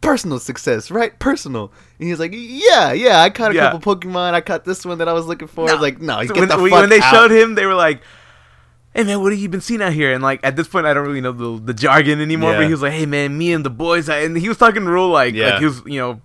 [0.00, 1.18] Personal success, right?
[1.18, 1.72] Personal.
[1.98, 3.22] And he's like, yeah, yeah.
[3.22, 3.70] I caught a Yeah.
[3.70, 4.34] couple Pokemon.
[4.34, 5.66] I caught this one that I was looking for.
[5.66, 7.10] I was like, no, So get when, the when they out.
[7.10, 8.02] showed him, they were like,
[8.94, 10.92] "Hey man, what have you been seeing out here?" And like at this point, I
[10.92, 12.50] don't really know the, the jargon anymore.
[12.50, 12.58] Yeah.
[12.58, 14.84] But he was like, "Hey man, me and the boys," I, and he was talking
[14.84, 15.52] real like Yeah.
[15.52, 16.20] like he was you know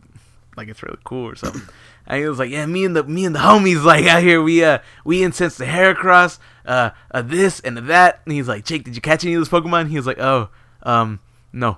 [0.57, 1.61] like it's really cool or something.
[2.05, 4.41] And he was like, "Yeah, me and the me and the homies like out here.
[4.41, 8.83] We uh we incense the Heracross, uh, uh this and that." And he's like, "Jake,
[8.83, 10.49] did you catch any of those Pokemon?" He was like, "Oh,
[10.83, 11.21] um,
[11.53, 11.77] no."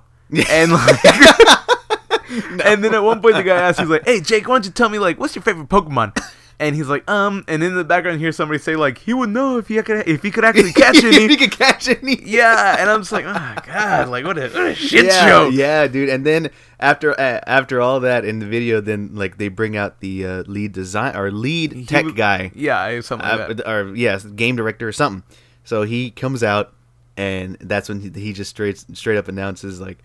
[0.50, 1.04] and like,
[2.64, 4.70] and then at one point the guy asks, he's like, "Hey Jake, why don't you
[4.72, 6.16] tell me like what's your favorite Pokemon?"
[6.60, 9.58] And he's like, "Um," and in the background, hear somebody say like, "He would know
[9.58, 12.22] if he could if he could actually catch if any." he could catch any.
[12.24, 15.48] yeah, and I'm just like, "Oh god, like what a, what a shit yeah, show."
[15.48, 16.08] Yeah, dude.
[16.08, 20.00] And then after uh, after all that in the video, then like they bring out
[20.00, 23.68] the uh, lead design or lead He tech was- guy, Yeah, something like uh, that.
[23.68, 25.24] or yes, game director or something.
[25.64, 26.72] So he comes out,
[27.16, 29.98] and that's when he, he just straight straight up announces like.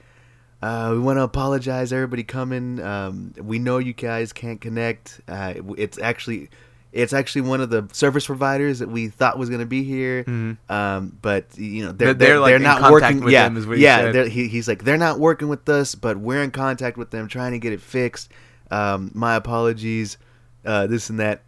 [0.60, 2.82] Uh, we want to apologize, everybody coming.
[2.82, 5.22] Um, we know you guys can't connect.
[5.28, 6.49] Uh, it's actually,
[6.91, 10.24] it's actually one of the service providers that we thought was going to be here.
[10.24, 10.58] Mhm.
[10.68, 13.20] Um, but you know they're They're- they're, they're, like, they're in not working.
[13.24, 14.12] with yeah, them is what yeah.
[14.12, 14.30] said.
[14.30, 17.51] He, he's like they're not working with us, but we're in contact with them, trying
[17.51, 18.32] to get it fixed.
[18.72, 20.18] Um, my apologies.
[20.66, 21.43] Uh, this and that.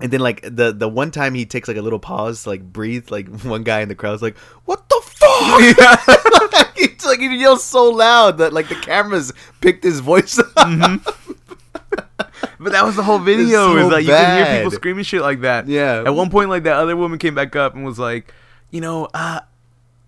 [0.00, 2.62] And then like the the one time he takes like a little pause, to, like
[2.62, 3.10] breathe.
[3.10, 7.64] Like one guy in the crowd crowd's like, "What the fuck?" It's like he yells
[7.64, 11.16] so loud that like the cameras picked his voice up.
[12.60, 13.76] But that was the whole video.
[13.76, 15.68] It's is so like you can hear people screaming shit like that.
[15.68, 16.02] Yeah.
[16.04, 18.32] At one point, like that other woman came back up and was like,
[18.70, 19.40] you know, uh,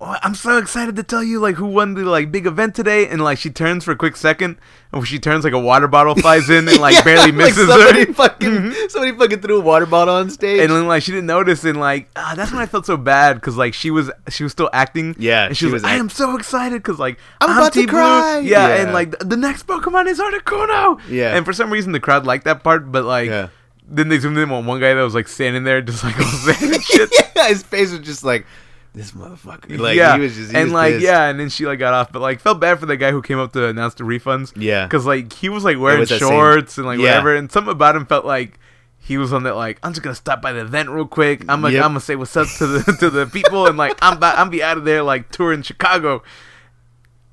[0.01, 3.07] oh, I'm so excited to tell you like who won the like big event today,
[3.09, 4.57] and like she turns for a quick second,
[4.92, 7.68] and when she turns, like a water bottle flies in and like Yeah, barely misses
[7.68, 8.12] like somebody her.
[8.14, 10.61] Fucking, Somebody fucking threw a water bottle on stage.
[10.61, 13.34] And then like she didn't notice, and like ah, that's when I felt so bad
[13.34, 15.14] because like she was she was still acting.
[15.18, 17.72] Yeah, and she, she was, was like, I am so excited because like I'm about
[17.74, 18.38] to Team Blue." cry.
[18.38, 18.82] Yeah, Yeah.
[18.82, 21.01] and like the, the next Pokemon is Articuno.
[21.09, 21.36] Yeah.
[21.36, 23.48] and for some reason the crowd liked that part, but like Yeah.
[23.86, 26.24] then they zoomed in on one guy that was like standing there just like all
[26.26, 27.11] sad shit.
[27.36, 28.46] yeah, his face was just like
[28.95, 29.78] this motherfucker.
[29.78, 31.05] Like yeah, he was just he and was like pissed.
[31.07, 33.22] yeah, and then she like got off, but like felt bad for the guy who
[33.22, 34.53] came up to announce the refunds.
[34.57, 34.86] Yeah.
[34.86, 37.07] because like he was like wearing was shorts and like Yeah.
[37.11, 38.59] whatever, and something about him felt like
[38.99, 41.41] he was on that like I'm just gonna stop by the event real quick.
[41.49, 41.84] I'm gonna Yep.
[41.84, 44.51] I'm gonna say what's up to the to the people, and like I'm about, I'm
[44.51, 46.22] be out of there like touring Chicago.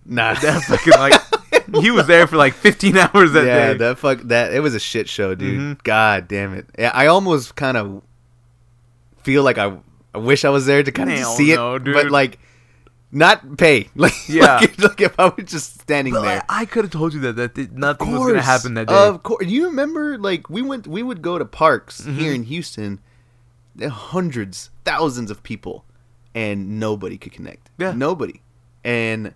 [0.05, 1.21] nah, That fucking like
[1.83, 3.77] he was there for like 15 hours that yeah, day.
[3.79, 5.59] that fuck that it was a shit show, dude.
[5.79, 5.83] Mhm.
[5.83, 6.67] God damn it.
[6.79, 8.01] Yeah, I almost kind of
[9.23, 9.75] feel like I,
[10.17, 11.93] I wish I was there to kind of see it, dude.
[11.93, 12.39] but like
[13.11, 13.87] not pay.
[13.95, 14.55] Like Yeah.
[14.61, 16.35] like, like if I was just standing but there.
[16.35, 18.93] like, I could have told you that that did- nothing was gonna happen that day.
[18.93, 22.15] Of course, you remember like we went, we would go to parks Mhm.
[22.15, 22.99] here in Houston.
[23.79, 25.85] Hundreds, thousands of people,
[26.33, 27.69] and nobody could connect.
[27.77, 27.91] Yeah.
[27.93, 28.41] nobody.
[28.83, 29.33] And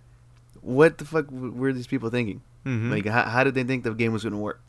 [0.60, 2.42] what the fuck were these people thinking?
[2.66, 2.90] Mhm.
[2.90, 4.60] Like, how, how did they think the game was going to work?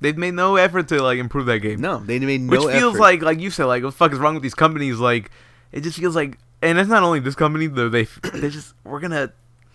[0.00, 1.80] They've made no effort to like improve that game.
[1.80, 2.54] No, they made no.
[2.56, 2.66] Effort.
[2.66, 3.00] Which feels effort.
[3.00, 4.98] like, like you said, like what the fuck is wrong with these companies?
[4.98, 5.30] Like,
[5.72, 7.88] it just feels like, and it's not only this company though.
[7.88, 9.32] They they just we're gonna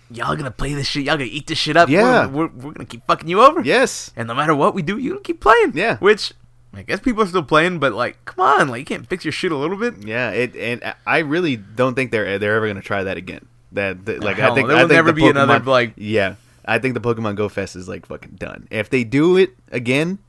[0.09, 1.03] y'all gonna play this shit.
[1.03, 1.89] Y'all gonna eat this shit up.
[1.89, 2.27] Yeah.
[2.27, 3.61] we're, we're, we're gonna keep fucking you over.
[3.61, 5.73] yes, and no matter what we do, you gonna keep playing.
[5.75, 5.97] Yeah.
[5.97, 6.33] which
[6.73, 9.31] I guess people are still playing, but like, come on, like you can't fix your
[9.31, 10.07] shit a little bit.
[10.07, 10.31] yeah.
[10.31, 13.45] It and I- really don't think they're they're ever to try that again.
[13.73, 16.35] That, that- like Hell I think there I will think never be another, like- yeah.
[16.65, 18.67] I think the Pokemon Go Fest is like fucking done.
[18.71, 20.19] If they do it again,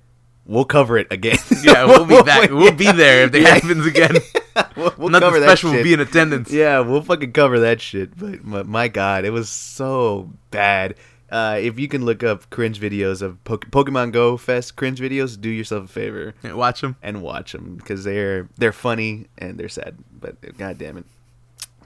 [0.46, 1.38] we'll cover it again.
[1.62, 2.50] Yeah, we'll be back.
[2.50, 3.54] We'll be there if it Yeah.
[3.54, 4.16] happens again.
[4.76, 6.52] we'll, we'll Nothing cover that special will be in attendance.
[6.52, 8.16] Yeah, we'll fucking cover that shit.
[8.18, 10.96] But my, my God, it was so bad.
[11.30, 15.40] Uh, if you can look up cringe videos of Poke- Pokemon Go Fest cringe videos,
[15.40, 16.96] do yourself a favor Yeah, Watch them.
[17.02, 19.96] and watch them because they're they're funny and they're sad.
[20.20, 21.06] But god damn it.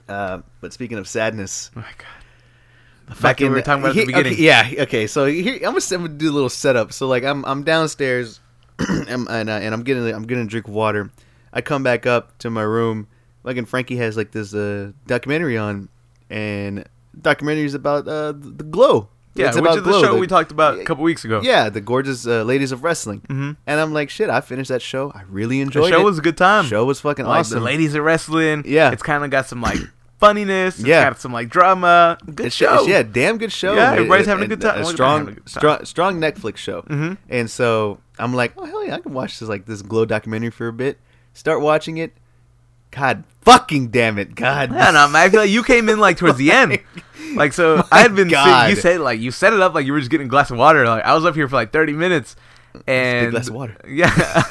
[0.09, 2.18] Uh, but speaking of sadness, Oh my god.
[3.09, 4.33] The fact that we were talking about at the beginning.
[4.33, 5.07] okay, yeah, okay.
[5.07, 6.93] So here I'm gonna, I'm gonna do a little setup.
[6.93, 8.39] So like I'm I'm downstairs,
[8.79, 11.09] and and, uh, and I'm getting I'm getting a drink of water.
[11.51, 13.07] I come back up to my room.
[13.43, 15.89] Like and Frankie has like this uh, documentary on,
[16.29, 16.87] and
[17.19, 19.09] documentary is about uh, the the glow.
[19.35, 21.39] Yeah, It's which is the Glow, show we talked about a couple weeks ago.
[21.41, 23.21] Yeah, the gorgeous uh, ladies of wrestling.
[23.29, 23.55] Mhm.
[23.65, 25.11] And I'm like, shit, I finished that show.
[25.15, 26.03] I really The enjoyed show it.
[26.03, 26.65] was a good time.
[26.65, 27.59] show was fucking like awesome.
[27.59, 28.63] the ladies of wrestling.
[28.65, 28.91] Yeah.
[28.91, 29.77] It's kind of got some like
[30.19, 30.79] funniness.
[30.79, 31.09] It's Yeah.
[31.09, 32.17] got some like drama.
[32.35, 32.73] Good It's, show.
[32.73, 33.73] it's- yeah, damn good show.
[33.75, 34.81] Yeah, everybody's having a good time.
[34.81, 35.43] A strong, good time.
[35.47, 36.81] strong, strong Netflix show.
[36.83, 37.17] Mhm.
[37.29, 40.51] And so I'm like, oh hell yeah, I can watch this like this glow documentary
[40.51, 40.99] for a bit.
[41.33, 42.13] Start watching it.
[42.91, 44.73] God fucking damn it, God.
[44.73, 45.15] I know, man.
[45.27, 46.79] I feel like you came in like towards the end.
[47.35, 48.29] Like so, I had been.
[48.29, 50.49] Seeing, you said like you set it up like you were just getting a glass
[50.49, 50.85] of water.
[50.87, 52.35] Like I was up here for like thirty minutes,
[52.87, 53.75] and glass of water.
[53.87, 54.43] Yeah,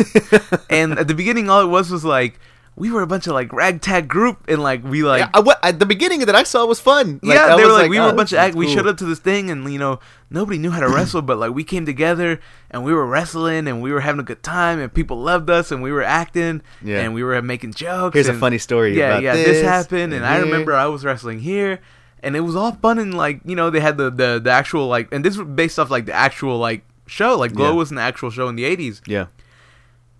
[0.70, 2.38] and at the beginning, all it was was like
[2.78, 5.58] we were a bunch of like ragtag group, and like we like Yeah, I, what,
[5.62, 7.18] at the beginning that I saw was fun.
[7.22, 8.50] Like, yeah, they were was like, we oh, were a oh, bunch of act.
[8.50, 9.98] is We showed up to this thing, and you know,
[10.30, 13.82] nobody knew how to wrestle, but like we came together and we were wrestling, and
[13.82, 17.00] we were having a good time, and people loved us, and we were acting, Yeah.
[17.00, 18.14] and we were making jokes.
[18.14, 21.04] Here's a funny story Yeah, yeah, this, this happened, and and I remember I was
[21.04, 21.80] wrestling here,
[22.22, 24.86] and it was all fun, and like you know, they had the the the actual
[24.86, 27.74] like, and this was based off like the actual like show, like Glow Yeah.
[27.74, 29.26] was an actual show in the '80s Yeah.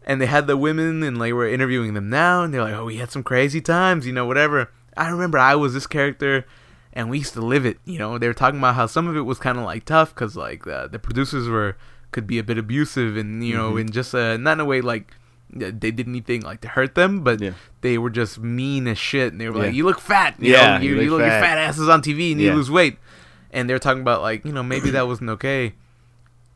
[0.09, 2.87] And they had the women and they were interviewing them now and they're like oh
[2.87, 6.45] we had some crazy times you know whatever i remember i was this character
[6.95, 9.15] and we used to live it you know they were talking about how some of
[9.17, 11.77] it was kind of like tough because like the, the producers were
[12.11, 13.81] could be a bit abusive and you know Mhm.
[13.83, 15.15] in just uh not in a way like
[15.55, 17.53] uh, they did anything like to hurt them but Yeah.
[17.83, 20.79] they were just mean as shit and they were like you look fat you Yeah,
[20.79, 22.71] know, you, you you look look your fat." fat asses on tv and you lose
[22.71, 22.99] weight
[23.51, 25.75] and they were talking about like you know maybe that wasn't okay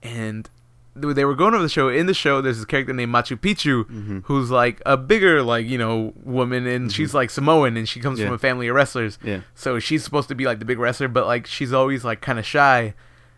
[0.02, 0.48] and
[0.94, 1.88] they were going over the show.
[1.88, 4.22] In the show, there's this character named Machu Picchu, Mhm.
[4.26, 8.18] who's like a bigger, like you know, woman, and she's like Samoan, and she comes
[8.20, 8.26] Yeah.
[8.26, 9.18] from a family of wrestlers.
[9.24, 9.40] Yeah.
[9.54, 12.38] So she's supposed to be like the big wrestler, but like she's always like kind
[12.38, 12.94] of shy,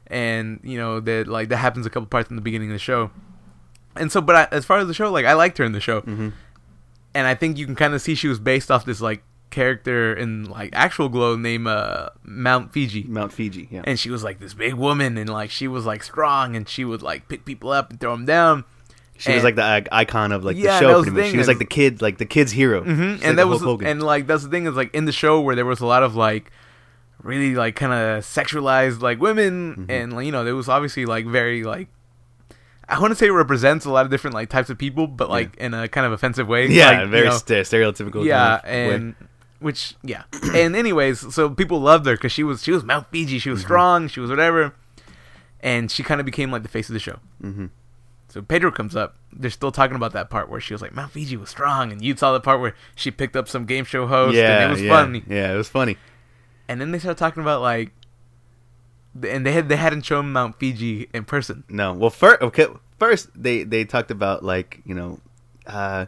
[0.08, 2.78] and you know that like that happens a couple parts in the beginning of the
[2.80, 3.10] show.
[3.96, 5.80] And so, but I, as far as the show, like I liked her in the
[5.80, 6.30] show, hmm
[7.16, 9.22] and I think you can kind of see she was based off this like
[9.54, 13.68] character in like actual Glow named uh, Mount Fiji Mount Fiji.
[13.70, 13.82] Yeah.
[13.84, 16.84] and she was like this big woman and like she was like strong and she
[16.84, 18.64] would like pick people up and throw them down
[19.16, 21.30] She was like the i- icon of like Yeah, the show was the.
[21.30, 22.82] She was like the kid, like the kid's hero.
[22.82, 25.12] hmm She's and like that was and like that's the thing is like in the
[25.12, 26.50] show where there was a lot of like
[27.22, 29.90] really like kind of sexualized like women Mhm.
[29.90, 31.88] and like, you know there was obviously like very like
[32.86, 35.30] I want to say it represents a lot of different like types of people but
[35.30, 38.26] like in a kind of offensive way yeah, like, you very know, stereotypical.
[38.26, 39.14] yeah of way.
[39.64, 43.38] Which yeah and anyways so people loved her because she was she was Mount Fiji
[43.38, 43.66] she was Mm-hmm.
[43.66, 44.74] strong she was whatever
[45.60, 47.70] and she kind of became like the face of the show Mhm.
[48.28, 49.16] so Pedro comes up.
[49.32, 52.00] They're still talking about that part where she was like, Mount Fiji was strong, and
[52.00, 54.70] you saw the part where she picked up some game show host, yeah, and it
[54.70, 55.22] was yeah, funny.
[55.28, 55.96] Yeah, it was funny.
[56.68, 57.90] And then they started talking about like,
[59.28, 61.64] and they had they hadn't shown Mount Fiji in person.
[61.68, 62.66] No, well, first, okay,
[62.98, 65.18] first they they talked about like you know,
[65.66, 66.06] uh,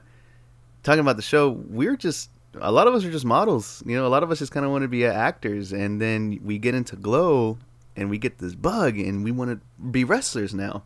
[0.85, 1.51] talking about the show.
[1.51, 2.31] We're just
[2.61, 3.83] a lot of us are just models.
[3.87, 6.41] You know, a lot of us just kind of want to be actors, and then
[6.43, 7.59] we get into Glow,
[7.95, 10.83] and we get this bug, and we want to be wrestlers now.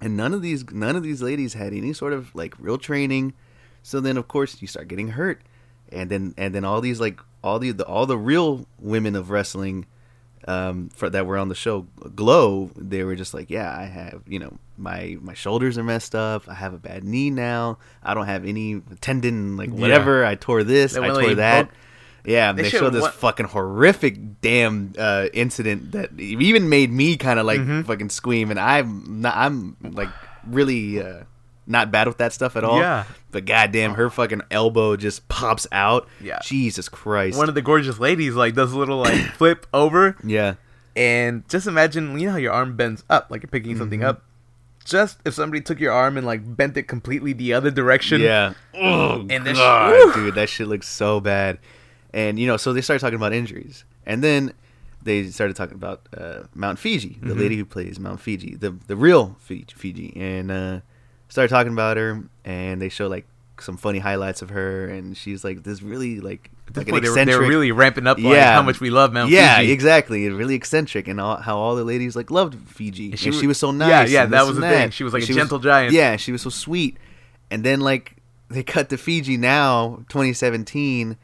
[0.00, 3.34] And none of these none of these ladies had any sort of like real training.
[3.82, 5.42] So then, of course, you start getting hurt,
[5.90, 9.30] and then and then all these like all the, the all the real women of
[9.30, 9.86] wrestling
[10.48, 14.22] um, for that were on the show Glow, they were just like, yeah, I have,
[14.26, 16.48] you know, my my shoulders are messed up.
[16.48, 17.78] I have a bad knee now.
[18.02, 19.80] I don't have any tendon, like Yeah.
[19.80, 20.24] whatever.
[20.24, 20.96] I tore this.
[20.96, 21.66] I tore that.
[21.66, 21.74] broke-
[22.26, 27.16] Yeah, They they, showed this what- fucking horrific damn uh, incident that even made me
[27.18, 27.84] kind of like Mhm.
[27.86, 28.50] fucking scream.
[28.50, 30.08] And I'm not, I'm like
[30.46, 31.24] really uh,
[31.66, 32.78] not bad with that stuff at all.
[32.80, 33.04] Yeah.
[33.30, 36.08] But goddamn, her fucking elbow just pops out.
[36.20, 36.38] Yeah.
[36.42, 37.36] Jesus Christ.
[37.36, 40.54] One of the gorgeous ladies like does a little like flip over, yeah.
[40.96, 44.08] and just imagine you know how your arm bends up like you're picking something Mm-hmm.
[44.08, 44.22] up.
[44.84, 48.20] Just if somebody took your arm and like bent it completely the other direction.
[48.20, 48.54] Yeah.
[48.74, 50.12] Oh, And this- God, Woo!
[50.12, 51.58] dude, that shit looks so bad.
[52.12, 54.52] And you know, so they started talking about injuries, and then
[55.02, 57.38] they started talking about uh, Mount Fiji, the Mhm.
[57.38, 60.80] lady who plays Mount Fiji, the the real Fiji, Fiji, and uh,
[61.28, 63.26] started talking about her, and they show like
[63.60, 67.08] some funny highlights of her, and she's like this really like like an point, they,
[67.10, 67.36] were, eccentric.
[67.36, 68.54] they were really ramping up like Yeah.
[68.54, 69.72] how much we love Mount yeah, Fiji.
[69.72, 70.28] exactly.
[70.30, 73.40] Really eccentric, and all, how all the ladies like loved Fiji, and And she, she
[73.40, 74.10] she was- was so nice.
[74.10, 74.90] yeah, and that was and the thing.
[74.90, 75.92] She was like a gentle giant.
[75.92, 76.96] Yeah, she was so sweet.
[77.50, 78.16] And then like
[78.48, 81.16] they cut to Fiji now, 2017.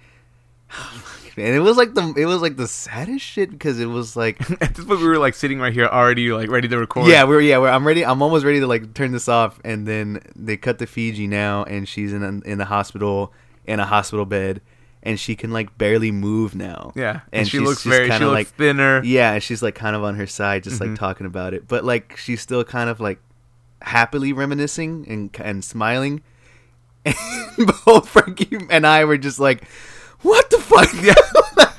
[1.37, 4.41] and it was like the it was like the saddest shit because it was like
[4.63, 7.09] At this point, we were like sitting right here already, like ready to record.
[7.09, 9.87] yeah we're yeah we're, I'm ready I'm almost ready to like turn this off and
[9.87, 13.33] then they cut to Fiji now and she's in in the hospital
[13.67, 14.61] in a hospital bed
[15.03, 17.21] and she can like barely move now yeah.
[17.33, 19.03] and, And, she looks very, kinda, looks like thinner.
[19.05, 20.89] yeah and she's like kind of on her side just Mhm.
[20.91, 23.19] like talking about it but like she's still kind of like
[23.83, 26.23] happily reminiscing and and smiling
[27.07, 29.67] and both Frankie and I were just like
[30.23, 31.15] what the fuck Yeah.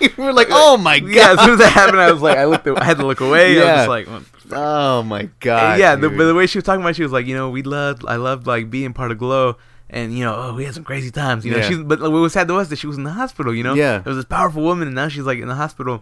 [0.01, 2.35] Like, we're like oh my god Yeah, as soon as that happened, I was like,
[2.37, 3.51] I looked, I had to look away.
[3.51, 3.75] I was Yeah.
[3.77, 5.95] just like, what oh my god yeah.
[5.95, 7.61] The, but the way she was talking about, it, she was like, you know, we
[7.61, 9.57] loved, I loved like being part of Glow,
[9.91, 11.45] and you know, oh, we had some crazy times.
[11.45, 11.67] You know, Yeah.
[11.69, 13.53] she's, but like, what was sad to us that she was in the hospital.
[13.53, 13.99] You know, Yeah.
[13.99, 16.01] it was this powerful woman, and now she's like in the hospital.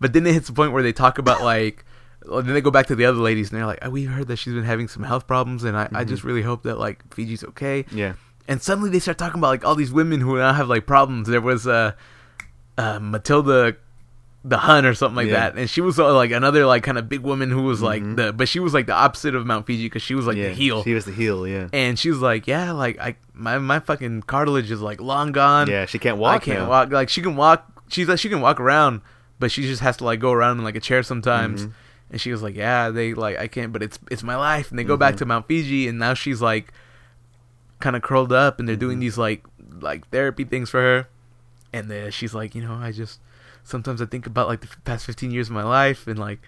[0.00, 1.84] But then it hits the point where they talk about like.
[2.26, 4.36] well, Then they go back to the other ladies and they're like, "We heard that
[4.36, 6.08] she's been having some health problems, and I, I Mhm.
[6.08, 8.12] just really hope that like Fiji's okay." yeah
[8.48, 11.28] and suddenly they start talking about like all these women who now have like problems.
[11.28, 11.92] There was uh,
[12.76, 13.76] uh Matilda
[14.42, 15.50] the Hun or something like Yeah.
[15.50, 18.02] that, and she was uh, like another like kind of big woman who was like
[18.02, 18.16] Mhm.
[18.16, 20.48] the, but she was like the opposite of Mount Fiji because she was like yeah
[20.48, 23.58] the heel, she was the heel yeah and she was like, yeah, like I my
[23.58, 25.68] my fucking cartilage is like long gone.
[25.68, 26.68] yeah she can't walk I can't now.
[26.70, 26.90] walk.
[26.90, 27.66] Like she can walk.
[27.88, 29.02] She's like she can walk around,
[29.38, 31.66] but she just has to like go around in like a chair sometimes.
[31.66, 31.72] Mhm.
[32.12, 34.78] And she was like, "Yeah, they like I can't, but it's it's my life." And
[34.78, 35.18] they go back Mhm.
[35.18, 36.72] to Mount Fiji, and now she's like,
[37.78, 39.00] kind of curled up, and they're doing Mhm.
[39.02, 39.44] these like
[39.80, 41.08] like therapy things for her.
[41.72, 43.20] And then she's like, you know, I just
[43.70, 46.40] sometimes I think about like the past fifteen years of my life, and like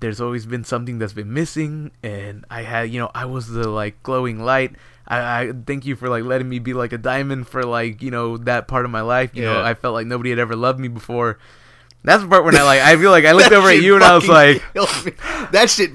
[0.00, 3.68] there's always been something that's been missing, and I had, you know, I was the
[3.68, 4.72] like glowing light.
[5.06, 8.10] I, I thank you for like letting me be like a diamond for like you
[8.10, 9.30] know that part of my life.
[9.34, 11.38] You know, I felt like nobody had ever loved me before.
[12.02, 14.04] That's the part when I like I feel like I looked over at you and
[14.04, 14.62] I was like,
[15.52, 15.92] that shit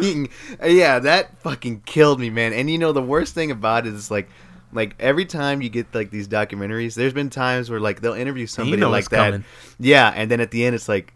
[0.00, 0.66] Yeah.
[0.68, 0.98] yeah.
[1.00, 2.52] that fucking killed me, man.
[2.52, 4.28] And you know the worst thing about it is like
[4.72, 8.46] like every time you get like these documentaries, there's been times where like they'll interview
[8.46, 9.44] somebody know like that, coming.
[9.78, 11.12] yeah, and then at the end it's like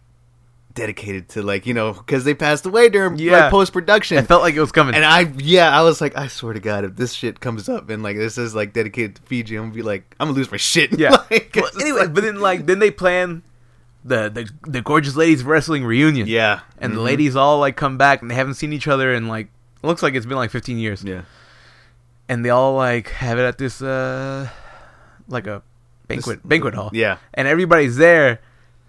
[0.74, 3.42] dedicated to like you know because they passed away during Yeah.
[3.42, 4.18] like post production.
[4.18, 4.94] I felt like it was coming.
[4.96, 7.90] and I, yeah, I was like, I swear to God, if this shit comes up
[7.90, 10.50] and like this is like dedicated to Fiji, I'm gonna be like, I'm gonna lose
[10.50, 10.98] my shit.
[10.98, 11.16] Yeah.
[11.30, 13.42] Like, Well, anyway, like- but then like then they plan
[14.04, 16.26] the the the gorgeous ladies wrestling reunion.
[16.26, 17.04] yeah, And the Mhm.
[17.04, 19.48] ladies all like come back and they haven't seen each other in like
[19.84, 21.04] looks like it's been like 15 years.
[21.04, 21.22] yeah,
[22.28, 24.48] And they all like have it at this uh
[25.28, 25.62] like a
[26.08, 26.90] banquet This- banquet hall.
[26.92, 28.40] yeah, And everybody's there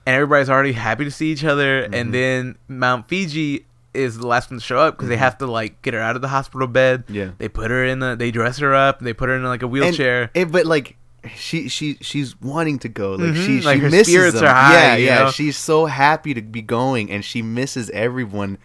[0.05, 1.93] and everybody's already happy to see each other Mhm.
[1.95, 5.19] and then Mount Fiji is the last one to show up because they Mhm.
[5.19, 7.03] have to like get her out of the hospital bed.
[7.07, 7.29] yeah.
[7.37, 9.67] They put her in the they dress her up, they put her in like a
[9.67, 10.29] wheelchair.
[10.35, 10.97] And, but like
[11.35, 13.13] she she she's wanting to go.
[13.15, 14.45] Like Mhm, she like she her misses spirits them.
[14.45, 15.19] are high, Yeah, yeah.
[15.23, 15.31] know?
[15.31, 18.57] She's so happy to be going, and she misses everyone.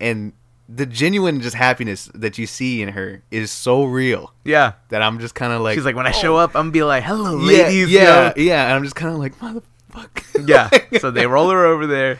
[0.00, 0.32] And
[0.72, 4.74] the genuine just happiness that you see in her is so real yeah.
[4.90, 6.82] that I'm just kind of like She's like, when I show up, I'm gonna be
[6.84, 8.64] like, "Hello, yeah, ladies." yeah, yeah.
[8.66, 10.48] And I'm just kind of like motherfucker.
[10.48, 10.70] yeah.
[11.00, 12.18] So they roll her over there,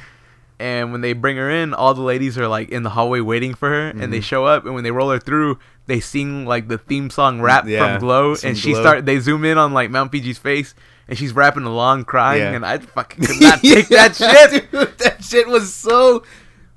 [0.58, 3.54] and when they bring her in, all the ladies are like in the hallway waiting
[3.54, 4.24] for her, and they Mhm.
[4.24, 7.66] show up, and when they roll her through, they sing like the theme song rap
[7.68, 8.82] Yeah, from Glow, and she Glow.
[8.82, 9.06] start.
[9.06, 10.74] They zoom in on like Mount Fiji's face,
[11.08, 12.52] and she's rapping along, crying, Yeah.
[12.54, 14.16] and I fucking could not take that
[14.50, 14.70] shit.
[14.72, 16.22] Dude, that shit was so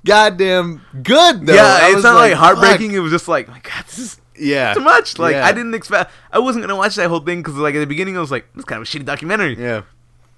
[0.04, 1.46] goddamn good.
[1.46, 1.54] Though.
[1.54, 2.40] yeah, I it's not like, fuck.
[2.40, 2.92] heartbreaking.
[2.92, 5.18] It was just like, my God, this is Yeah, too much.
[5.18, 5.46] Like Yeah.
[5.46, 6.10] I didn't expect.
[6.32, 8.46] I wasn't gonna watch that whole thing because like at the beginning I was like,
[8.54, 9.56] this kind of a shitty documentary.
[9.58, 9.82] Yeah.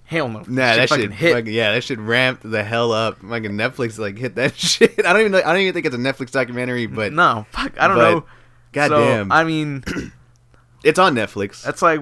[0.05, 0.39] Hell no.
[0.47, 3.19] Nah, that fucking shit fucking- yeah, that shit ramped the hell up.
[3.23, 5.05] Fucking Netflix like hit that shit.
[5.05, 5.39] I don't even know.
[5.39, 8.25] I don't even think it's a Netflix documentary, but no, fuck, I don't but- know.
[8.73, 9.83] goddamn, So, I mean,
[10.85, 11.63] it's on Netflix.
[11.63, 12.01] that's like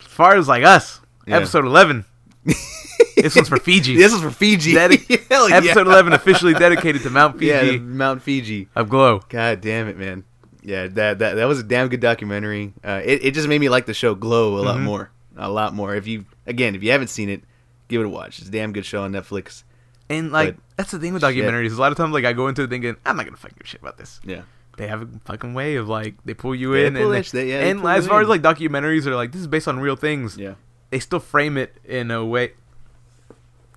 [0.00, 1.00] as far as like us.
[1.26, 1.38] Yeah.
[1.38, 2.04] Episode eleven.
[3.16, 3.96] this one's for Fiji.
[3.96, 4.74] This is for Fiji.
[4.74, 5.56] Dedi- Hell yeah.
[5.56, 8.68] Episode eleven officially dedicated to Mount Fiji Yeah, Mount Fiji.
[8.74, 9.20] of Glow.
[9.28, 10.24] God damn it, man.
[10.62, 12.74] Yeah, that that that was a damn good documentary.
[12.84, 14.82] Uh, it it just made me like the show Glow a lot Mhm.
[14.82, 15.94] more, a lot more.
[15.94, 17.42] If you again, if you haven't seen it,
[17.88, 18.38] give it a watch.
[18.40, 19.62] It's a damn good show on Netflix.
[20.08, 21.34] And like But- that's the thing with shit.
[21.36, 21.76] documentaries.
[21.76, 23.64] A lot of times, like I go into it thinking, I'm not gonna fucking give
[23.64, 24.20] a shit about this.
[24.24, 24.42] Yeah,
[24.76, 27.46] They have a fucking way of like they pull you in, pull and, they- shit-
[27.48, 28.24] yeah, and as far in.
[28.24, 30.36] as like documentaries are like this is based on real things.
[30.36, 30.54] yeah,
[30.90, 32.52] They still frame it in a way.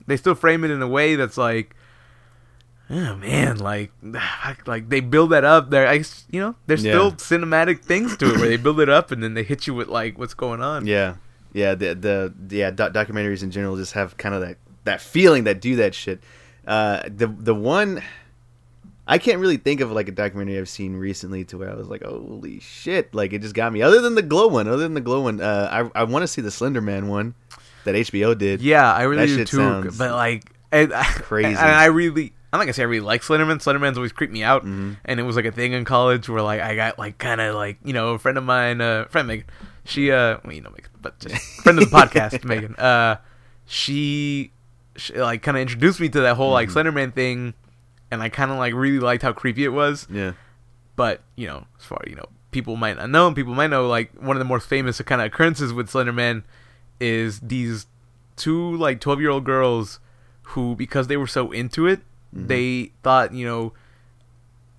[0.10, 1.76] They still frame it in a way that's like,
[2.90, 3.91] oh man, like,
[4.65, 5.69] like they build that up.
[5.69, 6.91] There, I, you know, there's Yeah.
[6.94, 9.73] still cinematic things to it where they build it up and then they hit you
[9.73, 10.86] with like what's going on.
[10.86, 11.15] yeah,
[11.53, 11.76] yeah.
[11.76, 15.61] The the yeah doc- documentaries in general just have kind of that that feeling that
[15.61, 16.19] do that shit.
[16.68, 18.02] Uh, the the one
[19.07, 21.88] I can't really think of like a documentary I've seen recently to where I was
[21.88, 23.14] like, holy shit!
[23.15, 23.81] Like it just got me.
[23.81, 26.27] Other than the glow one, other than the glow one, uh, I I want to
[26.27, 27.34] see the Slender Man one
[27.91, 28.61] that HBO did.
[28.61, 29.91] Yeah, I really That do shit too.
[29.97, 31.47] but like, and, crazy.
[31.49, 33.57] And I really, I'm not gonna say I really like Slenderman.
[33.57, 34.97] Slenderman's always creeped me out, Mhm.
[35.05, 37.55] and it was like a thing in college where like I got like kind of
[37.55, 39.45] like you know a friend of mine, uh, friend Megan,
[39.85, 43.17] she uh, well you know Megan, but just friend of the podcast Megan, uh,
[43.65, 44.51] she,
[44.95, 46.73] she like kind of introduced me to that whole like Mhm.
[46.93, 47.53] Slenderman thing,
[48.11, 50.07] and I kind of like really liked how creepy it was.
[50.09, 50.33] Yeah.
[50.95, 54.11] But you know, as far you know, people might not know, people might know like
[54.19, 56.43] one of the more famous kind of occurrences with Slenderman
[56.99, 57.85] is these
[58.35, 59.99] two like twelve year old girls
[60.53, 62.01] who, because they were so into it,
[62.35, 62.47] Mhm.
[62.47, 63.73] they thought you know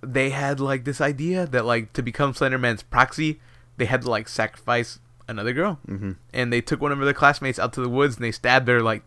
[0.03, 3.41] they had like this idea that like to become Slenderman's proxy,
[3.77, 4.99] they had to like sacrifice
[5.29, 6.13] another girl, Mm-hmm.
[6.33, 8.81] and they took one of their classmates out to the woods and they stabbed her
[8.83, 9.03] like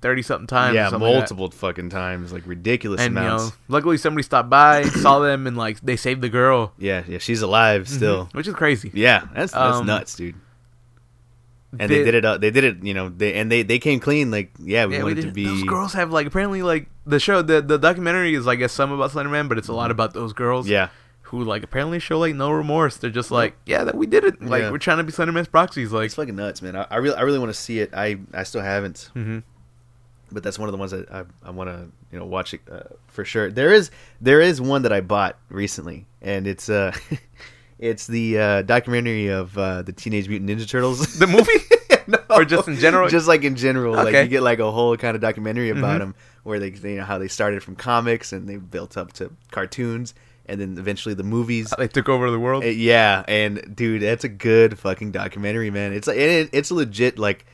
[0.00, 0.74] thirty something times.
[0.76, 4.82] Yeah, something like multiple fucking times, like ridiculous And you know, luckily somebody stopped by,
[5.02, 6.72] saw them, and like they saved the girl.
[6.78, 8.26] Yeah, yeah, she's alive still.
[8.26, 8.90] Mhm, which is crazy.
[8.94, 10.36] Yeah, that's that's Um, nuts, dude.
[11.78, 12.24] And they did it.
[12.24, 12.82] Uh, they did it.
[12.82, 14.30] You know, they and they they came clean.
[14.30, 15.26] Like, yeah, we Yeah, wanted did.
[15.26, 15.44] to be.
[15.44, 18.90] Those girls have like apparently like the show the the documentary is I guess some
[18.90, 20.64] about Slenderman, but it's a lot about those girls.
[20.64, 20.72] Mm-hmm.
[20.72, 20.88] Yeah,
[21.22, 22.96] Who like apparently show like no remorse.
[22.96, 24.42] They're just like, yeah, that we did it.
[24.42, 24.70] Like Yeah.
[24.70, 25.92] we're trying to be Slenderman's proxies.
[25.92, 26.74] Like, it's fucking nuts, man.
[26.74, 27.90] I, I really I really want to see it.
[27.92, 29.40] I I still haven't, hmm
[30.30, 32.60] but that's one of the ones that I I want to you know watch it
[32.70, 33.50] uh, for sure.
[33.50, 33.90] There is
[34.22, 36.92] there is one that I bought recently, and it's uh.
[37.78, 41.18] It's the uh, documentary of uh, the Teenage Mutant Ninja Turtles.
[41.18, 41.52] the movie.
[42.08, 43.08] no, Or just in general?
[43.08, 45.98] Just like in general, like you get like a whole kind of documentary about Mhm.
[46.00, 49.30] them, where they, you know how they started from comics and they built up to
[49.52, 50.14] cartoons,
[50.46, 51.72] and then eventually the movies.
[51.78, 52.64] they took over the world.
[52.64, 55.92] Uh, yeah, and dude, that's a good fucking documentary, man.
[55.92, 57.16] It's like it, it's legit.
[57.18, 57.46] Like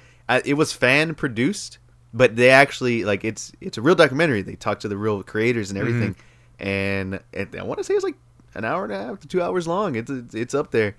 [0.47, 1.79] it was fan produced,
[2.15, 4.41] but they actually like it's it's a real documentary.
[4.41, 6.17] They talk to the real creators and everything,
[6.59, 8.17] and, and I want to say it's like
[8.55, 9.95] an hour and a half to two hours long.
[9.97, 10.97] It's it's, up there,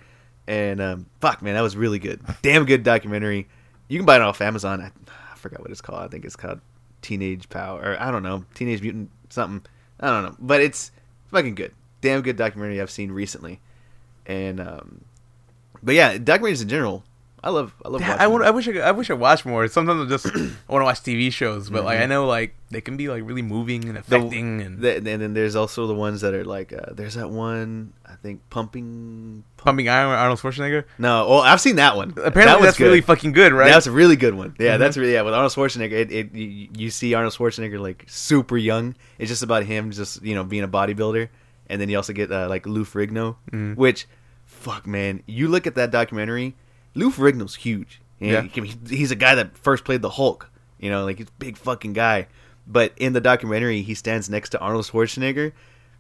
[0.48, 2.22] and um, fuck, man, that was really good.
[2.42, 3.48] Damn good documentary.
[3.88, 4.82] You can buy it off Amazon.
[4.82, 4.92] I,
[5.32, 6.02] I forgot what it's called.
[6.02, 6.60] I think it's called
[7.02, 9.66] Teenage Power, or I don't know, Teenage Mutant something.
[10.00, 10.92] I don't know, but it's
[11.32, 11.74] fucking good.
[12.02, 13.62] Damn good documentary I've seen recently,
[14.26, 15.06] and um,
[15.82, 17.04] but yeah, documentaries in general.
[17.46, 17.76] I love.
[17.86, 18.02] I love.
[18.02, 18.44] I, want.
[18.44, 19.68] I wish I, could, I wish I watched more.
[19.68, 20.32] Sometimes I just I
[20.68, 22.02] want to watch TV shows, but like Mhm.
[22.02, 25.34] I know like they can be like really moving and affecting and The- and then
[25.36, 29.44] there's also the ones that are like uh, there's that one I think pumping.
[29.58, 30.86] pumping iron Arnold Schwarzenegger.
[30.98, 32.10] No, well I've seen that one.
[32.18, 33.70] Apparently that that's really fucking good, right?
[33.70, 34.56] That's a really good one.
[34.58, 34.80] Yeah, Mhm.
[34.80, 35.22] that's really yeah.
[35.22, 38.96] With Arnold Schwarzenegger, it, it you, you see Arnold Schwarzenegger like super young.
[39.20, 41.30] It's just about him just you know being a bodybuilder,
[41.70, 43.76] and then you also get uh, like Lou Ferrigno, Mhm.
[43.76, 44.08] which
[44.46, 46.56] fuck man, you look at that documentary.
[46.96, 48.02] Lou Ferrigno's huge.
[48.20, 48.42] Yeah.
[48.44, 50.50] he- he's a guy that first played the Hulk.
[50.80, 52.28] You know, like he's a big fucking guy.
[52.68, 55.52] But in the documentary, he stands next to Arnold Schwarzenegger.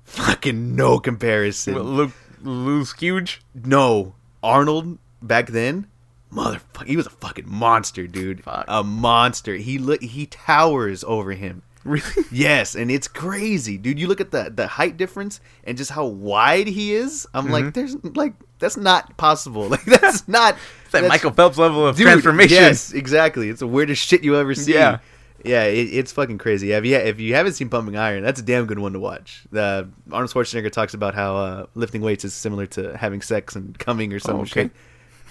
[0.03, 1.77] Fucking no comparison.
[1.77, 2.11] Luke
[2.41, 3.41] Lou's huge.
[3.53, 5.87] No, Arnold back then,
[6.31, 8.43] motherfucker, he was a fucking monster, dude.
[8.43, 8.65] Fuck.
[8.67, 9.55] A monster.
[9.55, 11.61] He look he towers over him.
[11.83, 12.03] Really?
[12.31, 13.99] Yes, and it's crazy, dude.
[13.99, 17.27] You look at the the height difference and just how wide he is.
[17.33, 17.73] I'm like, Mhm.
[17.73, 19.69] there's like that's not possible.
[19.69, 22.55] Like that's not It's that that's- Michael Phelps level of Dude, transformation.
[22.55, 23.49] Yes, exactly.
[23.49, 24.73] It's the weirdest shit you ever see.
[24.73, 24.99] Yeah.
[25.43, 26.71] Yeah, it, it's fucking crazy.
[26.71, 29.43] If you, if you haven't seen Pumping Iron, that's a damn good one to watch.
[29.51, 33.77] The Arnold Schwarzenegger talks about how uh, lifting weights is similar to having sex and
[33.77, 34.49] coming or some Oh, okay.
[34.63, 34.71] shit.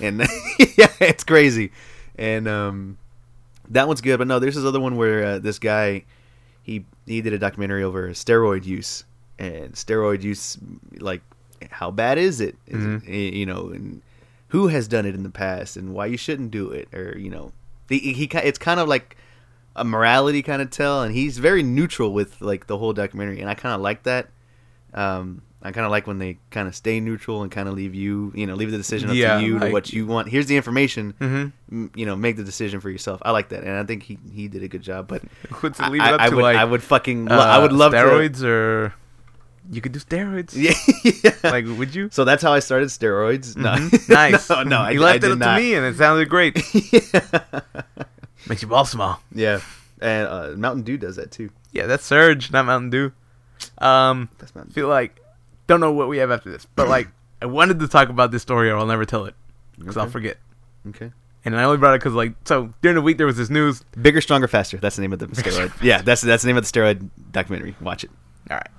[0.00, 0.20] And
[0.76, 1.72] yeah, it's crazy.
[2.16, 2.98] And um,
[3.70, 4.18] that one's good.
[4.18, 6.04] But no, there's this other one where uh, this guy
[6.62, 9.02] he he did a documentary over steroid use
[9.40, 10.58] and steroid use
[11.00, 11.22] like
[11.70, 13.08] how bad is it Is Mhm.
[13.08, 14.02] it- you know and
[14.48, 17.30] who has done it in the past and why you shouldn't do it or you
[17.30, 17.52] know
[17.88, 19.16] he, he it's kind of like
[19.76, 23.50] a morality kind of tell and he's very neutral with like the whole documentary and
[23.50, 24.28] I kind of like that
[24.94, 27.94] um I kind of like when they kind of stay neutral and kind of leave
[27.94, 30.28] you, you know, leave the decision up Yeah, to you to like- what you want.
[30.28, 31.52] Here's the information, Mhm.
[31.72, 33.22] m- you know, make the decision for yourself.
[33.24, 35.08] I like that, and I think he he did a good job.
[35.08, 35.22] But
[35.80, 37.76] I, leave it up I to would like I would fucking lo- I would uh,
[37.76, 38.92] love steroids or
[39.70, 40.52] you could do steroids.
[40.54, 40.74] Yeah,
[41.42, 41.50] yeah.
[41.50, 42.08] Like, would you?
[42.12, 43.56] so that's how I started steroids.
[43.56, 44.08] No, Mhm.
[44.08, 44.50] Nice.
[44.50, 45.56] no, no, I, you left I it up not.
[45.56, 46.56] to me, and it sounded great.
[46.92, 47.60] yeah.
[48.48, 49.20] Makes you ball small.
[49.32, 49.60] yeah,
[50.00, 51.50] and uh, Mountain Dew does that too.
[51.72, 53.12] Yeah, that's Surge, not Mountain Dew.
[53.78, 54.72] Um, That's Mountain.
[54.74, 55.20] feel like
[55.66, 57.08] don't know what we have after this, but like
[57.40, 59.34] I wanted to talk about this story, or I'll never tell it
[59.78, 60.36] because I'll forget.
[60.88, 61.10] Okay.
[61.46, 63.82] And I only brought it because like so during the week there was this news.
[64.00, 64.76] Bigger, stronger, faster.
[64.76, 65.72] That's the name of the steroid.
[65.82, 67.74] yeah, that's that's the name of the steroid documentary.
[67.80, 68.10] Watch it.
[68.50, 68.72] All right, Okay.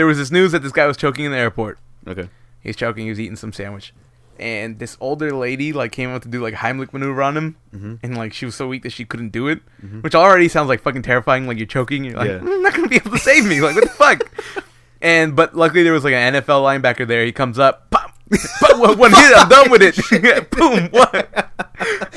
[0.00, 1.78] There was this news that this guy was choking in the airport.
[2.08, 2.30] Okay.
[2.62, 3.04] He's choking.
[3.04, 3.92] He was eating some sandwich,
[4.38, 7.94] and this older lady like came up to do like Heimlich maneuver on him, Mm-hmm.
[8.02, 10.02] and like she was so weak that she couldn't do it, Mhm.
[10.02, 11.46] which already sounds like fucking terrifying.
[11.46, 12.38] Like you're choking, you're like Yeah.
[12.38, 13.60] "Mm, I'm not gonna be able to save me.
[13.60, 14.64] Like what the fuck?
[15.02, 17.24] And but luckily there was like an NFL linebacker there.
[17.24, 18.12] He comes up, pop,
[18.60, 19.96] pop, one hit, I'm done with it.
[20.50, 21.14] Boom, what?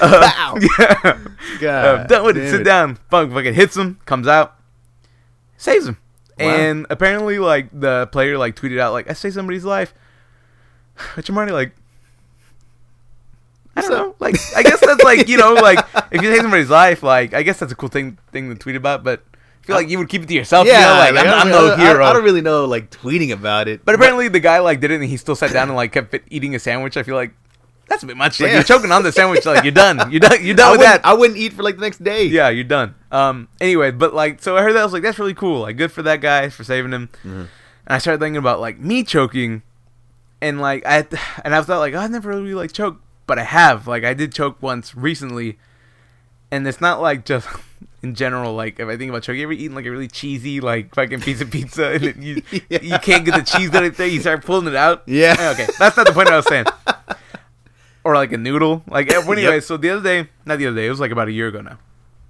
[0.01, 0.55] Uh, Wow.
[0.59, 1.17] Yeah,
[1.61, 2.49] God, I'm done with it.
[2.49, 2.63] Sit it.
[2.65, 2.97] down.
[3.09, 4.55] Fuck, fucking hits him, comes out,
[5.57, 5.97] saves him.
[6.39, 6.49] Wow.
[6.49, 9.93] And apparently, like the player like tweeted out like, "I saved somebody's life."
[11.15, 11.73] Which I'm already like,
[13.75, 14.15] I don't know.
[14.19, 15.79] Like, I guess that's like you know, like
[16.11, 18.75] if you take somebody's life, like I guess that's a cool thing thing to tweet
[18.75, 19.03] about.
[19.03, 19.23] But
[19.63, 20.67] I feel like you would keep it to yourself.
[20.67, 20.79] you know?
[20.79, 22.05] like, like, I'm, I I'm no I- hero.
[22.05, 23.83] I, don't really know like tweeting about it.
[23.85, 26.15] but apparently the guy like did it and he still sat down and like kept
[26.29, 26.97] eating a sandwich.
[26.97, 27.33] I feel like
[27.87, 28.39] that's a bit much.
[28.39, 28.55] Like Damn.
[28.55, 29.45] you're choking on the sandwich.
[29.45, 30.11] Like you're done.
[30.11, 30.43] You're done.
[30.43, 31.05] You're I done with wouldn't, that.
[31.05, 32.25] I wouldn't eat for like the next day.
[32.25, 32.95] yeah, you're done.
[33.11, 33.47] Um.
[33.61, 35.61] Anyway, but like, so I heard that I was like, that's really cool.
[35.61, 37.09] Like, good for that guy for saving him.
[37.19, 37.29] Mm-hmm.
[37.39, 37.49] And
[37.87, 39.61] I started thinking about like me choking,
[40.41, 41.05] and like I
[41.43, 43.87] and I thought like oh, I never really like choked, but I have.
[43.87, 45.57] Like I did choke once recently,
[46.51, 47.47] and it's not like just
[48.01, 48.53] in general.
[48.53, 51.21] Like if I think about choking, you ever eaten like a really cheesy like fucking
[51.21, 52.79] piece of pizza and you Yeah.
[52.81, 55.03] you can't get the cheese out it's there, you start pulling it out.
[55.05, 55.51] Yeah.
[55.53, 56.65] Okay, that's not the point I was saying.
[58.03, 58.83] Or like a noodle.
[58.87, 61.27] Like eh, anyway, so the other day, not the other day, it was like about
[61.27, 61.77] a year ago now,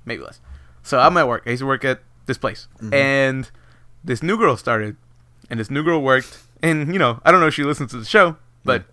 [0.05, 0.39] maybe less.
[0.83, 1.43] So I'm at work.
[1.45, 3.49] I used to work at this place, and
[4.03, 4.97] this new girl started,
[5.49, 7.97] and this new girl worked, and you know, I don't know if she listens to
[7.97, 8.83] the show, but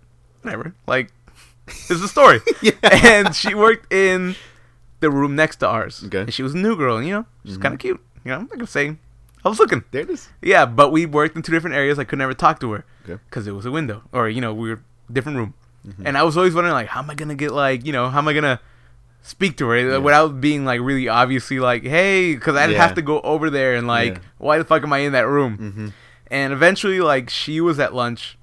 [0.41, 0.73] whatever.
[0.87, 1.11] Like,
[1.67, 2.39] this is a story.
[2.61, 2.71] Yeah.
[2.81, 4.35] And she worked in
[5.01, 6.03] the room next to ours.
[6.05, 6.21] Okay.
[6.21, 7.99] And she was a new girl, and you know, she's kind of cute.
[8.23, 8.97] You know, like I'm not gonna say.
[9.43, 9.83] I was looking.
[9.91, 10.29] There it is.
[10.41, 11.97] Yeah, but we worked in two different areas.
[11.99, 13.19] I could never talk to her Okay.
[13.29, 14.81] because it was a window, or you know, we were
[15.11, 15.53] different room.
[16.05, 18.19] And I was always wondering, like, how am I gonna get like, you know, how
[18.19, 18.59] am I gonna
[19.23, 19.97] speak to her Yeah.
[19.97, 22.77] without being like really obviously like, hey, because I'd Yeah.
[22.81, 24.19] have to go over there and like, Yeah.
[24.37, 25.57] why the fuck am I in that room?
[25.57, 25.87] Mm-hmm.
[26.31, 28.37] And eventually, like, she was at lunch,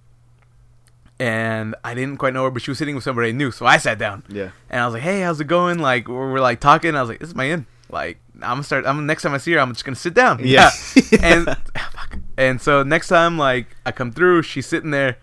[1.21, 3.67] and I didn't quite know her, but she was sitting with somebody I knew, so
[3.67, 4.23] I sat down.
[4.29, 4.51] Yeah.
[4.71, 6.95] And I was like, "Hey, how's it going?" Like we're, we're like talking.
[6.95, 8.87] I was like, "This is my in." Like I'm gonna start.
[8.87, 10.41] I'm next time I see her, I'm just gonna sit down.
[10.43, 10.71] Yeah.
[11.23, 11.57] and
[12.37, 15.17] and so next time, like I come through, she's sitting there,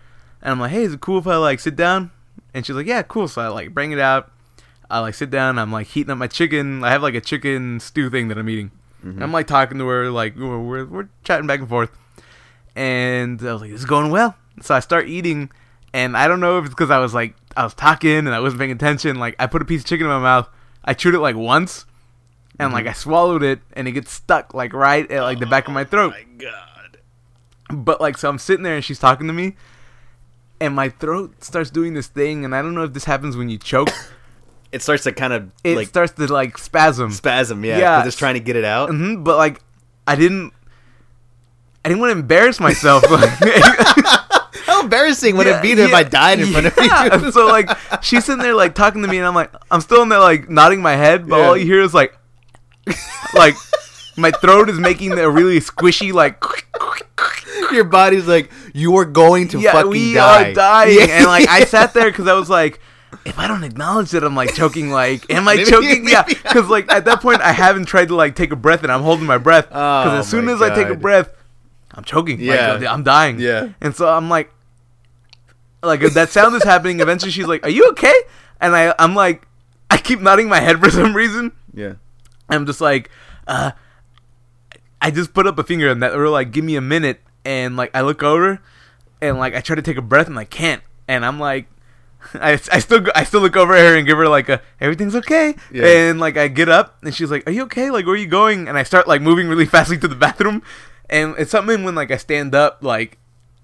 [0.46, 2.12] and I'm like, "Hey, is it cool if I like sit down?"
[2.54, 4.30] And she's like, "Yeah, cool." So I like bring it out.
[4.88, 5.58] I like sit down.
[5.58, 6.84] I'm like heating up my chicken.
[6.84, 8.70] I have like a chicken stew thing that I'm eating.
[9.02, 11.90] And I'm like talking to her, like we're, we're we're chatting back and forth.
[12.74, 15.50] And I was like, "This is going well." So I start eating,
[15.92, 18.40] and I don't know if it's because I was like I was talking and I
[18.40, 19.16] wasn't paying attention.
[19.16, 20.48] Like I put a piece of chicken in my mouth.
[20.84, 21.86] I chewed it like once,
[22.58, 22.98] and like I mm-hmm.
[22.98, 25.84] swallowed it, and it gets stuck like right at like the back of my oh
[25.84, 26.10] throat.
[26.12, 26.98] my god.
[27.70, 29.56] But like, so I'm sitting there and she's talking to me,
[30.60, 33.48] and my throat starts doing this thing, and I don't know if this happens when
[33.48, 33.90] you choke.
[34.72, 37.10] It starts to kind of It like starts to like spasm.
[37.12, 37.64] spasm.
[37.64, 37.78] Yeah.
[37.78, 37.96] Yeah.
[37.98, 38.90] 'cause Just trying to get it out.
[38.90, 39.60] hmm but like,
[40.06, 40.52] I didn't.
[41.84, 43.04] I didn't want to embarrass myself.
[44.66, 46.76] How embarrassing would it be if I died in front of
[47.22, 47.30] you?
[47.30, 47.70] so like,
[48.02, 50.50] she's sitting there like talking to me, and I'm like, I'm still in there like
[50.50, 51.46] nodding my head, but Yeah.
[51.46, 52.12] all you hear is like,
[53.34, 53.54] like,
[54.16, 56.42] my throat is making a really squishy like.
[57.76, 60.50] Your body's like, you are going to yeah, fucking we die.
[60.50, 60.98] are dying.
[60.98, 61.06] Yeah.
[61.18, 62.80] And like I sat there because I was like,
[63.24, 66.08] if I don't acknowledge that I'm like choking, like, am I Maybe- choking?
[66.08, 68.90] Yeah, because like at that point I haven't tried to like take a breath and
[68.90, 71.30] I'm holding my breath because Oh as soon as I take a breath,
[71.94, 72.40] I'm choking.
[72.40, 72.72] Yeah.
[72.74, 73.38] like, I'm dying.
[73.38, 73.68] Yeah.
[73.80, 74.50] and so I'm like,
[75.82, 77.00] like if that sound is happening.
[77.00, 78.14] Eventually, she's like, "Are you okay?"
[78.60, 79.46] And I, I'm like,
[79.90, 81.52] I keep nodding my head for some reason.
[81.72, 81.94] Yeah.
[82.48, 83.10] I'm just like,
[83.46, 83.72] uh,
[85.00, 87.76] I just put up a finger and that or like, give me a minute, and
[87.76, 88.60] like I look over,
[89.22, 91.66] and like I try to take a breath and I can't, and I'm like,
[92.34, 94.60] I, I still go, I still look over at her and give her like a
[94.80, 95.86] everything's okay, Yeah.
[95.86, 97.90] and like I get up and she's like, are you okay?
[97.90, 98.68] Like where are you going?
[98.68, 100.62] And I start like moving really fastly to the bathroom,
[101.08, 103.18] and it's something when like I stand up like.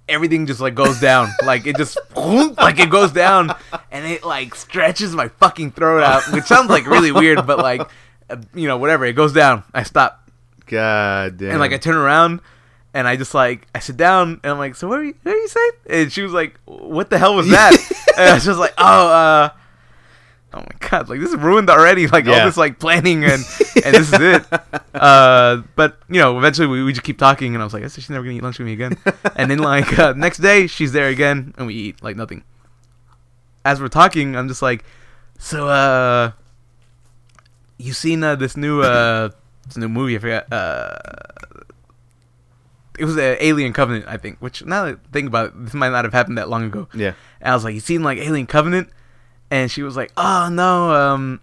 [0.08, 3.54] Everything just like goes down, like it just like it goes down,
[3.92, 7.80] and it like stretches my fucking throat out, which sounds like really weird, but like
[8.28, 9.04] uh, you know, whatever.
[9.06, 9.62] It goes down.
[9.72, 10.28] I stop,
[10.66, 11.50] God damn.
[11.52, 12.40] and like I turn around,
[12.94, 15.14] and I just like I sit down, and I'm like, "So what are you?
[15.22, 17.72] What are you saying?" And she was like, "What the hell was that?"
[18.18, 19.50] and I was just like, "Oh, uh."
[20.54, 21.08] Oh my god!
[21.08, 22.06] Like this is ruined already.
[22.08, 23.42] Like all this like planning and
[23.84, 24.44] and this is it.
[24.94, 28.10] Uh, but you know, eventually we, we just keep talking, and I was like, she's
[28.10, 28.98] never gonna eat lunch with me again.
[29.34, 32.44] and then like uh, next day, she's there again, and we eat like nothing.
[33.64, 34.84] As we're talking, I'm just like,
[35.38, 36.32] so uh,
[37.78, 39.30] you seen uh, this new uh,
[39.66, 40.16] this new movie?
[40.16, 40.52] I forgot.
[40.52, 40.98] Uh,
[42.98, 44.38] it was uh, Alien Covenant, I think.
[44.40, 46.88] Which now that I think about it, this might not have happened that long ago.
[46.94, 47.14] yeah.
[47.40, 48.90] And I was like, "You seen like Alien Covenant?"
[49.50, 51.40] And she was like, "Oh no, um,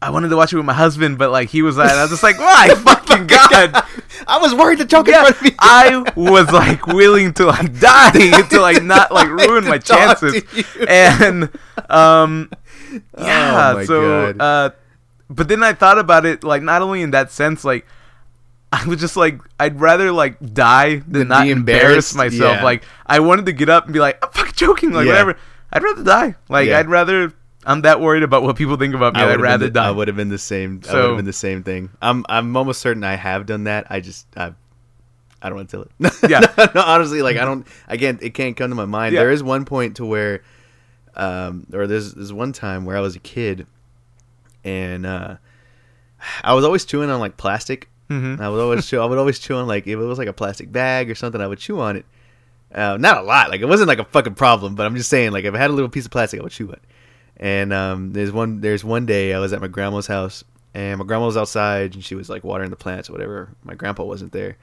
[0.00, 2.10] I wanted to watch it with my husband, but like he was." like, I was
[2.10, 3.84] just like, "My fucking god!"
[4.26, 5.52] I was worried to choke in Yeah, front of you.
[5.58, 10.42] I was like willing to like die to like not like ruin my talk chances.
[10.88, 11.50] And
[11.90, 12.50] um,
[13.18, 13.74] yeah.
[13.76, 14.70] Oh, so, uh,
[15.28, 17.86] but then I thought about it like not only in that sense, like.
[18.72, 22.56] I was just like, I'd rather like die than Than not embarrass myself.
[22.56, 22.64] Yeah.
[22.64, 25.12] Like, I wanted to get up and be like, I'm fucking joking, like Yeah.
[25.12, 25.36] whatever.
[25.72, 26.34] I'd rather die.
[26.48, 26.78] Like, Yeah.
[26.78, 27.32] I'd rather.
[27.64, 29.20] I'm that worried about what people think about me.
[29.20, 29.86] I'd rather the, die.
[29.88, 30.70] I would have been the same.
[30.70, 31.90] I would So- have been the same thing.
[32.00, 33.86] I'm I'm almost certain I have done that.
[33.90, 34.52] I just I
[35.40, 36.14] I don't want to tell it.
[36.30, 36.40] Yeah.
[36.58, 37.66] no, no, honestly, like I don't.
[37.88, 39.14] Again, it can't come to my mind.
[39.14, 40.42] There is one point to where
[41.14, 43.66] um, or there's there's one time where I was a kid,
[44.64, 45.36] and uh,
[46.42, 47.88] I was always chewing on like plastic.
[48.12, 48.42] Mm-hmm.
[48.42, 49.00] I would always chew.
[49.00, 51.40] I would always chew on like if it was like a plastic bag or something.
[51.40, 52.06] I would chew on it.
[52.74, 53.50] Uh, not a lot.
[53.50, 55.70] Like it wasn't like a fucking problem, but I'm just saying like if I had
[55.70, 56.82] a little piece of plastic, I would chew it.
[57.36, 60.44] And um, there's one there's one day I was at my grandma's house,
[60.74, 63.50] and my grandma was outside and she was like watering the plants or whatever.
[63.64, 64.56] My grandpa wasn't there,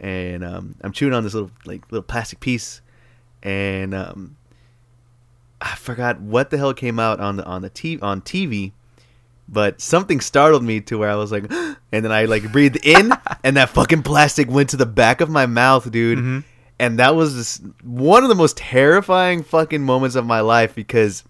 [0.00, 2.80] and um, I'm chewing on this little like little plastic piece,
[3.42, 4.36] and um,
[5.60, 8.72] I forgot what the hell came out on the on the t- on TV,
[9.48, 13.12] but something startled me to where I was like, and then I like breathed in,
[13.44, 16.18] and that fucking plastic went to the back of my mouth, dude.
[16.18, 16.44] Mhm.
[16.80, 21.24] And that was just one of the most terrifying fucking moments of my life because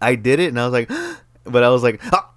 [0.00, 0.88] I did it, and I was like,
[1.44, 2.30] but I was like, ah,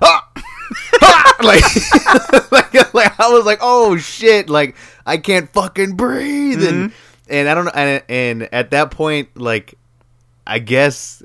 [0.00, 0.30] ah,
[1.02, 6.92] ah, like, like, like I was like, oh shit, like I can't fucking breathe, and
[7.28, 9.74] and I don't know, and, and at that point, like,
[10.46, 11.22] I guess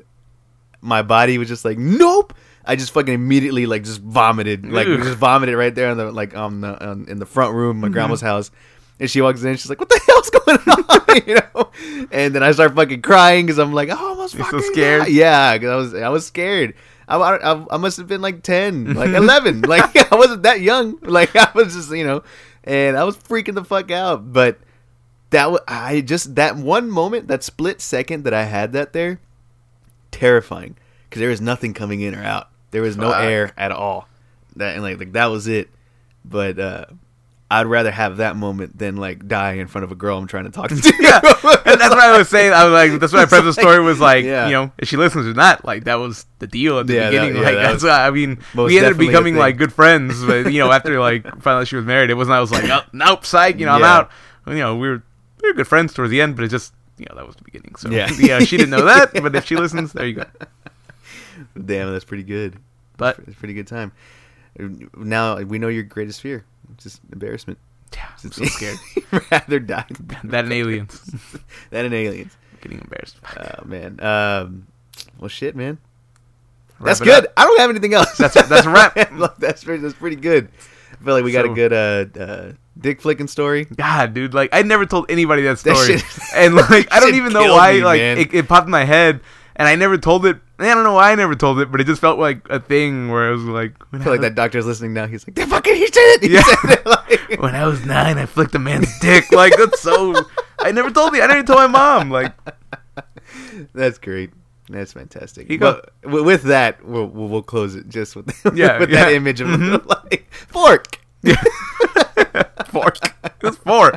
[0.81, 2.33] my body was just like, nope.
[2.67, 5.01] I just fucking immediately like just vomited, like Ugh.
[5.01, 7.87] just vomited right there on the like on the on, in the front room, my
[7.87, 7.93] mm-hmm.
[7.93, 8.51] grandma's house.
[8.99, 12.07] And she walks in, she's like, "What the hell's going on?" you know.
[12.11, 15.03] And then I start fucking crying because I'm like, "Oh, I almost You're so scared?
[15.03, 16.73] died." Yeah, because I was I was scared.
[17.07, 19.61] I, I, I must have been like ten, like eleven.
[19.61, 20.99] like I wasn't that young.
[21.01, 22.23] Like I was just you know,
[22.65, 24.33] and I was freaking the fuck out.
[24.33, 24.59] But
[25.29, 29.21] that was I just that one moment, that split second that I had that there,
[30.11, 30.75] terrifying
[31.09, 32.49] because there was nothing coming in or out.
[32.77, 33.23] There was no Fuck.
[33.23, 34.07] air at all.
[34.57, 35.69] That and like like that was it.
[36.23, 36.85] But uh
[37.49, 40.43] I'd rather have that moment than like die in front of a girl I'm trying
[40.43, 40.75] to talk to.
[40.99, 41.19] yeah,
[41.65, 42.53] and that's what I was saying.
[42.53, 44.45] I was like, that's why I It's prefaced the like- story was like, yeah.
[44.45, 47.09] you know, if she listens or not, like that was the deal at the Yeah,
[47.09, 47.35] that- beginning.
[47.41, 50.23] yeah, that that's why I mean, we ended up becoming like good friends.
[50.23, 52.35] But you know, after like finally she was married, it wasn't.
[52.35, 53.59] I was like, oh, nope, psych.
[53.59, 54.11] You know, I'm out.
[54.45, 55.01] You know, we were
[55.41, 57.43] we were good friends towards the end, but it just you know that was the
[57.43, 57.75] beginning.
[57.75, 58.09] So Yeah.
[58.19, 59.13] yeah, she didn't know that.
[59.13, 60.25] But if she listens, there you go.
[61.55, 62.57] Damn, that's pretty good.
[62.97, 63.91] But It's a pretty good time.
[64.95, 66.43] Now we know your greatest fear.
[66.77, 67.59] Just embarrassment.
[67.93, 68.77] yeah, I'm so scared.
[69.31, 69.85] rather die
[70.25, 70.99] that and aliens.
[71.69, 72.35] than an aliens.
[72.61, 73.17] Getting embarrassed.
[73.37, 73.99] Oh man.
[74.03, 74.67] Um
[75.19, 75.77] well shit, man.
[76.79, 77.25] Wrap That's good.
[77.25, 77.33] up.
[77.37, 78.17] I don't have anything else.
[78.17, 78.95] That's- that's a wrap.
[79.39, 80.49] that's pretty, that's pretty good.
[80.99, 83.65] I feel like we got a good uh, uh dick flicking story.
[83.65, 86.05] God, dude, like I never told anybody that That story, shit-
[86.35, 87.73] and like I don't even know why.
[87.73, 89.19] me, like it, it popped in my head,
[89.55, 90.37] and I never told it.
[90.59, 93.09] I don't know why I never told it, but it just felt like a thing
[93.11, 95.05] where I was like, I feel like was- that doctor's listening now.
[95.05, 96.41] He's like, "They fucking he said it." He Yeah.
[96.41, 96.85] said it.
[97.29, 99.25] Like, When I was nine, I flicked a man's dick.
[99.31, 100.15] Like that's so.
[100.59, 101.21] I never told you.
[101.21, 102.09] I never told my mom.
[102.09, 102.33] Like
[103.73, 104.31] That's great.
[104.69, 105.49] That's fantastic.
[105.49, 105.81] You go.
[106.01, 109.85] But with that, we'll, we'll close it just with Yeah, with that image of Mhm.
[109.85, 110.97] like fork.
[112.67, 112.93] four.
[113.23, 113.93] It was four.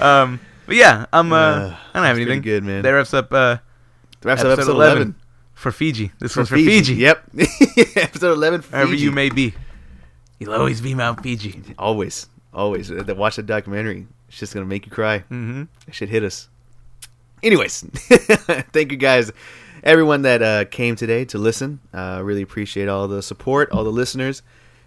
[0.00, 1.32] Um, but yeah, I'm.
[1.32, 2.42] Uh, Uh, I don't have anything.
[2.42, 2.82] good, man.
[2.82, 3.32] That wraps up.
[3.32, 3.58] Uh,
[4.22, 5.14] Wraps up episode episode 11.
[5.56, 6.12] For Fiji.
[6.20, 6.94] This for one's for Fiji.
[6.94, 7.30] Yep,
[7.96, 8.62] episode eleven.
[8.62, 9.02] Wherever Fiji.
[9.02, 9.54] you may be,
[10.38, 11.62] you'll always be Mount Fiji.
[11.78, 14.06] always, always uh, watch the documentary.
[14.28, 15.20] It's just gonna make you cry.
[15.20, 15.64] Mm-hmm.
[15.86, 16.48] That shit hit us.
[17.42, 17.80] Anyways,
[18.72, 19.32] thank you guys,
[19.82, 21.80] everyone that uh, came today to listen.
[21.92, 24.42] Uh, really appreciate all the support, all the listeners.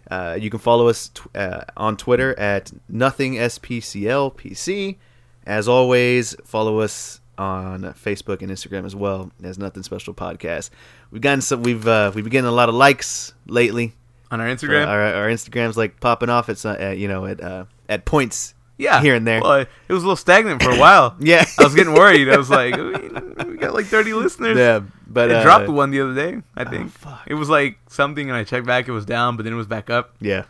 [0.10, 4.98] Uh, you can follow us uh, on Twitter at nothing SPCLPC.
[5.46, 10.70] As always, follow us on Facebook and Instagram as well as Nothing Special Podcast.
[11.10, 11.64] We've gotten some.
[11.64, 13.94] We've uh, we've been getting a lot of likes lately.
[14.32, 14.86] On our Instagram.
[14.86, 18.54] Our, our Instagrams like popping off at, some- at you know at uh, at points
[18.78, 19.42] yeah, here and there.
[19.42, 21.16] Well, it was a little stagnant for a while.
[21.20, 22.30] Yeah, I was getting worried.
[22.30, 24.58] I was like, we we got like 30 listeners.
[24.58, 26.42] yeah, but it uh, dropped one the other day.
[26.56, 27.24] I think fuck.
[27.28, 28.88] it was like something, and I checked back.
[28.88, 30.16] It was down, but then it was back up.
[30.22, 30.44] Yeah.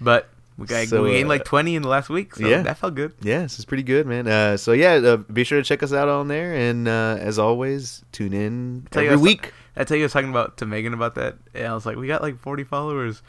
[0.00, 2.62] But we got So, we gained uh, like 20 in the last week, so yeah.
[2.62, 3.12] that felt good.
[3.20, 4.26] Yeah, this is pretty good, man.
[4.28, 7.38] Uh, so yeah, uh, be sure to check us out on there, and uh, as
[7.38, 9.52] always, tune in every I week.
[9.76, 11.96] I tell you, I was talking about to Megan about that, and I was like,
[11.96, 13.22] we got like 40 followers.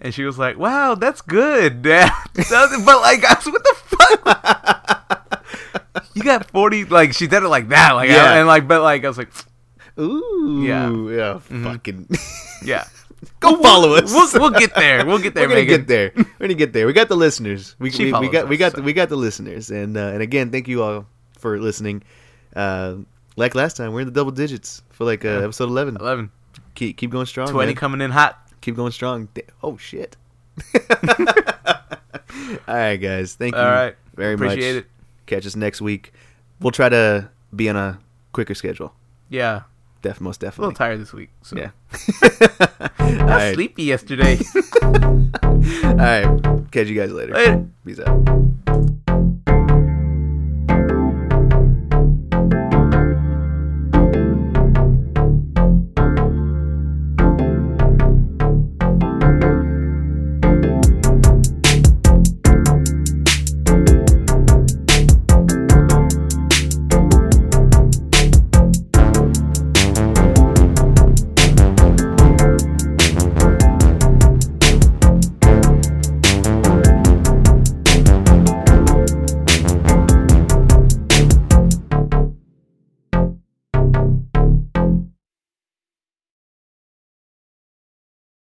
[0.00, 6.04] And she was like, "Wow, that's good." Yeah, but like, I was, what the fuck?
[6.14, 6.84] you got 40.
[6.84, 8.34] Like, she did it like that, like, Yeah.
[8.34, 9.30] and like, but like, I was like,
[9.98, 10.88] Ooh, Yeah.
[10.90, 11.64] yeah, Mhm.
[11.64, 12.08] fucking.
[12.62, 12.84] yeah,
[13.40, 14.12] Go follow us.
[14.12, 15.04] We'll, we'll get there.
[15.04, 15.80] We'll get there, We're gonna Megan.
[15.80, 16.12] get there.
[16.16, 16.86] We're gonna get there.
[16.86, 17.74] We got the listeners.
[17.78, 18.76] We, we, we got we got so.
[18.78, 21.06] the, we got the listeners, and uh, and again, thank you all
[21.38, 22.02] for listening.
[22.54, 22.96] Uh,
[23.36, 25.44] like last time, we're in the double digits for like uh, Yeah.
[25.44, 25.96] episode eleven.
[25.98, 26.30] 11,
[26.74, 27.48] Keep keep going strong.
[27.48, 27.74] 20 man.
[27.76, 28.38] coming in hot.
[28.60, 29.28] keep going strong.
[29.62, 30.16] Oh shit.
[32.68, 33.34] all right, guys.
[33.34, 34.48] Thank you All right, very much.
[34.52, 34.86] appreciate it.
[35.26, 36.12] Catch us next week.
[36.60, 37.98] We'll try to be on a
[38.32, 38.94] quicker schedule.
[39.28, 39.62] Yeah,
[40.02, 40.64] Def most definitely.
[40.64, 41.30] a little tired this week.
[41.42, 41.56] So.
[41.56, 41.70] Yeah.
[42.22, 43.54] I was right.
[43.54, 44.38] sleepy yesterday.
[44.82, 46.70] All right.
[46.70, 47.34] Catch you guys later.
[47.34, 47.66] Later.
[47.84, 49.04] Peace out.